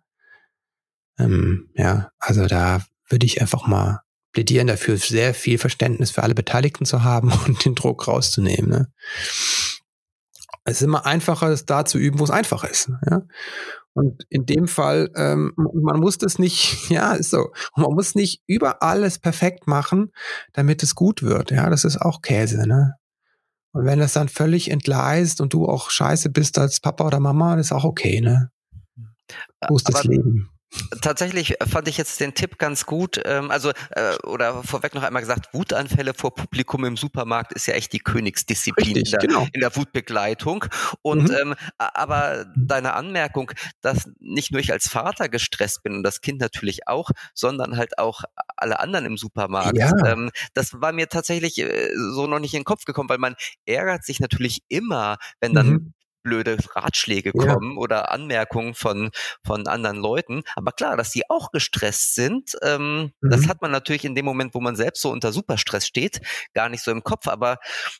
Ähm, 1.19 1.71
ja, 1.75 2.11
also 2.19 2.47
da 2.47 2.83
würde 3.09 3.27
ich 3.27 3.41
einfach 3.41 3.67
mal 3.67 4.01
plädieren 4.33 4.67
dafür, 4.67 4.97
sehr 4.99 5.35
viel 5.35 5.59
Verständnis 5.59 6.11
für 6.11 6.23
alle 6.23 6.35
Beteiligten 6.35 6.85
zu 6.85 7.03
haben 7.03 7.33
und 7.47 7.65
den 7.65 7.75
Druck 7.75 8.07
rauszunehmen. 8.07 8.71
Ne? 8.71 8.93
Es 10.65 10.77
ist 10.77 10.83
immer 10.83 11.07
einfacher, 11.07 11.49
es 11.49 11.67
da 11.67 11.85
zu 11.85 11.99
üben, 11.99 12.19
wo 12.19 12.25
es 12.25 12.31
einfach 12.31 12.65
ist. 12.65 12.91
Ja? 13.09 13.23
Und 13.95 14.23
in 14.29 14.47
dem 14.47 14.69
Fall, 14.69 15.11
ähm, 15.17 15.53
man 15.57 15.99
muss 15.99 16.19
das 16.19 16.39
nicht, 16.39 16.89
ja, 16.91 17.15
ist 17.15 17.31
so. 17.31 17.53
man 17.75 17.93
muss 17.93 18.15
nicht 18.15 18.43
über 18.47 18.83
alles 18.83 19.19
perfekt 19.19 19.67
machen, 19.67 20.13
damit 20.53 20.83
es 20.83 20.95
gut 20.95 21.23
wird. 21.23 21.51
Ja, 21.51 21.69
das 21.69 21.85
ist 21.85 22.01
auch 22.01 22.23
Käse, 22.23 22.67
ne? 22.67 22.95
Und 23.73 23.85
wenn 23.85 23.99
das 23.99 24.15
dann 24.15 24.29
völlig 24.29 24.71
entgleist 24.71 25.41
und 25.41 25.53
du 25.53 25.67
auch 25.67 25.91
scheiße 25.91 26.31
bist 26.31 26.59
als 26.59 26.81
Papa 26.81 27.07
oder 27.07 27.21
Mama, 27.21 27.57
das 27.57 27.67
ist 27.67 27.73
auch 27.73 27.85
okay, 27.85 28.21
ne? 28.21 28.51
So 29.69 29.77
ist 29.77 29.89
das 29.89 30.05
Leben. 30.05 30.49
Tatsächlich 31.01 31.57
fand 31.67 31.89
ich 31.89 31.97
jetzt 31.97 32.21
den 32.21 32.35
Tipp 32.35 32.59
ganz 32.59 32.85
gut. 32.85 33.21
Ähm, 33.25 33.51
also, 33.51 33.71
äh, 33.91 34.17
oder 34.25 34.63
vorweg 34.63 34.95
noch 34.95 35.03
einmal 35.03 35.23
gesagt, 35.23 35.55
Wutanfälle 35.55 36.13
vor 36.13 36.35
Publikum 36.35 36.85
im 36.85 36.97
Supermarkt 36.97 37.53
ist 37.55 37.67
ja 37.67 37.75
echt 37.75 37.93
die 37.95 38.01
Königsdisziplin 38.01 38.95
Richtig, 38.95 39.15
in, 39.15 39.19
der, 39.19 39.29
genau. 39.29 39.49
in 39.53 39.61
der 39.61 39.75
Wutbegleitung. 39.75 40.67
Und 41.01 41.31
mhm. 41.31 41.37
ähm, 41.41 41.55
aber 41.79 42.47
deine 42.55 42.93
Anmerkung, 42.93 43.51
dass 43.81 44.11
nicht 44.21 44.53
nur 44.53 44.61
ich 44.61 44.71
als 44.71 44.89
Vater 44.89 45.31
gestresst 45.31 45.83
bin 45.83 45.95
und 45.95 46.03
das 46.03 46.21
Kind 46.21 46.41
natürlich 46.41 46.87
auch, 46.87 47.11
sondern 47.33 47.79
halt 47.79 47.99
auch 47.99 48.25
alle 48.57 48.79
anderen 48.79 49.07
im 49.07 49.17
Supermarkt. 49.17 49.79
Ja. 49.79 49.93
Ähm, 50.05 50.31
das 50.53 50.81
war 50.81 50.93
mir 50.93 51.09
tatsächlich 51.09 51.59
äh, 51.59 51.91
so 51.95 52.27
noch 52.27 52.41
nicht 52.41 52.53
in 52.53 52.61
den 52.61 52.67
Kopf 52.67 52.85
gekommen, 52.85 53.09
weil 53.09 53.19
man 53.19 53.37
ärgert 53.65 54.05
sich 54.05 54.21
natürlich 54.21 54.63
immer, 54.69 55.17
wenn 55.41 55.55
dann 55.55 55.69
mhm 55.69 55.95
blöde 56.29 56.59
Ratschläge 56.75 57.33
kommen 57.33 57.73
ja. 57.73 57.79
oder 57.79 58.13
Anmerkungen 58.13 58.75
von, 58.75 59.11
von 59.45 59.67
anderen 59.67 59.97
Leuten. 59.97 60.43
Aber 60.57 60.73
klar, 60.73 60.97
dass 60.97 61.11
die 61.11 61.29
auch 61.31 61.51
gestresst 61.53 62.15
sind, 62.15 62.53
ähm, 62.63 63.13
mhm. 63.21 63.31
das 63.31 63.49
hat 63.49 63.63
man 63.63 63.71
natürlich 63.71 64.05
in 64.05 64.15
dem 64.15 64.27
Moment, 64.27 64.55
wo 64.55 64.61
man 64.61 64.77
selbst 64.77 65.01
so 65.01 65.11
unter 65.11 65.33
Superstress 65.33 65.87
steht, 65.87 66.21
gar 66.53 66.69
nicht 66.69 66.85
so 66.85 66.91
im 66.91 67.03
Kopf. 67.03 67.29
Aber 67.29 67.59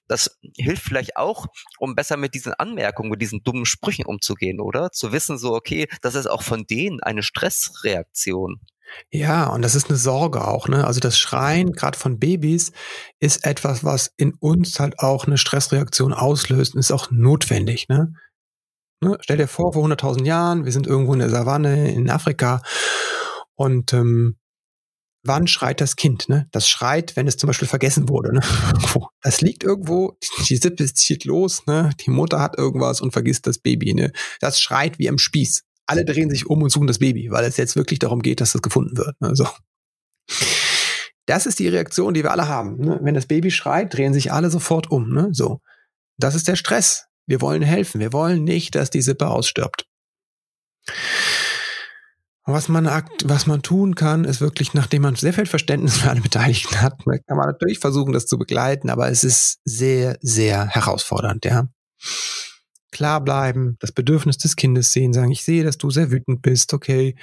das 0.09 0.39
hilft 0.57 0.83
vielleicht 0.83 1.17
auch, 1.17 1.47
um 1.79 1.95
besser 1.95 2.17
mit 2.19 2.35
diesen 2.35 2.53
Anmerkungen, 2.53 3.11
mit 3.11 3.23
diesen 3.23 3.43
dummen 3.43 3.65
Sprüchen 3.65 4.05
umzugehen, 4.05 4.61
oder? 4.61 4.91
Zu 4.93 5.13
wissen 5.13 5.39
so, 5.39 5.55
okay, 5.55 5.89
das 6.03 6.15
ist 6.15 6.27
auch 6.27 6.43
von 6.43 6.67
denen 6.67 7.03
eine 7.03 7.23
Stressreaktion. 7.23 8.61
Ja, 9.11 9.47
und 9.49 9.63
das 9.63 9.75
ist 9.75 9.89
eine 9.89 9.99
Sorge 9.99 10.47
auch, 10.47 10.69
ne? 10.69 10.87
Also 10.87 11.01
das 11.01 11.19
Schreien, 11.19 11.73
gerade 11.73 11.99
von 11.99 12.19
Babys, 12.19 12.73
ist 13.21 13.45
etwas, 13.45 13.85
was 13.85 14.13
in 14.17 14.35
uns 14.35 14.81
halt 14.81 14.99
auch 14.99 15.27
eine 15.27 15.39
Stressreaktion 15.39 16.13
auslöst 16.13 16.75
und 16.75 16.81
ist 16.81 16.93
auch 16.93 17.11
notwendig, 17.11 17.89
ne? 17.89 18.15
ne? 19.03 19.19
Stell 19.21 19.37
dir 19.37 19.49
vor, 19.49 19.73
vor 19.73 19.85
100.000 19.87 20.25
Jahren, 20.25 20.65
wir 20.65 20.73
sind 20.73 20.87
irgendwo 20.87 21.13
in 21.13 21.21
der 21.21 21.31
Savanne 21.31 21.93
in 21.93 22.11
Afrika 22.11 22.63
und 23.55 23.93
ähm, 23.93 24.37
wann 25.25 25.47
schreit 25.47 25.81
das 25.81 25.97
Kind? 25.97 26.29
Ne? 26.29 26.49
Das 26.53 26.69
schreit, 26.69 27.17
wenn 27.17 27.27
es 27.29 27.37
zum 27.37 27.49
Beispiel 27.49 27.69
vergessen 27.69 28.09
wurde. 28.09 28.35
Ne? 28.35 28.41
Das 29.21 29.41
liegt 29.41 29.65
irgendwo, 29.65 30.17
die 30.49 30.57
Sippe 30.57 30.87
zieht 30.95 31.25
los, 31.25 31.67
ne? 31.67 31.91
die 32.01 32.11
Mutter 32.11 32.41
hat 32.41 32.57
irgendwas 32.57 33.01
und 33.01 33.11
vergisst 33.11 33.47
das 33.49 33.59
Baby. 33.59 33.93
Ne? 33.93 34.13
Das 34.41 34.61
schreit 34.61 34.99
wie 34.99 35.09
am 35.09 35.19
Spieß 35.19 35.65
alle 35.89 36.05
drehen 36.05 36.31
sich 36.31 36.47
um 36.47 36.63
und 36.63 36.71
suchen 36.71 36.87
das 36.87 36.99
Baby, 36.99 37.31
weil 37.31 37.45
es 37.45 37.57
jetzt 37.57 37.75
wirklich 37.75 37.99
darum 37.99 38.21
geht, 38.21 38.41
dass 38.41 38.53
das 38.53 38.63
gefunden 38.63 38.97
wird. 38.97 39.17
Also, 39.21 39.49
das 41.27 41.47
ist 41.47 41.59
die 41.59 41.69
Reaktion, 41.69 42.15
die 42.15 42.23
wir 42.23 42.31
alle 42.31 42.47
haben. 42.47 42.77
Ne? 42.77 42.99
Wenn 43.03 43.15
das 43.15 43.27
Baby 43.27 43.51
schreit, 43.51 43.95
drehen 43.95 44.13
sich 44.13 44.31
alle 44.31 44.51
sofort 44.51 44.91
um. 44.91 45.11
Ne? 45.11 45.29
So, 45.33 45.61
das 46.19 46.35
ist 46.35 46.47
der 46.47 46.57
Stress. 46.57 47.07
Wir 47.27 47.41
wollen 47.41 47.63
helfen. 47.63 48.01
Wir 48.01 48.13
wollen 48.13 48.45
nicht, 48.45 48.75
dass 48.75 48.91
die 48.91 49.03
Sippe 49.03 49.29
ausstirbt. 49.29 49.87
Was 52.45 52.69
man, 52.69 52.87
was 53.25 53.47
man 53.47 53.63
tun 53.63 53.95
kann, 53.95 54.25
ist 54.25 54.41
wirklich, 54.41 54.73
nachdem 54.73 55.03
man 55.03 55.17
sehr 55.17 55.35
viel 55.35 55.45
Verständnis 55.45 55.99
für 55.99 56.11
alle 56.11 56.23
Beteiligten 56.23 56.81
hat, 56.81 57.05
kann 57.05 57.37
man 57.37 57.47
natürlich 57.47 57.79
versuchen, 57.79 58.13
das 58.13 58.27
zu 58.27 58.39
begleiten, 58.39 58.89
aber 58.89 59.11
es 59.11 59.23
ist 59.23 59.59
sehr, 59.65 60.17
sehr 60.23 60.67
herausfordernd, 60.67 61.45
ja 61.45 61.69
klar 62.91 63.23
bleiben, 63.23 63.77
das 63.81 63.93
Bedürfnis 63.93 64.39
des 64.39 64.57
Kindes 64.57 64.93
sehen, 64.93 65.13
sagen, 65.13 65.31
ich 65.31 65.45
sehe, 65.45 65.65
dass 65.65 65.79
du 65.79 65.91
sehr 65.91 66.11
wütend 66.11 66.43
bist, 66.43 66.73
okay. 66.73 67.17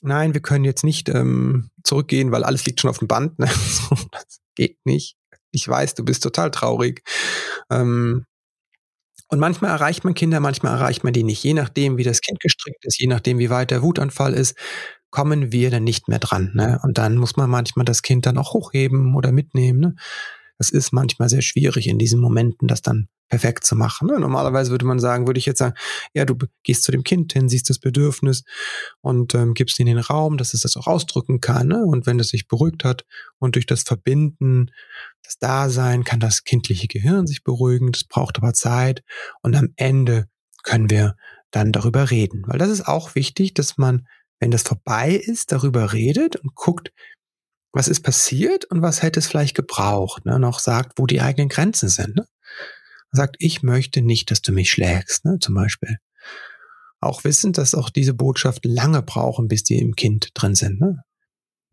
Nein, 0.00 0.32
wir 0.34 0.40
können 0.40 0.64
jetzt 0.64 0.84
nicht 0.84 1.08
ähm, 1.08 1.70
zurückgehen, 1.82 2.30
weil 2.30 2.44
alles 2.44 2.64
liegt 2.66 2.80
schon 2.80 2.90
auf 2.90 2.98
dem 2.98 3.08
Band. 3.08 3.38
Ne? 3.38 3.46
das 4.12 4.40
geht 4.54 4.78
nicht. 4.84 5.16
Ich 5.50 5.66
weiß, 5.66 5.94
du 5.94 6.04
bist 6.04 6.22
total 6.22 6.50
traurig. 6.50 7.02
Ähm, 7.70 8.24
und 9.28 9.40
manchmal 9.40 9.72
erreicht 9.72 10.04
man 10.04 10.14
Kinder, 10.14 10.40
manchmal 10.40 10.74
erreicht 10.74 11.04
man 11.04 11.12
die 11.12 11.24
nicht. 11.24 11.42
Je 11.42 11.54
nachdem, 11.54 11.98
wie 11.98 12.04
das 12.04 12.20
Kind 12.20 12.40
gestrickt 12.40 12.84
ist, 12.84 12.98
je 12.98 13.08
nachdem, 13.08 13.38
wie 13.38 13.50
weit 13.50 13.70
der 13.70 13.82
Wutanfall 13.82 14.34
ist, 14.34 14.56
kommen 15.10 15.52
wir 15.52 15.70
dann 15.70 15.84
nicht 15.84 16.08
mehr 16.08 16.18
dran. 16.18 16.52
Ne? 16.54 16.80
Und 16.82 16.98
dann 16.98 17.16
muss 17.16 17.36
man 17.36 17.50
manchmal 17.50 17.84
das 17.84 18.02
Kind 18.02 18.26
dann 18.26 18.38
auch 18.38 18.52
hochheben 18.54 19.14
oder 19.14 19.32
mitnehmen. 19.32 19.80
Ne? 19.80 19.96
Das 20.58 20.70
ist 20.70 20.92
manchmal 20.92 21.28
sehr 21.28 21.42
schwierig 21.42 21.86
in 21.86 21.98
diesen 21.98 22.20
Momenten, 22.20 22.68
das 22.68 22.82
dann 22.82 23.08
perfekt 23.28 23.64
zu 23.64 23.76
machen. 23.76 24.08
Ne? 24.08 24.18
Normalerweise 24.18 24.70
würde 24.70 24.86
man 24.86 24.98
sagen, 24.98 25.26
würde 25.26 25.38
ich 25.38 25.46
jetzt 25.46 25.58
sagen, 25.58 25.74
ja, 26.14 26.24
du 26.24 26.36
gehst 26.62 26.82
zu 26.82 26.92
dem 26.92 27.04
Kind 27.04 27.32
hin, 27.32 27.48
siehst 27.48 27.68
das 27.70 27.78
Bedürfnis 27.78 28.44
und 29.00 29.34
ähm, 29.34 29.54
gibst 29.54 29.78
ihm 29.78 29.86
den 29.86 29.98
Raum, 29.98 30.38
dass 30.38 30.54
es 30.54 30.62
das 30.62 30.76
auch 30.76 30.86
ausdrücken 30.86 31.40
kann. 31.40 31.68
Ne? 31.68 31.84
Und 31.84 32.06
wenn 32.06 32.18
es 32.18 32.28
sich 32.28 32.48
beruhigt 32.48 32.84
hat 32.84 33.04
und 33.38 33.54
durch 33.54 33.66
das 33.66 33.82
Verbinden, 33.82 34.70
das 35.22 35.38
Dasein, 35.38 36.04
kann 36.04 36.20
das 36.20 36.44
kindliche 36.44 36.88
Gehirn 36.88 37.26
sich 37.26 37.44
beruhigen. 37.44 37.92
Das 37.92 38.04
braucht 38.04 38.38
aber 38.38 38.54
Zeit. 38.54 39.02
Und 39.42 39.54
am 39.56 39.68
Ende 39.76 40.28
können 40.62 40.90
wir 40.90 41.16
dann 41.50 41.72
darüber 41.72 42.10
reden. 42.10 42.42
Weil 42.46 42.58
das 42.58 42.70
ist 42.70 42.86
auch 42.86 43.14
wichtig, 43.14 43.54
dass 43.54 43.78
man, 43.78 44.06
wenn 44.40 44.50
das 44.50 44.62
vorbei 44.62 45.12
ist, 45.12 45.52
darüber 45.52 45.92
redet 45.92 46.36
und 46.36 46.54
guckt, 46.54 46.92
was 47.72 47.88
ist 47.88 48.00
passiert 48.00 48.64
und 48.66 48.82
was 48.82 49.02
hätte 49.02 49.20
es 49.20 49.26
vielleicht 49.26 49.54
gebraucht, 49.54 50.24
ne? 50.24 50.38
noch 50.38 50.58
sagt, 50.58 50.98
wo 50.98 51.06
die 51.06 51.20
eigenen 51.20 51.48
Grenzen 51.48 51.88
sind. 51.88 52.16
Ne? 52.16 52.26
Sagt, 53.12 53.36
ich 53.38 53.62
möchte 53.62 54.02
nicht, 54.02 54.30
dass 54.30 54.42
du 54.42 54.52
mich 54.52 54.70
schlägst, 54.70 55.24
ne? 55.24 55.38
zum 55.40 55.54
Beispiel. 55.54 55.98
Auch 57.00 57.24
wissend, 57.24 57.58
dass 57.58 57.74
auch 57.74 57.90
diese 57.90 58.14
Botschaften 58.14 58.70
lange 58.70 59.02
brauchen, 59.02 59.48
bis 59.48 59.62
die 59.62 59.78
im 59.78 59.94
Kind 59.94 60.30
drin 60.34 60.54
sind. 60.54 60.80
Ne? 60.80 61.04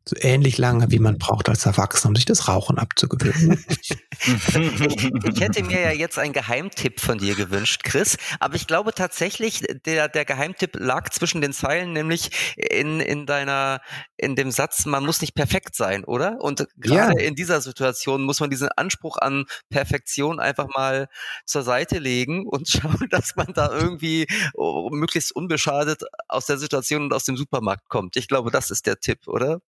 So 0.08 0.16
ähnlich 0.20 0.60
lange, 0.60 0.92
wie 0.92 1.00
man 1.00 1.18
braucht 1.18 1.50
als 1.50 1.66
Erwachsener, 1.66 2.10
um 2.10 2.16
sich 2.16 2.26
das 2.26 2.48
Rauchen 2.48 2.78
abzugewöhnen. 2.78 3.64
ich, 3.70 3.90
ich, 5.34 5.42
hätte 5.42 5.64
mir 5.64 5.82
ja 5.82 5.92
jetzt 5.92 6.20
einen 6.20 6.34
Geheimtipp 6.34 7.00
von 7.00 7.18
dir 7.18 7.34
gewünscht, 7.34 7.84
Chris, 7.84 8.18
aber 8.40 8.56
ich 8.56 8.68
glaube 8.68 8.94
tatsächlich, 8.94 9.64
der, 9.86 10.08
der 10.08 10.26
Geheimtipp 10.26 10.76
lag 10.76 11.10
zwischen 11.10 11.42
den 11.42 11.54
Zeilen, 11.54 11.92
nämlich 11.94 12.56
in, 12.56 13.00
in 13.00 13.26
deiner, 13.26 13.82
in 14.16 14.36
dem 14.36 14.52
Satz, 14.52 14.86
man 14.86 15.04
muss 15.04 15.22
nicht 15.22 15.34
perfekt 15.34 15.76
sein, 15.76 16.04
oder? 16.04 16.40
Und 16.40 16.68
gerade 16.78 17.20
ja. 17.20 17.28
in 17.28 17.34
dieser 17.34 17.62
Situation 17.62 18.24
muss 18.24 18.40
man 18.40 18.52
diesen 18.52 18.70
Anspruch 18.70 19.18
an 19.18 19.46
Perfektion 19.70 20.40
einfach 20.40 20.68
mal 20.76 21.08
zur 21.46 21.64
Seite 21.64 21.98
legen 21.98 22.46
und 22.46 22.68
schauen, 22.70 23.08
dass 23.10 23.36
man 23.36 23.48
da 23.54 23.72
irgendwie 23.72 24.28
oh, 24.54 24.90
möglichst 24.92 25.36
unbeschadet 25.36 26.04
aus 26.28 26.46
der 26.46 26.60
Situation 26.60 27.04
und 27.04 27.14
aus 27.14 27.24
dem 27.24 27.38
Supermarkt 27.38 27.90
kommt. 27.90 28.18
Ich 28.18 28.28
glaube, 28.28 28.52
das 28.52 28.70
ist 28.70 28.86
der 28.86 29.00
Tipp, 29.00 29.28
oder? 29.28 29.62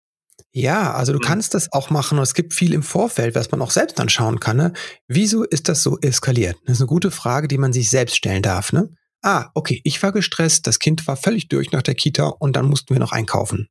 Ja, 0.51 0.93
also 0.93 1.11
du 1.11 1.19
mhm. 1.19 1.23
kannst 1.23 1.53
das 1.53 1.71
auch 1.73 1.89
machen 1.89 2.17
und 2.17 2.23
es 2.23 2.33
gibt 2.33 2.53
viel 2.53 2.73
im 2.73 2.83
Vorfeld, 2.83 3.35
was 3.35 3.51
man 3.51 3.61
auch 3.61 3.71
selbst 3.71 3.99
anschauen 3.99 4.39
kann. 4.39 4.57
Ne? 4.57 4.73
Wieso 5.07 5.43
ist 5.43 5.67
das 5.67 5.83
so 5.83 5.99
eskaliert? 5.99 6.57
Das 6.65 6.77
ist 6.77 6.81
eine 6.81 6.87
gute 6.87 7.11
Frage, 7.11 7.47
die 7.47 7.57
man 7.57 7.73
sich 7.73 7.89
selbst 7.89 8.15
stellen 8.15 8.41
darf. 8.41 8.71
Ne? 8.71 8.89
Ah, 9.21 9.49
okay, 9.53 9.81
ich 9.83 10.01
war 10.01 10.11
gestresst, 10.11 10.67
das 10.67 10.79
Kind 10.79 11.07
war 11.07 11.17
völlig 11.17 11.49
durch 11.49 11.71
nach 11.71 11.81
der 11.81 11.95
Kita 11.95 12.27
und 12.27 12.55
dann 12.55 12.67
mussten 12.67 12.93
wir 12.93 12.99
noch 12.99 13.11
einkaufen. 13.11 13.67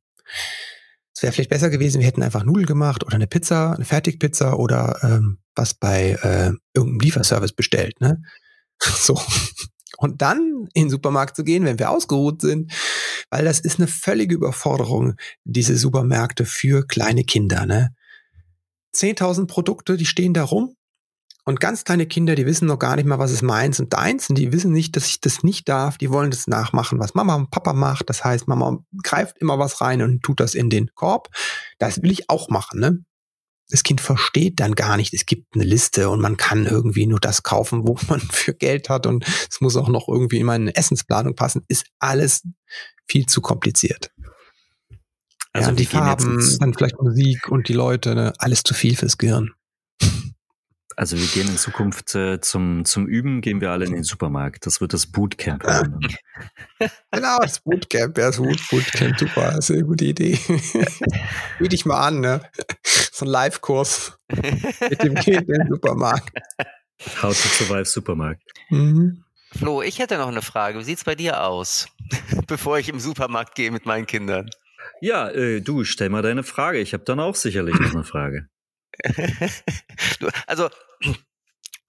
Es 1.15 1.23
wäre 1.23 1.31
vielleicht 1.31 1.49
besser 1.49 1.69
gewesen, 1.69 2.01
wir 2.01 2.07
hätten 2.07 2.23
einfach 2.23 2.43
Nudeln 2.43 2.65
gemacht 2.65 3.03
oder 3.03 3.15
eine 3.15 3.27
Pizza, 3.27 3.73
eine 3.73 3.85
Fertigpizza 3.85 4.53
oder 4.53 4.99
ähm, 5.01 5.39
was 5.55 5.73
bei 5.73 6.17
äh, 6.21 6.51
irgendeinem 6.73 6.99
Lieferservice 6.99 7.53
bestellt. 7.53 7.99
Ne? 8.01 8.21
So. 8.83 9.19
Und 9.97 10.21
dann 10.21 10.67
in 10.73 10.85
den 10.85 10.89
Supermarkt 10.89 11.35
zu 11.35 11.43
gehen, 11.43 11.65
wenn 11.65 11.79
wir 11.79 11.89
ausgeruht 11.89 12.41
sind, 12.41 12.71
weil 13.29 13.45
das 13.45 13.59
ist 13.59 13.79
eine 13.79 13.87
völlige 13.87 14.35
Überforderung, 14.35 15.15
diese 15.43 15.77
Supermärkte 15.77 16.45
für 16.45 16.85
kleine 16.85 17.23
Kinder. 17.23 17.65
Ne? 17.65 17.93
10.000 18.95 19.47
Produkte, 19.47 19.97
die 19.97 20.05
stehen 20.05 20.33
da 20.33 20.43
rum. 20.43 20.75
Und 21.47 21.59
ganz 21.59 21.83
kleine 21.83 22.07
Kinder, 22.07 22.33
die 22.33 22.47
wissen 22.47 22.65
noch 22.67 22.79
gar 22.79 22.95
nicht 22.95 23.05
mal, 23.05 23.19
was 23.19 23.31
ist 23.31 23.43
meins 23.43 23.79
und 23.79 23.93
deins. 23.93 24.29
Und 24.29 24.37
die 24.37 24.51
wissen 24.51 24.71
nicht, 24.71 24.95
dass 24.95 25.05
ich 25.05 25.21
das 25.21 25.43
nicht 25.43 25.69
darf. 25.69 25.99
Die 25.99 26.09
wollen 26.09 26.31
das 26.31 26.47
nachmachen, 26.47 26.97
was 26.99 27.13
Mama 27.13 27.35
und 27.35 27.51
Papa 27.51 27.73
macht. 27.73 28.09
Das 28.09 28.23
heißt, 28.23 28.47
Mama 28.47 28.79
greift 29.03 29.37
immer 29.37 29.59
was 29.59 29.79
rein 29.79 30.01
und 30.01 30.23
tut 30.23 30.39
das 30.39 30.55
in 30.55 30.71
den 30.71 30.89
Korb. 30.95 31.29
Das 31.77 32.01
will 32.01 32.09
ich 32.09 32.31
auch 32.31 32.49
machen. 32.49 32.79
Ne? 32.79 33.05
Das 33.69 33.83
Kind 33.83 34.01
versteht 34.01 34.59
dann 34.59 34.75
gar 34.75 34.97
nicht, 34.97 35.13
es 35.13 35.25
gibt 35.25 35.55
eine 35.55 35.63
Liste 35.63 36.09
und 36.09 36.21
man 36.21 36.37
kann 36.37 36.65
irgendwie 36.65 37.07
nur 37.07 37.19
das 37.19 37.43
kaufen, 37.43 37.87
wo 37.87 37.97
man 38.07 38.19
für 38.19 38.53
Geld 38.53 38.89
hat 38.89 39.05
und 39.05 39.25
es 39.49 39.61
muss 39.61 39.75
auch 39.75 39.89
noch 39.89 40.07
irgendwie 40.07 40.39
in 40.39 40.45
meine 40.45 40.75
Essensplanung 40.75 41.35
passen, 41.35 41.63
ist 41.67 41.85
alles 41.99 42.43
viel 43.07 43.25
zu 43.25 43.41
kompliziert. 43.41 44.11
Also 45.53 45.69
ja, 45.69 45.75
die 45.75 45.85
Farben, 45.85 46.57
dann 46.59 46.73
vielleicht 46.73 47.01
Musik 47.01 47.47
und 47.49 47.69
die 47.69 47.73
Leute, 47.73 48.13
ne? 48.13 48.33
alles 48.39 48.63
zu 48.63 48.73
viel 48.73 48.97
fürs 48.97 49.17
Gehirn. 49.17 49.51
Also 50.97 51.17
wir 51.17 51.27
gehen 51.27 51.47
in 51.47 51.57
Zukunft 51.57 52.15
äh, 52.15 52.39
zum, 52.39 52.85
zum 52.85 53.05
Üben, 53.05 53.41
gehen 53.41 53.59
wir 53.59 53.71
alle 53.71 53.85
in 53.85 53.93
den 53.93 54.03
Supermarkt. 54.03 54.65
Das 54.65 54.79
wird 54.79 54.93
das 54.93 55.07
Bootcamp. 55.07 55.63
genau, 57.11 57.37
das 57.41 57.59
Bootcamp, 57.59 58.17
ja, 58.17 58.27
das 58.27 58.37
Bootcamp, 58.37 59.19
super, 59.19 59.61
sehr 59.61 59.83
gute 59.83 60.05
Idee. 60.05 60.39
Biete 61.57 61.69
dich 61.69 61.85
mal 61.85 61.99
an, 61.99 62.21
ne? 62.21 62.41
So 63.15 63.23
ein 63.23 63.29
Live-Kurs 63.29 64.19
mit 64.27 65.01
dem 65.01 65.15
Kind 65.15 65.47
im 65.47 65.67
Supermarkt. 65.69 66.37
How 67.21 67.29
to 67.29 67.47
survive 67.47 67.85
Supermarkt. 67.85 68.43
Mhm. 68.69 69.23
Flo, 69.57 69.81
ich 69.81 69.99
hätte 69.99 70.17
noch 70.17 70.27
eine 70.27 70.41
Frage. 70.41 70.79
Wie 70.79 70.83
sieht's 70.83 71.05
bei 71.05 71.15
dir 71.15 71.41
aus, 71.41 71.87
bevor 72.47 72.77
ich 72.77 72.89
im 72.89 72.99
Supermarkt 72.99 73.55
gehe 73.55 73.71
mit 73.71 73.85
meinen 73.85 74.05
Kindern? 74.05 74.49
Ja, 74.99 75.29
äh, 75.29 75.61
du, 75.61 75.85
stell 75.85 76.09
mal 76.09 76.23
deine 76.23 76.43
Frage. 76.43 76.79
Ich 76.79 76.91
habe 76.91 77.05
dann 77.05 77.21
auch 77.21 77.35
sicherlich 77.35 77.79
noch 77.79 77.93
eine 77.93 78.03
Frage. 78.03 78.49
also, 80.45 80.69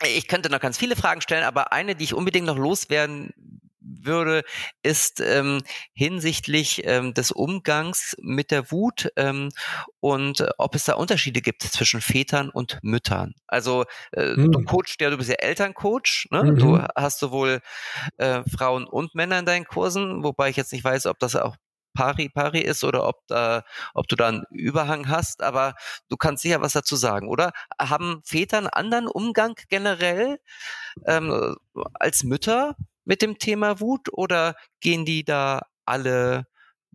ich 0.05 0.29
könnte 0.29 0.49
noch 0.49 0.61
ganz 0.61 0.79
viele 0.79 0.95
Fragen 0.95 1.23
stellen, 1.23 1.43
aber 1.43 1.73
eine, 1.73 1.97
die 1.97 2.05
ich 2.05 2.15
unbedingt 2.15 2.47
noch 2.47 2.57
loswerden 2.57 3.33
würde, 4.05 4.43
ist 4.83 5.21
ähm, 5.21 5.63
hinsichtlich 5.93 6.83
ähm, 6.85 7.15
des 7.15 7.33
Umgangs 7.33 8.17
mit 8.21 8.51
der 8.51 8.71
Wut 8.71 9.11
ähm, 9.17 9.51
und 10.01 10.41
äh, 10.41 10.49
ob 10.59 10.75
es 10.75 10.85
da 10.85 10.95
Unterschiede 10.95 11.41
gibt 11.41 11.63
zwischen 11.63 12.01
Vätern 12.01 12.51
und 12.51 12.79
Müttern. 12.83 13.35
Also 13.47 13.85
äh, 14.13 14.35
mhm. 14.37 14.53
du 14.53 14.65
coachst 14.65 15.01
ja, 15.01 15.11
du 15.11 15.17
bist 15.17 15.31
ja 15.31 15.37
Elterncoach, 15.37 16.29
ne? 16.31 16.45
Mhm. 16.45 16.59
du 16.59 16.83
hast 16.95 17.19
sowohl 17.19 17.61
äh, 18.19 18.43
Frauen 18.45 18.87
und 18.87 19.15
Männer 19.15 19.39
in 19.39 19.47
deinen 19.47 19.67
Kursen, 19.67 20.23
wobei 20.23 20.51
ich 20.51 20.57
jetzt 20.57 20.73
nicht 20.73 20.85
weiß, 20.85 21.07
ob 21.07 21.19
das 21.19 21.37
auch 21.37 21.57
pari 21.97 22.29
pari 22.29 22.61
ist 22.61 22.85
oder 22.85 23.09
ob 23.09 23.27
da, 23.27 23.65
ob 23.95 24.07
du 24.07 24.15
da 24.15 24.29
einen 24.29 24.45
Überhang 24.51 25.09
hast, 25.09 25.43
aber 25.43 25.75
du 26.09 26.17
kannst 26.17 26.43
sicher 26.43 26.61
was 26.61 26.75
dazu 26.75 26.95
sagen, 26.95 27.29
oder? 27.29 27.53
Haben 27.81 28.21
Väter 28.25 28.59
einen 28.59 28.69
anderen 28.69 29.09
Umgang 29.09 29.59
generell 29.69 30.39
ähm, 31.07 31.57
als 31.95 32.23
Mütter 32.23 32.77
mit 33.07 33.23
dem 33.23 33.39
Thema 33.39 33.81
Wut 33.81 34.09
oder 34.13 34.55
gehen 34.81 35.07
die 35.07 35.25
da 35.25 35.63
alle 35.87 36.45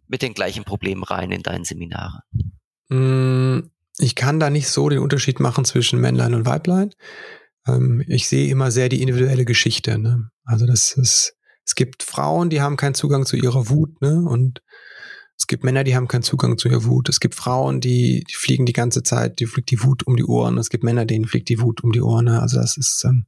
mit 0.08 0.22
den 0.22 0.34
gleichen 0.34 0.66
Problemen 0.66 1.04
rein 1.04 1.32
in 1.32 1.42
deinen 1.42 1.64
Seminare? 1.64 2.22
Mm, 2.90 3.72
ich 3.98 4.16
kann 4.16 4.40
da 4.40 4.50
nicht 4.50 4.68
so 4.68 4.90
den 4.90 5.00
Unterschied 5.00 5.40
machen 5.40 5.66
zwischen 5.66 6.00
Männlein 6.00 6.36
und 6.36 6.46
Weiblein. 6.46 6.94
Ähm, 7.66 8.04
ich 8.08 8.28
sehe 8.28 8.50
immer 8.50 8.70
sehr 8.70 8.90
die 8.90 9.02
individuelle 9.02 9.46
Geschichte. 9.46 9.98
Ne? 9.98 10.30
Also 10.44 10.68
das 10.68 10.92
ist, 10.92 11.36
es 11.66 11.76
gibt 11.76 12.04
Frauen, 12.04 12.50
die 12.50 12.62
haben 12.62 12.78
keinen 12.78 12.94
Zugang 12.94 13.26
zu 13.26 13.38
ihrer 13.38 13.70
Wut, 13.70 14.02
ne? 14.02 14.22
Und 14.22 14.62
es 15.38 15.48
gibt 15.48 15.64
Männer, 15.64 15.84
die 15.84 15.96
haben 15.96 16.08
keinen 16.08 16.22
Zugang 16.22 16.60
zu 16.60 16.70
ihrer 16.70 16.84
Wut. 16.84 17.10
Es 17.10 17.20
gibt 17.20 17.34
Frauen, 17.34 17.82
die, 17.82 18.24
die 18.30 18.36
fliegen 18.36 18.68
die 18.68 18.74
ganze 18.74 19.02
Zeit, 19.02 19.40
die 19.40 19.48
fliegt 19.48 19.72
die 19.72 19.82
Wut 19.82 20.06
um 20.06 20.16
die 20.16 20.24
Ohren. 20.24 20.60
Es 20.60 20.70
gibt 20.70 20.84
Männer, 20.84 21.06
denen 21.06 21.26
fliegt 21.26 21.50
die 21.50 21.60
Wut 21.62 21.84
um 21.84 21.92
die 21.92 22.02
Ohren. 22.02 22.28
Also 22.28 22.58
das 22.58 22.78
ist, 22.78 23.04
ähm, 23.06 23.26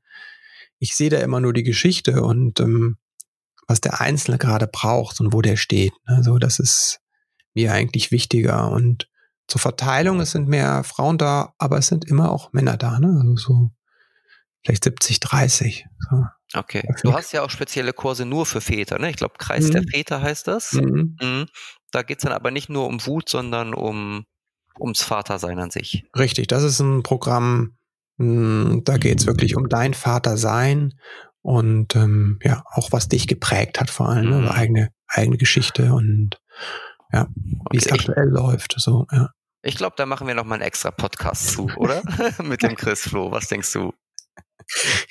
ich 0.80 0.96
sehe 0.96 1.10
da 1.10 1.20
immer 1.20 1.40
nur 1.40 1.54
die 1.54 1.64
Geschichte 1.64 2.22
und 2.22 2.60
ähm, 2.60 2.98
was 3.68 3.82
der 3.82 4.02
Einzelne 4.02 4.38
gerade 4.38 4.68
braucht 4.68 5.20
und 5.20 5.34
wo 5.34 5.42
der 5.42 5.56
steht. 5.56 5.94
Also 6.06 6.38
das 6.38 6.60
ist 6.60 7.00
mir 7.54 7.74
eigentlich 7.74 8.12
wichtiger. 8.12 8.72
Und 8.72 9.10
zur 9.48 9.62
Verteilung, 9.62 10.20
es 10.20 10.32
sind 10.32 10.48
mehr 10.48 10.84
Frauen 10.84 11.18
da, 11.18 11.54
aber 11.58 11.78
es 11.78 11.88
sind 11.88 12.06
immer 12.06 12.32
auch 12.32 12.52
Männer 12.54 12.78
da. 12.78 13.00
Ne? 13.00 13.22
Also 13.22 13.36
so 13.36 13.72
vielleicht 14.64 14.84
70, 14.84 15.20
30. 15.20 15.86
So. 16.10 16.26
Okay. 16.56 16.84
Du 17.02 17.14
hast 17.14 17.32
ja 17.32 17.44
auch 17.44 17.50
spezielle 17.50 17.94
Kurse 17.94 18.26
nur 18.26 18.46
für 18.46 18.62
Väter, 18.62 19.00
ne? 19.00 19.10
Ich 19.10 19.16
glaube, 19.16 19.36
Kreis 19.38 19.68
mhm. 19.68 19.72
der 19.72 19.84
Väter 19.84 20.22
heißt 20.22 20.48
das. 20.48 20.74
Mhm. 20.74 21.18
Mhm. 21.20 21.46
Da 21.92 22.04
geht's 22.04 22.24
dann 22.24 22.34
aber 22.34 22.52
nicht 22.52 22.70
nur 22.70 22.88
um 22.88 23.06
Wut, 23.06 23.28
sondern 23.28 23.74
um 23.74 24.26
ums 24.80 25.04
Vatersein 25.04 25.60
an 25.60 25.72
sich. 25.72 26.06
Richtig, 26.18 26.48
das 26.48 26.64
ist 26.64 26.80
ein 26.80 27.04
Programm, 27.04 27.78
da 28.18 28.98
geht's 28.98 29.26
wirklich 29.26 29.56
um 29.56 29.70
dein 29.70 29.94
Vatersein 29.94 30.94
und 31.42 31.96
ähm, 31.96 32.40
ja, 32.44 32.64
auch 32.72 32.92
was 32.92 33.10
dich 33.10 33.28
geprägt 33.28 33.80
hat, 33.80 33.90
vor 33.90 34.10
allem, 34.10 34.30
ne? 34.30 34.38
Mhm. 34.42 34.48
eigene, 34.48 34.90
eigene 35.08 35.38
Geschichte 35.38 35.94
und 35.94 36.38
ja, 37.12 37.28
wie 37.72 37.78
es 37.78 37.92
aktuell 37.92 38.30
läuft. 38.30 38.76
So, 38.78 39.06
ja. 39.12 39.30
Ich 39.62 39.76
glaube, 39.76 39.96
da 39.98 40.06
machen 40.06 40.28
wir 40.28 40.36
noch 40.36 40.46
mal 40.46 40.56
einen 40.56 40.64
extra 40.64 40.92
Podcast 40.92 41.50
zu, 41.50 41.70
oder? 41.78 42.02
Mit 42.44 42.64
dem 42.64 42.76
Chris 42.76 43.02
Flo. 43.02 43.32
Was 43.32 43.48
denkst 43.48 43.72
du? 43.74 43.94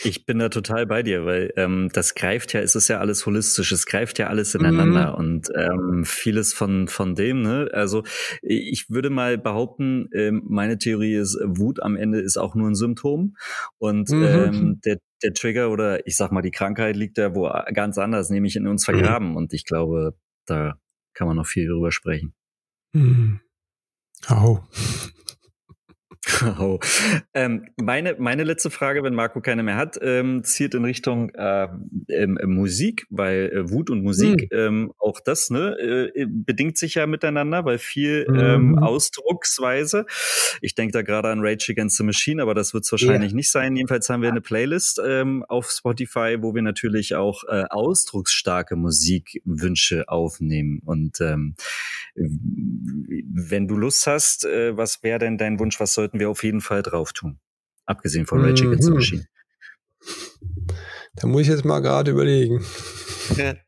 Ich 0.05 0.27
bin 0.27 0.39
da 0.39 0.49
total 0.49 0.87
bei 0.87 1.03
dir, 1.03 1.25
weil 1.25 1.53
ähm, 1.57 1.91
das 1.93 2.15
greift 2.15 2.53
ja, 2.53 2.61
es 2.61 2.75
ist 2.75 2.89
ja 2.89 2.99
alles 2.99 3.27
holistisch, 3.27 3.73
es 3.73 3.87
greift 3.87 4.19
ja 4.19 4.29
alles 4.29 4.55
ineinander 4.55 5.13
mhm. 5.13 5.15
und 5.15 5.49
ähm, 5.55 6.05
vieles 6.05 6.53
von 6.53 6.89
von 6.89 7.15
dem. 7.15 7.43
Ne? 7.43 7.69
Also 7.73 8.03
ich 8.43 8.91
würde 8.91 9.11
mal 9.11 9.39
behaupten, 9.39 10.09
ähm, 10.13 10.43
meine 10.47 10.79
Theorie 10.79 11.15
ist, 11.15 11.39
Wut 11.45 11.83
am 11.83 11.97
Ende 11.97 12.21
ist 12.21 12.37
auch 12.37 12.55
nur 12.55 12.69
ein 12.69 12.75
Symptom 12.75 13.37
und 13.79 14.11
mhm. 14.11 14.23
ähm, 14.25 14.81
der 14.85 14.99
der 15.23 15.35
Trigger 15.35 15.71
oder 15.71 16.07
ich 16.07 16.17
sag 16.17 16.33
mal 16.33 16.43
die 16.43 16.51
Krankheit 16.51 16.97
liegt 16.97 17.19
da 17.19 17.35
wo 17.35 17.49
ganz 17.73 17.99
anders, 17.99 18.31
nämlich 18.31 18.57
in 18.57 18.67
uns 18.67 18.87
mhm. 18.87 18.93
vergraben 18.93 19.31
mhm. 19.31 19.37
und 19.37 19.53
ich 19.53 19.65
glaube, 19.65 20.15
da 20.47 20.77
kann 21.15 21.27
man 21.27 21.37
noch 21.37 21.47
viel 21.47 21.69
drüber 21.69 21.93
sprechen. 21.93 22.35
Mhm. 22.93 23.41
Oh. 24.31 24.61
Oh. 26.59 26.79
Ähm, 27.35 27.67
meine, 27.77 28.15
meine 28.19 28.45
letzte 28.45 28.71
Frage, 28.71 29.03
wenn 29.03 29.15
Marco 29.15 29.41
keine 29.41 29.63
mehr 29.65 29.77
hat, 29.77 29.99
ähm, 30.01 30.45
zielt 30.45 30.75
in 30.75 30.85
Richtung 30.85 31.31
äh, 31.31 31.67
ähm, 32.09 32.39
Musik, 32.45 33.07
weil 33.11 33.51
äh, 33.53 33.71
Wut 33.71 33.91
und 33.91 34.03
Musik, 34.03 34.49
mhm. 34.53 34.59
ähm, 34.59 34.93
auch 34.99 35.19
das 35.21 35.51
ne, 35.51 36.11
äh, 36.15 36.27
bedingt 36.29 36.79
sich 36.79 36.95
ja 36.95 37.07
miteinander, 37.07 37.65
weil 37.65 37.79
viel 37.79 38.27
mhm. 38.29 38.39
ähm, 38.39 38.79
Ausdrucksweise. 38.79 40.07
Ich 40.61 40.77
denke 40.77 40.93
da 40.93 41.03
gerade 41.03 41.29
an 41.29 41.41
Rage 41.41 41.73
Against 41.73 41.97
the 41.97 42.05
Machine, 42.05 42.41
aber 42.41 42.55
das 42.55 42.73
wird 42.73 42.85
es 42.85 42.93
wahrscheinlich 42.93 43.33
ja. 43.33 43.37
nicht 43.37 43.51
sein. 43.51 43.75
Jedenfalls 43.75 44.09
haben 44.09 44.23
wir 44.23 44.31
eine 44.31 44.41
Playlist 44.41 45.01
ähm, 45.05 45.45
auf 45.49 45.71
Spotify, 45.71 46.37
wo 46.41 46.55
wir 46.55 46.63
natürlich 46.63 47.17
auch 47.17 47.43
äh, 47.49 47.65
ausdrucksstarke 47.69 48.77
Musikwünsche 48.77 50.09
aufnehmen. 50.09 50.81
Und 50.85 51.21
wenn 52.15 53.69
du 53.69 53.77
Lust 53.77 54.07
hast, 54.07 54.45
äh, 54.45 54.77
was 54.77 55.03
wäre 55.03 55.19
denn 55.19 55.39
dein 55.39 55.59
Wunsch, 55.59 55.81
was 55.81 55.95
sollten 56.13 56.21
wir 56.21 56.31
auf 56.31 56.45
jeden 56.45 56.61
Fall 56.61 56.83
drauf 56.83 57.13
tun? 57.13 57.39
Abgesehen 57.87 58.27
von 58.27 58.45
Rage 58.45 58.67
Against 58.67 58.85
the. 58.85 58.91
Machine. 58.91 59.27
Da 61.15 61.27
muss 61.27 61.43
ich 61.43 61.49
jetzt 61.49 61.65
mal 61.65 61.81
gerade 61.81 62.11
überlegen. 62.11 62.65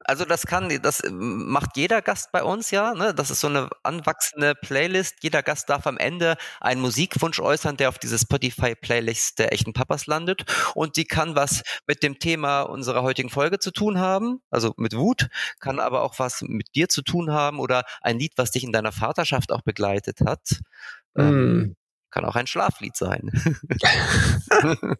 Also 0.00 0.24
das 0.24 0.46
kann, 0.46 0.68
das 0.82 1.02
macht 1.10 1.76
jeder 1.76 2.02
Gast 2.02 2.32
bei 2.32 2.42
uns 2.42 2.70
ja. 2.70 2.92
Ne? 2.94 3.14
Das 3.14 3.30
ist 3.30 3.40
so 3.40 3.46
eine 3.46 3.70
anwachsende 3.82 4.54
Playlist. 4.54 5.16
Jeder 5.22 5.42
Gast 5.42 5.70
darf 5.70 5.86
am 5.86 5.96
Ende 5.96 6.36
einen 6.60 6.80
Musikwunsch 6.80 7.38
äußern, 7.40 7.76
der 7.76 7.88
auf 7.88 7.98
diese 7.98 8.18
Spotify-Playlist 8.18 9.38
der 9.38 9.52
echten 9.52 9.72
Papas 9.72 10.06
landet. 10.06 10.44
Und 10.74 10.96
die 10.96 11.04
kann 11.04 11.34
was 11.36 11.62
mit 11.86 12.02
dem 12.02 12.18
Thema 12.18 12.62
unserer 12.62 13.02
heutigen 13.02 13.30
Folge 13.30 13.58
zu 13.58 13.70
tun 13.70 13.98
haben, 13.98 14.40
also 14.50 14.74
mit 14.76 14.96
Wut, 14.96 15.28
kann 15.60 15.78
aber 15.78 16.02
auch 16.02 16.18
was 16.18 16.42
mit 16.42 16.74
dir 16.74 16.88
zu 16.88 17.02
tun 17.02 17.30
haben 17.30 17.58
oder 17.60 17.84
ein 18.02 18.18
Lied, 18.18 18.32
was 18.36 18.50
dich 18.50 18.64
in 18.64 18.72
deiner 18.72 18.92
Vaterschaft 18.92 19.52
auch 19.52 19.62
begleitet 19.62 20.20
hat. 20.20 20.60
Mm. 21.14 21.74
Kann 22.14 22.24
auch 22.24 22.36
ein 22.36 22.46
Schlaflied 22.46 22.94
sein. 22.96 23.32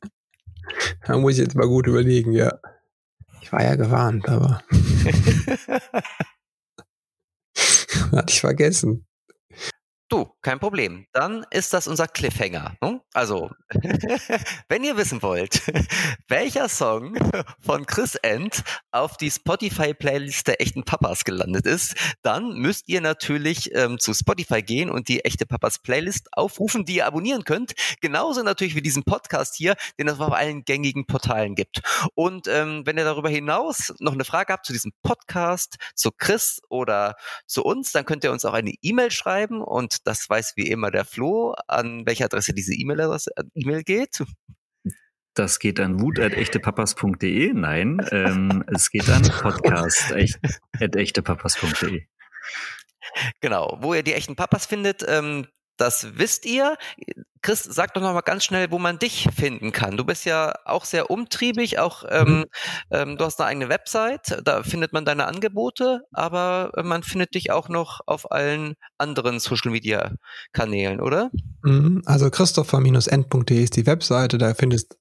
da 1.07 1.17
muss 1.17 1.35
ich 1.35 1.39
jetzt 1.39 1.55
mal 1.55 1.69
gut 1.69 1.87
überlegen, 1.87 2.33
ja. 2.33 2.59
Ich 3.41 3.53
war 3.53 3.63
ja 3.63 3.77
gewarnt, 3.77 4.29
aber. 4.29 4.61
Hatte 8.11 8.33
ich 8.33 8.41
vergessen. 8.41 9.07
Du, 10.11 10.29
kein 10.43 10.61
Problem. 10.61 11.07
Dann 11.13 11.47
ist 11.51 11.73
das 11.73 11.87
unser 11.87 12.07
Cliffhanger. 12.07 12.77
Ne? 12.83 13.01
Also, 13.15 13.51
wenn 14.69 14.85
ihr 14.85 14.99
wissen 14.99 15.23
wollt, 15.23 15.63
welcher 16.29 16.69
Song 16.69 17.17
von 17.59 17.87
Chris 17.87 18.15
End 18.17 18.63
auf 18.93 19.17
die 19.17 19.31
Spotify-Playlist 19.31 20.47
der 20.47 20.61
echten 20.61 20.85
Papas 20.85 21.25
gelandet 21.25 21.65
ist, 21.65 21.95
dann 22.23 22.53
müsst 22.59 22.89
ihr 22.89 23.01
natürlich 23.01 23.75
ähm, 23.75 23.99
zu 23.99 24.13
Spotify 24.13 24.63
gehen 24.63 24.91
und 24.91 25.09
die 25.09 25.25
echte 25.25 25.47
Papas 25.47 25.79
Playlist 25.79 26.29
aufrufen, 26.33 26.85
die 26.85 26.97
ihr 26.97 27.07
abonnieren 27.07 27.45
könnt. 27.45 27.73
Genauso 28.03 28.43
natürlich 28.43 28.75
wie 28.75 28.83
diesen 28.83 29.05
Podcast 29.05 29.57
hier, 29.57 29.75
den 29.99 30.09
es 30.09 30.21
auf 30.21 30.35
allen 30.35 30.65
gängigen 30.65 31.07
Portalen 31.07 31.55
gibt. 31.55 31.81
Und 32.15 32.47
ähm, 32.47 32.83
wenn 32.85 32.99
ihr 32.99 33.05
darüber 33.05 33.31
hinaus 33.31 33.95
noch 34.01 34.13
eine 34.13 34.27
Frage 34.27 34.53
habt 34.53 34.67
zu 34.67 34.75
diesem 34.75 34.93
Podcast, 35.03 35.77
zu 35.95 36.11
Chris 36.13 36.61
oder 36.69 37.17
zu 37.47 37.65
uns, 37.65 37.93
dann 37.93 38.05
könnt 38.05 38.23
ihr 38.23 38.33
uns 38.33 38.45
auch 38.45 38.53
eine 38.53 38.75
E-Mail 38.83 39.11
schreiben 39.11 39.63
und 39.63 40.04
das 40.05 40.29
weiß 40.29 40.55
wie 40.57 40.69
immer 40.69 40.91
der 40.91 41.05
Flo, 41.05 41.55
an 41.69 42.05
welche 42.07 42.25
Adresse 42.25 42.55
diese 42.55 42.75
E-Mail-Adresse 42.75 43.31
äh, 43.37 43.45
E-Mail 43.55 43.83
geht. 43.83 44.25
Das 45.35 45.59
geht 45.59 45.79
an 45.81 46.01
wut.echtepapas.de. 46.01 47.53
Nein, 47.53 48.01
ähm, 48.13 48.65
es 48.73 48.91
geht 48.91 49.09
an 49.09 49.23
podcast.echtepapas.de. 49.23 52.07
Genau, 53.41 53.79
wo 53.81 53.95
ihr 53.95 54.03
die 54.03 54.15
echten 54.15 54.35
Papas 54.37 54.67
findet, 54.67 55.05
ähm, 55.07 55.47
das 55.77 56.19
wisst 56.19 56.47
ihr. 56.47 56.77
Chris, 57.43 57.63
sag 57.63 57.93
doch 57.93 58.01
noch 58.01 58.15
mal 58.15 58.23
ganz 58.23 58.45
schnell, 58.45 58.71
wo 58.71 58.79
man 58.79 58.99
dich 58.99 59.29
finden 59.37 59.71
kann. 59.71 59.99
Du 59.99 60.05
bist 60.05 60.25
ja 60.25 60.55
auch 60.65 60.87
sehr 60.87 61.11
umtriebig, 61.11 61.79
auch 61.79 62.05
ähm, 62.09 62.39
mhm. 62.39 62.45
ähm, 62.91 63.17
du 63.19 63.25
hast 63.25 63.39
eine 63.39 63.49
eigene 63.49 63.69
Website, 63.69 64.41
da 64.45 64.63
findet 64.63 64.95
man 64.95 65.05
deine 65.05 65.27
Angebote, 65.27 66.03
aber 66.13 66.73
man 66.83 67.03
findet 67.03 67.35
dich 67.35 67.51
auch 67.51 67.69
noch 67.69 68.01
auf 68.07 68.33
allen 68.33 68.77
anderen 68.97 69.41
Social 69.41 69.73
Media 69.73 70.13
Kanälen, 70.53 71.01
oder? 71.01 71.31
Mhm. 71.63 72.03
Also 72.07 72.31
christopher-end.de 72.31 73.63
ist 73.63 73.77
die 73.77 73.87
Webseite, 73.87 74.39
da 74.39 74.55
findest 74.55 74.97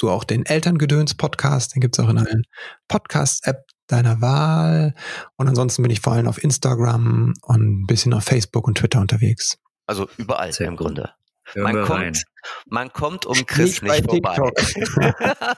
du 0.00 0.10
auch 0.10 0.24
den 0.24 0.44
Elterngedöns-Podcast, 0.44 1.74
den 1.74 1.80
gibt's 1.80 1.98
auch 1.98 2.10
in 2.10 2.18
allen 2.18 2.42
Podcast-App 2.88 3.64
deiner 3.86 4.20
Wahl. 4.20 4.94
Und 5.36 5.48
ansonsten 5.48 5.82
bin 5.82 5.90
ich 5.90 6.00
vor 6.00 6.12
allem 6.12 6.26
auf 6.26 6.42
Instagram 6.42 7.34
und 7.42 7.82
ein 7.82 7.86
bisschen 7.86 8.12
auf 8.12 8.24
Facebook 8.24 8.66
und 8.66 8.78
Twitter 8.78 9.00
unterwegs. 9.00 9.58
Also 9.86 10.08
überall 10.16 10.52
Sehr 10.52 10.68
im 10.68 10.76
Grunde. 10.76 11.12
Man 11.54 11.84
kommt, 11.84 12.24
man 12.66 12.92
kommt 12.92 13.24
um 13.24 13.46
Chris 13.46 13.80
nicht, 13.80 13.82
nicht 13.82 14.04
vorbei. 14.04 14.36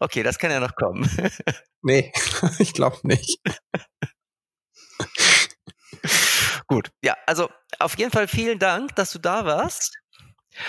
okay, 0.00 0.22
das 0.22 0.38
kann 0.38 0.50
ja 0.50 0.60
noch 0.60 0.74
kommen. 0.74 1.08
nee, 1.82 2.12
ich 2.58 2.74
glaube 2.74 2.98
nicht. 3.04 3.40
Gut, 6.66 6.90
ja, 7.02 7.16
also 7.26 7.48
auf 7.78 7.96
jeden 7.98 8.10
Fall 8.10 8.28
vielen 8.28 8.58
Dank, 8.58 8.94
dass 8.96 9.12
du 9.12 9.18
da 9.18 9.46
warst. 9.46 9.98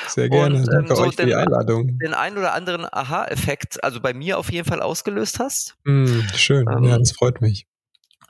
Sehr 0.07 0.29
gerne, 0.29 0.55
und, 0.55 0.61
ähm, 0.61 0.65
danke 0.71 0.95
so 0.95 1.01
euch 1.01 1.15
für 1.15 1.25
die 1.25 1.35
Einladung. 1.35 1.97
Den 1.99 2.13
einen 2.13 2.37
oder 2.37 2.53
anderen 2.53 2.85
Aha-Effekt, 2.85 3.83
also 3.83 3.99
bei 3.99 4.13
mir 4.13 4.37
auf 4.37 4.51
jeden 4.51 4.67
Fall 4.67 4.81
ausgelöst 4.81 5.39
hast. 5.39 5.75
Mm, 5.83 6.21
schön, 6.35 6.65
ähm, 6.69 6.83
ja, 6.85 6.97
das 6.97 7.11
freut 7.11 7.41
mich. 7.41 7.67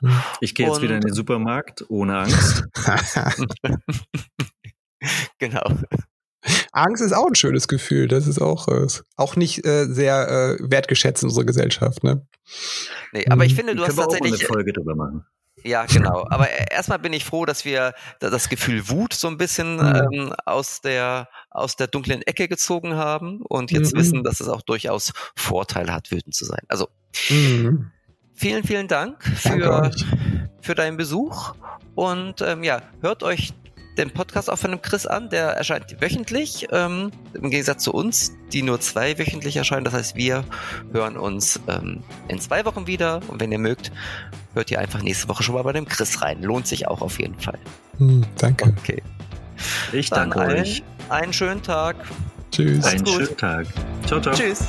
Ich 0.40 0.54
gehe 0.54 0.66
jetzt 0.66 0.76
und, 0.76 0.82
wieder 0.82 0.96
in 0.96 1.02
den 1.02 1.14
Supermarkt 1.14 1.84
ohne 1.88 2.18
Angst. 2.18 2.64
genau. 5.38 5.78
Angst 6.72 7.02
ist 7.02 7.12
auch 7.12 7.26
ein 7.26 7.34
schönes 7.34 7.68
Gefühl. 7.68 8.08
Das 8.08 8.26
ist 8.26 8.40
auch, 8.40 8.68
äh, 8.68 8.86
auch 9.16 9.36
nicht 9.36 9.66
äh, 9.66 9.86
sehr 9.86 10.58
äh, 10.60 10.70
wertgeschätzt 10.70 11.22
in 11.22 11.28
unserer 11.28 11.44
Gesellschaft. 11.44 12.02
Ne? 12.02 12.26
Nee, 13.12 13.26
aber 13.28 13.44
ich 13.44 13.52
mhm. 13.52 13.56
finde, 13.56 13.76
du 13.76 13.86
hast 13.86 13.96
tatsächlich. 13.96 14.40
eine 14.40 14.48
Folge 14.48 14.72
drüber 14.72 14.94
machen. 14.94 15.26
Ja, 15.62 15.84
genau. 15.84 16.26
Aber 16.30 16.48
erstmal 16.48 16.98
bin 16.98 17.12
ich 17.12 17.24
froh, 17.24 17.44
dass 17.44 17.66
wir 17.66 17.92
das 18.18 18.48
Gefühl 18.48 18.88
Wut 18.88 19.12
so 19.12 19.28
ein 19.28 19.36
bisschen 19.36 19.78
ähm, 19.78 20.32
aus 20.46 20.80
der 20.80 21.28
aus 21.50 21.76
der 21.76 21.86
dunklen 21.86 22.22
Ecke 22.22 22.48
gezogen 22.48 22.94
haben 22.94 23.42
und 23.42 23.70
jetzt 23.70 23.92
mhm. 23.92 23.98
wissen, 23.98 24.24
dass 24.24 24.40
es 24.40 24.48
auch 24.48 24.62
durchaus 24.62 25.12
Vorteile 25.36 25.92
hat, 25.92 26.10
wütend 26.10 26.34
zu 26.34 26.46
sein. 26.46 26.62
Also 26.68 26.88
mhm 27.28 27.90
vielen, 28.40 28.64
vielen 28.64 28.88
Dank 28.88 29.22
für, 29.22 29.90
für 30.62 30.74
deinen 30.74 30.96
Besuch. 30.96 31.54
Und 31.94 32.40
ähm, 32.40 32.64
ja, 32.64 32.80
hört 33.02 33.22
euch 33.22 33.52
den 33.98 34.10
Podcast 34.10 34.48
auch 34.48 34.56
von 34.56 34.70
dem 34.70 34.80
Chris 34.80 35.06
an, 35.06 35.28
der 35.28 35.48
erscheint 35.48 36.00
wöchentlich, 36.00 36.68
ähm, 36.72 37.10
im 37.34 37.50
Gegensatz 37.50 37.84
zu 37.84 37.92
uns, 37.92 38.32
die 38.52 38.62
nur 38.62 38.80
zwei 38.80 39.18
wöchentlich 39.18 39.56
erscheinen. 39.56 39.84
Das 39.84 39.92
heißt, 39.92 40.16
wir 40.16 40.44
hören 40.92 41.18
uns 41.18 41.60
ähm, 41.68 42.02
in 42.28 42.40
zwei 42.40 42.64
Wochen 42.64 42.86
wieder. 42.86 43.20
Und 43.28 43.40
wenn 43.40 43.52
ihr 43.52 43.58
mögt, 43.58 43.92
hört 44.54 44.70
ihr 44.70 44.78
einfach 44.78 45.02
nächste 45.02 45.28
Woche 45.28 45.42
schon 45.42 45.54
mal 45.54 45.62
bei 45.62 45.72
dem 45.72 45.86
Chris 45.86 46.22
rein. 46.22 46.42
Lohnt 46.42 46.66
sich 46.66 46.88
auch 46.88 47.02
auf 47.02 47.20
jeden 47.20 47.38
Fall. 47.38 47.58
Hm, 47.98 48.24
danke. 48.38 48.72
Okay. 48.78 49.02
Ich 49.92 50.08
danke 50.08 50.38
Dann 50.38 50.50
euch. 50.52 50.82
Einen 51.10 51.34
schönen 51.34 51.62
Tag. 51.62 51.96
Tschüss. 52.50 52.84
Einen 52.86 53.06
schönen 53.06 53.36
Tag. 53.36 53.66
Ciao, 54.06 54.18
ciao. 54.18 54.34
Tschüss. 54.34 54.64